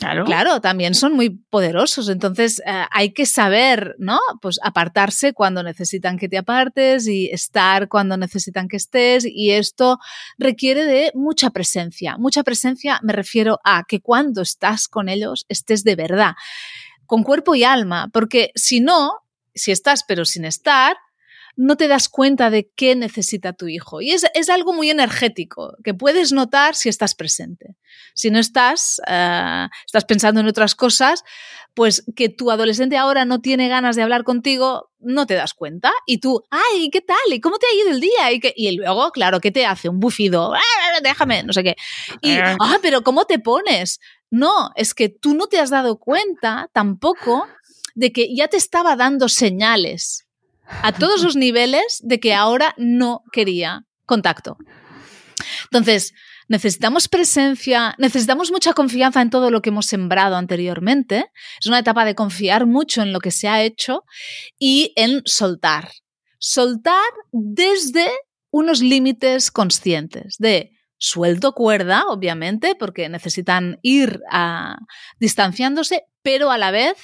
Claro. 0.00 0.60
también 0.60 0.94
son 0.94 1.12
muy 1.12 1.30
poderosos. 1.30 2.08
Entonces 2.08 2.60
eh, 2.66 2.84
hay 2.90 3.12
que 3.12 3.26
saber, 3.26 3.94
¿no? 3.98 4.18
Pues 4.40 4.58
apartarse 4.62 5.32
cuando 5.32 5.62
necesitan 5.62 6.18
que 6.18 6.28
te 6.28 6.38
apartes 6.38 7.06
y 7.06 7.26
estar 7.30 7.88
cuando 7.88 8.16
necesitan 8.16 8.66
que 8.68 8.76
estés. 8.76 9.24
Y 9.26 9.50
esto 9.50 9.98
requiere 10.38 10.84
de 10.84 11.12
mucha 11.14 11.50
presencia. 11.50 12.16
Mucha 12.18 12.42
presencia 12.42 12.98
me 13.02 13.12
refiero 13.12 13.60
a 13.64 13.84
que 13.86 14.00
cuando 14.00 14.42
estás 14.42 14.88
con 14.88 15.08
ellos 15.08 15.46
estés 15.48 15.84
de 15.84 15.96
verdad, 15.96 16.32
con 17.06 17.22
cuerpo 17.22 17.54
y 17.54 17.64
alma. 17.64 18.08
Porque 18.12 18.50
si 18.54 18.80
no, 18.80 19.12
si 19.54 19.70
estás 19.70 20.04
pero 20.06 20.24
sin 20.24 20.44
estar, 20.44 20.96
no 21.60 21.76
te 21.76 21.88
das 21.88 22.08
cuenta 22.08 22.48
de 22.48 22.70
qué 22.74 22.96
necesita 22.96 23.52
tu 23.52 23.68
hijo. 23.68 24.00
Y 24.00 24.12
es, 24.12 24.48
algo 24.48 24.72
muy 24.72 24.88
energético 24.88 25.76
que 25.84 25.92
puedes 25.92 26.32
notar 26.32 26.74
si 26.74 26.88
estás 26.88 27.14
presente. 27.14 27.76
Si 28.14 28.30
no 28.30 28.38
estás, 28.38 28.98
eh, 29.06 29.66
estás 29.84 30.06
pensando 30.06 30.40
en 30.40 30.48
otras 30.48 30.74
cosas, 30.74 31.22
pues 31.74 32.02
que 32.16 32.30
tu 32.30 32.50
adolescente 32.50 32.96
ahora 32.96 33.26
no 33.26 33.42
tiene 33.42 33.68
ganas 33.68 33.94
de 33.94 34.00
hablar 34.00 34.24
contigo, 34.24 34.90
no 35.00 35.26
te 35.26 35.34
das 35.34 35.52
cuenta. 35.52 35.92
Y 36.06 36.16
tú, 36.16 36.42
ay, 36.48 36.88
¿qué 36.88 37.02
tal? 37.02 37.18
¿Y 37.30 37.42
cómo 37.42 37.58
te 37.58 37.66
ha 37.66 37.74
ido 37.74 37.90
el 37.90 38.00
día? 38.00 38.32
Y, 38.32 38.40
y 38.56 38.76
luego, 38.76 39.10
claro, 39.10 39.38
¿qué 39.38 39.50
te 39.50 39.66
hace? 39.66 39.90
Un 39.90 40.00
bufido, 40.00 40.54
ah, 40.54 41.00
déjame, 41.02 41.42
no 41.42 41.52
sé 41.52 41.62
qué. 41.62 41.76
Y, 42.22 42.32
eh. 42.38 42.56
ah, 42.58 42.78
pero 42.80 43.02
¿cómo 43.02 43.26
te 43.26 43.38
pones? 43.38 44.00
No, 44.30 44.70
es 44.76 44.94
que 44.94 45.10
tú 45.10 45.34
no 45.34 45.46
te 45.46 45.58
has 45.58 45.68
dado 45.68 45.98
cuenta 45.98 46.70
tampoco 46.72 47.46
de 47.94 48.12
que 48.12 48.34
ya 48.34 48.48
te 48.48 48.56
estaba 48.56 48.96
dando 48.96 49.28
señales 49.28 50.26
a 50.82 50.92
todos 50.92 51.22
los 51.22 51.36
niveles 51.36 52.00
de 52.02 52.20
que 52.20 52.34
ahora 52.34 52.74
no 52.76 53.22
quería 53.32 53.84
contacto. 54.06 54.56
Entonces, 55.64 56.12
necesitamos 56.48 57.08
presencia, 57.08 57.94
necesitamos 57.98 58.50
mucha 58.50 58.72
confianza 58.72 59.22
en 59.22 59.30
todo 59.30 59.50
lo 59.50 59.62
que 59.62 59.70
hemos 59.70 59.86
sembrado 59.86 60.36
anteriormente. 60.36 61.30
Es 61.60 61.66
una 61.66 61.78
etapa 61.78 62.04
de 62.04 62.14
confiar 62.14 62.66
mucho 62.66 63.02
en 63.02 63.12
lo 63.12 63.20
que 63.20 63.30
se 63.30 63.48
ha 63.48 63.62
hecho 63.62 64.04
y 64.58 64.92
en 64.96 65.22
soltar. 65.24 65.90
Soltar 66.38 67.10
desde 67.32 68.08
unos 68.50 68.80
límites 68.80 69.50
conscientes 69.50 70.36
de 70.38 70.72
suelto 70.98 71.52
cuerda, 71.52 72.04
obviamente, 72.08 72.74
porque 72.74 73.08
necesitan 73.08 73.78
ir 73.82 74.20
a, 74.30 74.76
distanciándose, 75.18 76.02
pero 76.22 76.50
a 76.50 76.58
la 76.58 76.70
vez 76.70 76.96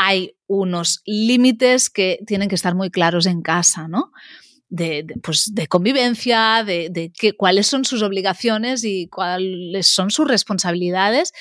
hay 0.00 0.36
unos 0.46 1.02
límites 1.06 1.90
que 1.90 2.20
tienen 2.24 2.48
que 2.48 2.54
estar 2.54 2.76
muy 2.76 2.88
claros 2.88 3.26
en 3.26 3.42
casa, 3.42 3.88
¿no? 3.88 4.12
De, 4.68 5.04
pues 5.24 5.52
de 5.54 5.66
convivencia, 5.66 6.62
de, 6.64 7.12
cuáles 7.36 7.66
son 7.66 7.84
sus 7.84 8.02
obligaciones 8.02 8.84
y 8.84 9.08
cuáles 9.08 9.88
son 9.88 10.12
sus 10.12 10.28
responsabilidades 10.28 11.32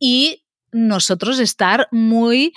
y 0.00 0.44
nosotros 0.72 1.38
estar 1.38 1.86
muy 1.92 2.52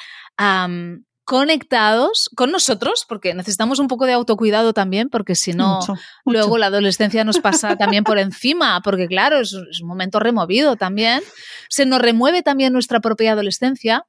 conectados 1.24 2.32
con 2.36 2.52
nosotros, 2.52 3.06
porque 3.08 3.36
necesitamos 3.36 3.78
un 3.78 3.88
poco 3.88 4.08
de 4.08 4.14
autocuidado 4.14 4.74
también, 4.74 5.10
porque 5.10 5.36
si 5.36 5.54
no, 5.54 5.80
luego 6.26 6.58
la 6.58 6.66
adolescencia 6.66 7.24
nos 7.24 7.38
pasa 7.38 7.76
también 7.78 8.04
por 8.04 8.18
encima, 8.18 8.82
porque 8.82 9.08
claro, 9.08 9.38
es, 9.38 9.54
es 9.70 9.82
un 9.82 9.88
momento 9.88 10.20
removido 10.20 10.78
también. 10.78 11.22
Se 11.70 11.86
nos 11.86 12.02
remueve 12.02 12.42
también 12.42 12.74
nuestra 12.74 13.02
propia 13.02 13.34
adolescencia 13.34 14.08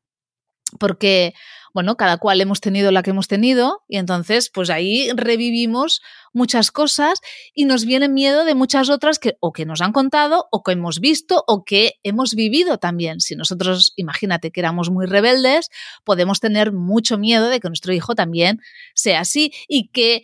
porque, 0.79 1.35
bueno, 1.73 1.97
cada 1.97 2.19
cual 2.19 2.41
hemos 2.41 2.61
tenido 2.61 2.91
la 2.91 3.03
que 3.03 3.11
hemos 3.11 3.29
tenido 3.29 3.83
y 3.89 3.99
entonces 3.99 4.51
pues 4.51 4.71
ahí 4.71 5.11
revivimos 5.15 6.01
muchas 6.33 6.71
cosas 6.71 7.21
y 7.55 7.65
nos 7.65 7.85
viene 7.85 8.09
miedo 8.09 8.45
de 8.45 8.55
muchas 8.55 8.91
otras 8.91 9.19
que 9.19 9.37
o 9.41 9.53
que 9.53 9.67
nos 9.67 9.81
han 9.81 9.93
contado 9.93 10.49
o 10.51 10.63
que 10.63 10.73
hemos 10.73 11.01
visto 11.01 11.45
o 11.47 11.65
que 11.65 11.95
hemos 12.03 12.35
vivido 12.35 12.79
también. 12.79 13.21
Si 13.21 13.37
nosotros, 13.37 13.93
imagínate 13.97 14.51
que 14.51 14.61
éramos 14.61 14.91
muy 14.91 15.07
rebeldes, 15.07 15.71
podemos 16.05 16.41
tener 16.41 16.73
mucho 16.73 17.19
miedo 17.19 17.49
de 17.49 17.61
que 17.61 17.69
nuestro 17.69 17.93
hijo 17.93 18.15
también 18.15 18.61
sea 18.95 19.21
así 19.21 19.53
y 19.69 19.89
que 19.89 20.23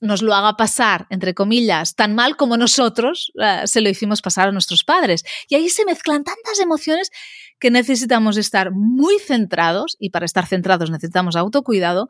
nos 0.00 0.22
lo 0.22 0.34
haga 0.34 0.56
pasar, 0.56 1.06
entre 1.10 1.34
comillas, 1.34 1.96
tan 1.96 2.14
mal 2.14 2.36
como 2.36 2.56
nosotros 2.56 3.32
uh, 3.34 3.66
se 3.66 3.80
lo 3.80 3.88
hicimos 3.88 4.22
pasar 4.22 4.48
a 4.48 4.52
nuestros 4.52 4.84
padres. 4.84 5.24
Y 5.48 5.56
ahí 5.56 5.68
se 5.68 5.84
mezclan 5.84 6.24
tantas 6.24 6.60
emociones 6.60 7.10
que 7.58 7.70
necesitamos 7.70 8.36
estar 8.36 8.70
muy 8.72 9.18
centrados, 9.18 9.96
y 9.98 10.10
para 10.10 10.26
estar 10.26 10.46
centrados 10.46 10.90
necesitamos 10.90 11.36
autocuidado, 11.36 12.08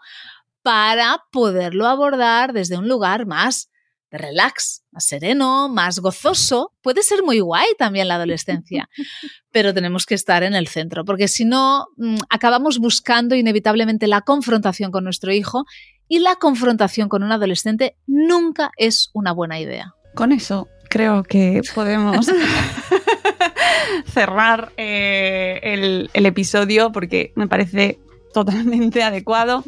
para 0.63 1.23
poderlo 1.33 1.87
abordar 1.87 2.53
desde 2.53 2.77
un 2.77 2.89
lugar 2.89 3.27
más 3.27 3.71
de 4.11 4.19
relax, 4.19 4.83
más 4.91 5.05
sereno, 5.05 5.69
más 5.69 5.99
gozoso. 5.99 6.73
Puede 6.83 7.03
ser 7.03 7.23
muy 7.23 7.41
guay 7.41 7.67
también 7.79 8.09
la 8.09 8.17
adolescencia, 8.17 8.89
pero 9.53 9.75
tenemos 9.75 10.07
que 10.07 10.15
estar 10.15 10.43
en 10.43 10.55
el 10.55 10.69
centro, 10.69 11.05
porque 11.05 11.29
si 11.29 11.45
no, 11.45 11.87
mm, 11.97 12.19
acabamos 12.31 12.79
buscando 12.79 13.35
inevitablemente 13.35 14.07
la 14.07 14.23
confrontación 14.23 14.91
con 14.91 15.05
nuestro 15.05 15.33
hijo 15.33 15.65
y 16.09 16.21
la 16.21 16.37
confrontación 16.37 17.09
con 17.09 17.23
un 17.23 17.33
adolescente 17.33 17.97
nunca 18.07 18.71
es 18.77 19.11
una 19.13 19.33
buena 19.33 19.61
idea. 19.61 19.95
Con 20.15 20.33
eso 20.33 20.69
creo 20.89 21.23
que 21.23 21.63
podemos 21.75 22.27
cerrar 24.13 24.73
eh, 24.77 25.61
el, 25.63 26.27
episodio 26.27 26.93
porque 26.93 27.33
me 27.37 27.47
parece 27.47 27.99
totalmente 28.33 29.03
adecuado. 29.05 29.65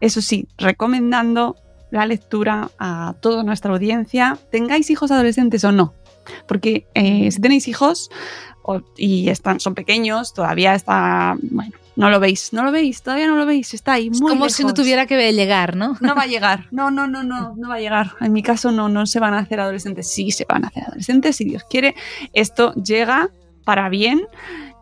Eso 0.00 0.22
sí, 0.22 0.48
recomendando 0.58 1.56
la 1.90 2.06
lectura 2.06 2.70
a 2.78 3.14
toda 3.20 3.42
nuestra 3.42 3.72
audiencia, 3.72 4.38
tengáis 4.50 4.90
hijos 4.90 5.10
adolescentes 5.10 5.64
o 5.64 5.72
no. 5.72 5.94
Porque 6.46 6.86
eh, 6.94 7.30
si 7.30 7.40
tenéis 7.40 7.66
hijos 7.66 8.10
y 8.96 9.28
están, 9.30 9.58
son 9.58 9.74
pequeños, 9.74 10.32
todavía 10.32 10.74
está, 10.74 11.36
bueno, 11.42 11.72
no 11.96 12.10
lo 12.10 12.20
veis, 12.20 12.52
no 12.52 12.64
lo 12.64 12.72
veis, 12.72 13.02
todavía 13.02 13.26
no 13.26 13.36
lo 13.36 13.46
veis, 13.46 13.74
está 13.74 13.94
ahí 13.94 14.10
muy 14.10 14.30
Como 14.32 14.48
si 14.48 14.64
no 14.64 14.74
tuviera 14.74 15.06
que 15.06 15.32
llegar, 15.32 15.76
¿no? 15.76 15.96
No 16.00 16.14
va 16.14 16.22
a 16.22 16.26
llegar, 16.28 16.66
no, 16.70 16.90
no, 16.90 17.06
no, 17.06 17.22
no, 17.22 17.54
no 17.56 17.68
va 17.68 17.74
a 17.76 17.80
llegar. 17.80 18.12
En 18.20 18.32
mi 18.32 18.42
caso 18.42 18.72
no, 18.72 18.88
no 18.88 19.06
se 19.06 19.20
van 19.20 19.34
a 19.34 19.38
hacer 19.38 19.60
adolescentes, 19.60 20.10
sí 20.12 20.30
se 20.30 20.44
van 20.48 20.64
a 20.64 20.68
hacer 20.68 20.84
adolescentes, 20.84 21.36
si 21.36 21.44
Dios 21.44 21.64
quiere. 21.68 21.94
Esto 22.32 22.74
llega 22.74 23.30
para 23.64 23.88
bien 23.88 24.26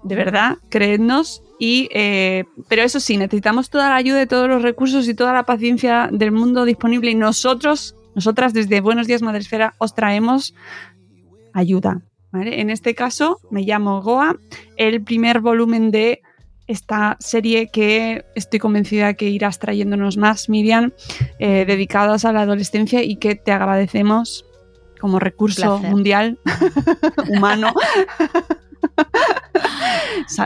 de 0.03 0.15
verdad, 0.15 0.59
creednos. 0.69 1.43
Y, 1.59 1.89
eh, 1.93 2.45
pero 2.69 2.83
eso 2.83 3.01
sí, 3.01 3.17
necesitamos 3.17 3.71
toda 3.71 3.89
la 3.89 3.97
ayuda 3.97 4.27
todos 4.27 4.49
los 4.49 4.63
recursos 4.63 5.09
y 5.09 5.15
toda 5.15 5.33
la 5.33 5.45
paciencia 5.45 6.09
del 6.13 6.33
mundo 6.33 6.65
disponible 6.65 7.11
y 7.11 7.15
nosotros, 7.15 7.97
nosotras 8.15 8.53
desde 8.53 8.81
Buenos 8.81 9.07
Días 9.07 9.23
Madresfera 9.23 9.75
os 9.79 9.95
traemos 9.95 10.55
ayuda. 11.53 12.03
En 12.33 12.71
este 12.71 12.95
caso 12.95 13.41
me 13.51 13.63
llamo 13.63 14.03
Goa, 14.03 14.37
el 14.77 15.03
primer 15.03 15.41
volumen 15.41 15.91
de 15.91 16.21
esta 16.69 17.17
serie 17.19 17.69
que 17.69 18.25
estoy 18.35 18.59
convencida 18.59 19.15
que 19.15 19.29
irás 19.29 19.59
trayéndonos 19.59 20.17
más, 20.17 20.49
Miriam, 20.49 20.93
eh, 21.39 21.65
dedicadas 21.67 22.25
a 22.25 22.33
la 22.33 22.43
adolescencia 22.43 23.03
y 23.03 23.17
que 23.17 23.35
te 23.35 23.53
agradecemos 23.53 24.45
como 25.01 25.19
recurso 25.19 25.79
mundial 25.79 26.39
humano 27.29 27.73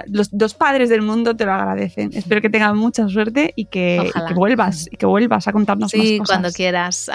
los 0.07 0.29
dos 0.31 0.55
padres 0.55 0.89
del 0.89 1.03
mundo 1.03 1.37
te 1.37 1.45
lo 1.45 1.53
agradecen. 1.53 2.11
Espero 2.13 2.41
que 2.41 2.51
tengan 2.51 2.77
mucha 2.77 3.09
suerte 3.09 3.53
y 3.57 3.67
que, 3.67 4.11
vuelvas 4.35 4.89
y 4.91 4.97
que 4.97 5.07
vuelvas 5.07 5.49
a 5.49 5.53
contarnos 5.53 5.95
más 5.95 6.07
cosas. 6.19 6.27
cuando 6.27 6.51
quieras. 6.53 7.11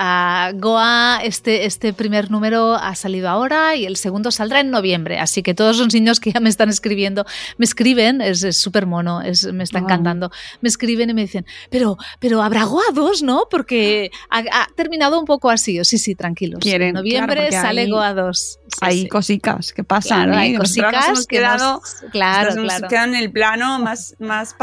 Goa, 0.56 1.20
este, 1.24 1.66
este 1.66 1.94
primer 1.94 2.32
número 2.32 2.76
ha 2.76 2.96
salido 2.96 3.30
ahora 3.30 3.76
y 3.76 3.86
el 3.86 3.98
segundo 3.98 4.32
saldrá 4.32 4.60
en 4.60 4.72
noviembre. 4.72 5.20
Así 5.20 5.44
que 5.44 5.54
todos 5.54 5.78
los 5.78 5.94
niños 5.94 6.20
que 6.20 6.32
ya 6.32 6.40
me 6.40 6.50
están 6.50 6.70
escribiendo, 6.70 7.26
me 7.58 7.66
escriben, 7.66 8.22
es 8.22 8.58
súper 8.60 8.86
mono, 8.86 9.22
es, 9.22 9.52
me 9.52 9.64
está 9.64 9.80
encantando. 9.80 10.32
Me 10.62 10.70
escriben 10.70 11.10
y 11.10 11.14
me 11.14 11.22
dicen, 11.22 11.46
pero, 11.70 11.98
pero 12.20 12.42
habrá 12.42 12.64
Goa 12.64 12.86
2, 12.94 13.24
¿no? 13.24 13.48
Porque 13.50 14.12
ha, 14.30 14.68
terminado 14.76 15.20
un 15.20 15.26
poco 15.26 15.50
así. 15.50 15.84
Sí, 15.84 15.98
sí, 15.98 16.16
tranquilos. 16.16 16.60
en 16.66 16.94
noviembre 16.94 17.52
sale 17.52 17.88
Goa 17.88 18.14
2. 18.14 18.60
hay 18.82 19.08
cositas 19.08 19.74
que 19.74 19.84
pasan. 19.84 20.34
hay 20.34 20.56
cositas 20.56 21.08
hemos 21.08 21.28
quedado, 21.28 21.82
claro, 22.18 22.62
claro. 22.62 22.88
quedan 22.88 23.16
en 23.16 23.24
el 23.24 23.32
plano 23.32 23.80
más, 23.80 24.16
más 24.20 24.56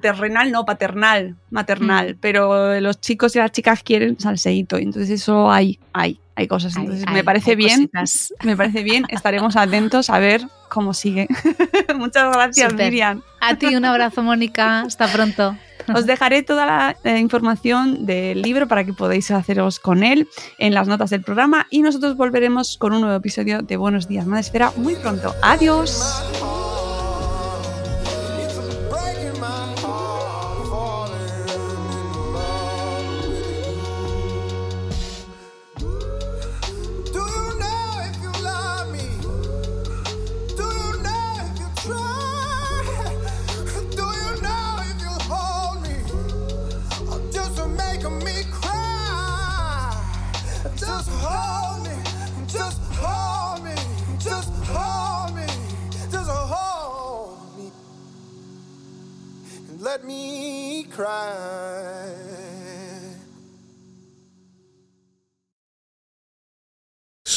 terrenal, 0.00 0.50
no 0.50 0.64
paternal, 0.64 1.36
maternal. 1.50 2.14
Mm. 2.14 2.18
Pero 2.20 2.80
los 2.80 3.00
chicos 3.00 3.34
y 3.36 3.38
las 3.38 3.52
chicas 3.52 3.82
quieren 3.82 4.18
salseíto. 4.18 4.76
Entonces 4.76 5.10
eso 5.10 5.50
hay, 5.50 5.78
hay, 5.92 6.20
hay 6.34 6.46
cosas. 6.46 6.76
Entonces 6.76 7.04
me 7.12 7.24
parece 7.24 7.56
bien, 7.56 7.90
me 8.42 8.56
parece 8.56 8.82
bien. 8.82 9.04
Estaremos 9.08 9.56
atentos 9.56 10.10
a 10.10 10.18
ver 10.18 10.42
cómo 10.68 10.94
sigue. 10.94 11.28
Muchas 11.96 12.32
gracias, 12.32 12.74
Miriam. 12.74 13.22
A 13.40 13.54
ti 13.56 13.74
un 13.74 13.84
abrazo, 13.84 14.22
Mónica. 14.22 14.80
Hasta 14.80 15.06
pronto. 15.08 15.56
Os 15.94 16.06
dejaré 16.06 16.42
toda 16.42 16.66
la 16.66 16.96
eh, 17.04 17.18
información 17.18 18.04
del 18.06 18.42
libro 18.42 18.68
para 18.68 18.84
que 18.84 18.92
podáis 18.92 19.30
haceros 19.30 19.78
con 19.78 20.02
él 20.02 20.28
en 20.58 20.74
las 20.74 20.88
notas 20.88 21.10
del 21.10 21.22
programa 21.22 21.66
y 21.70 21.82
nosotros 21.82 22.16
volveremos 22.16 22.76
con 22.76 22.92
un 22.92 23.00
nuevo 23.00 23.16
episodio 23.16 23.62
de 23.62 23.76
Buenos 23.76 24.08
Días 24.08 24.26
Madresfera 24.26 24.72
muy 24.76 24.96
pronto. 24.96 25.34
Adiós. 25.42 26.22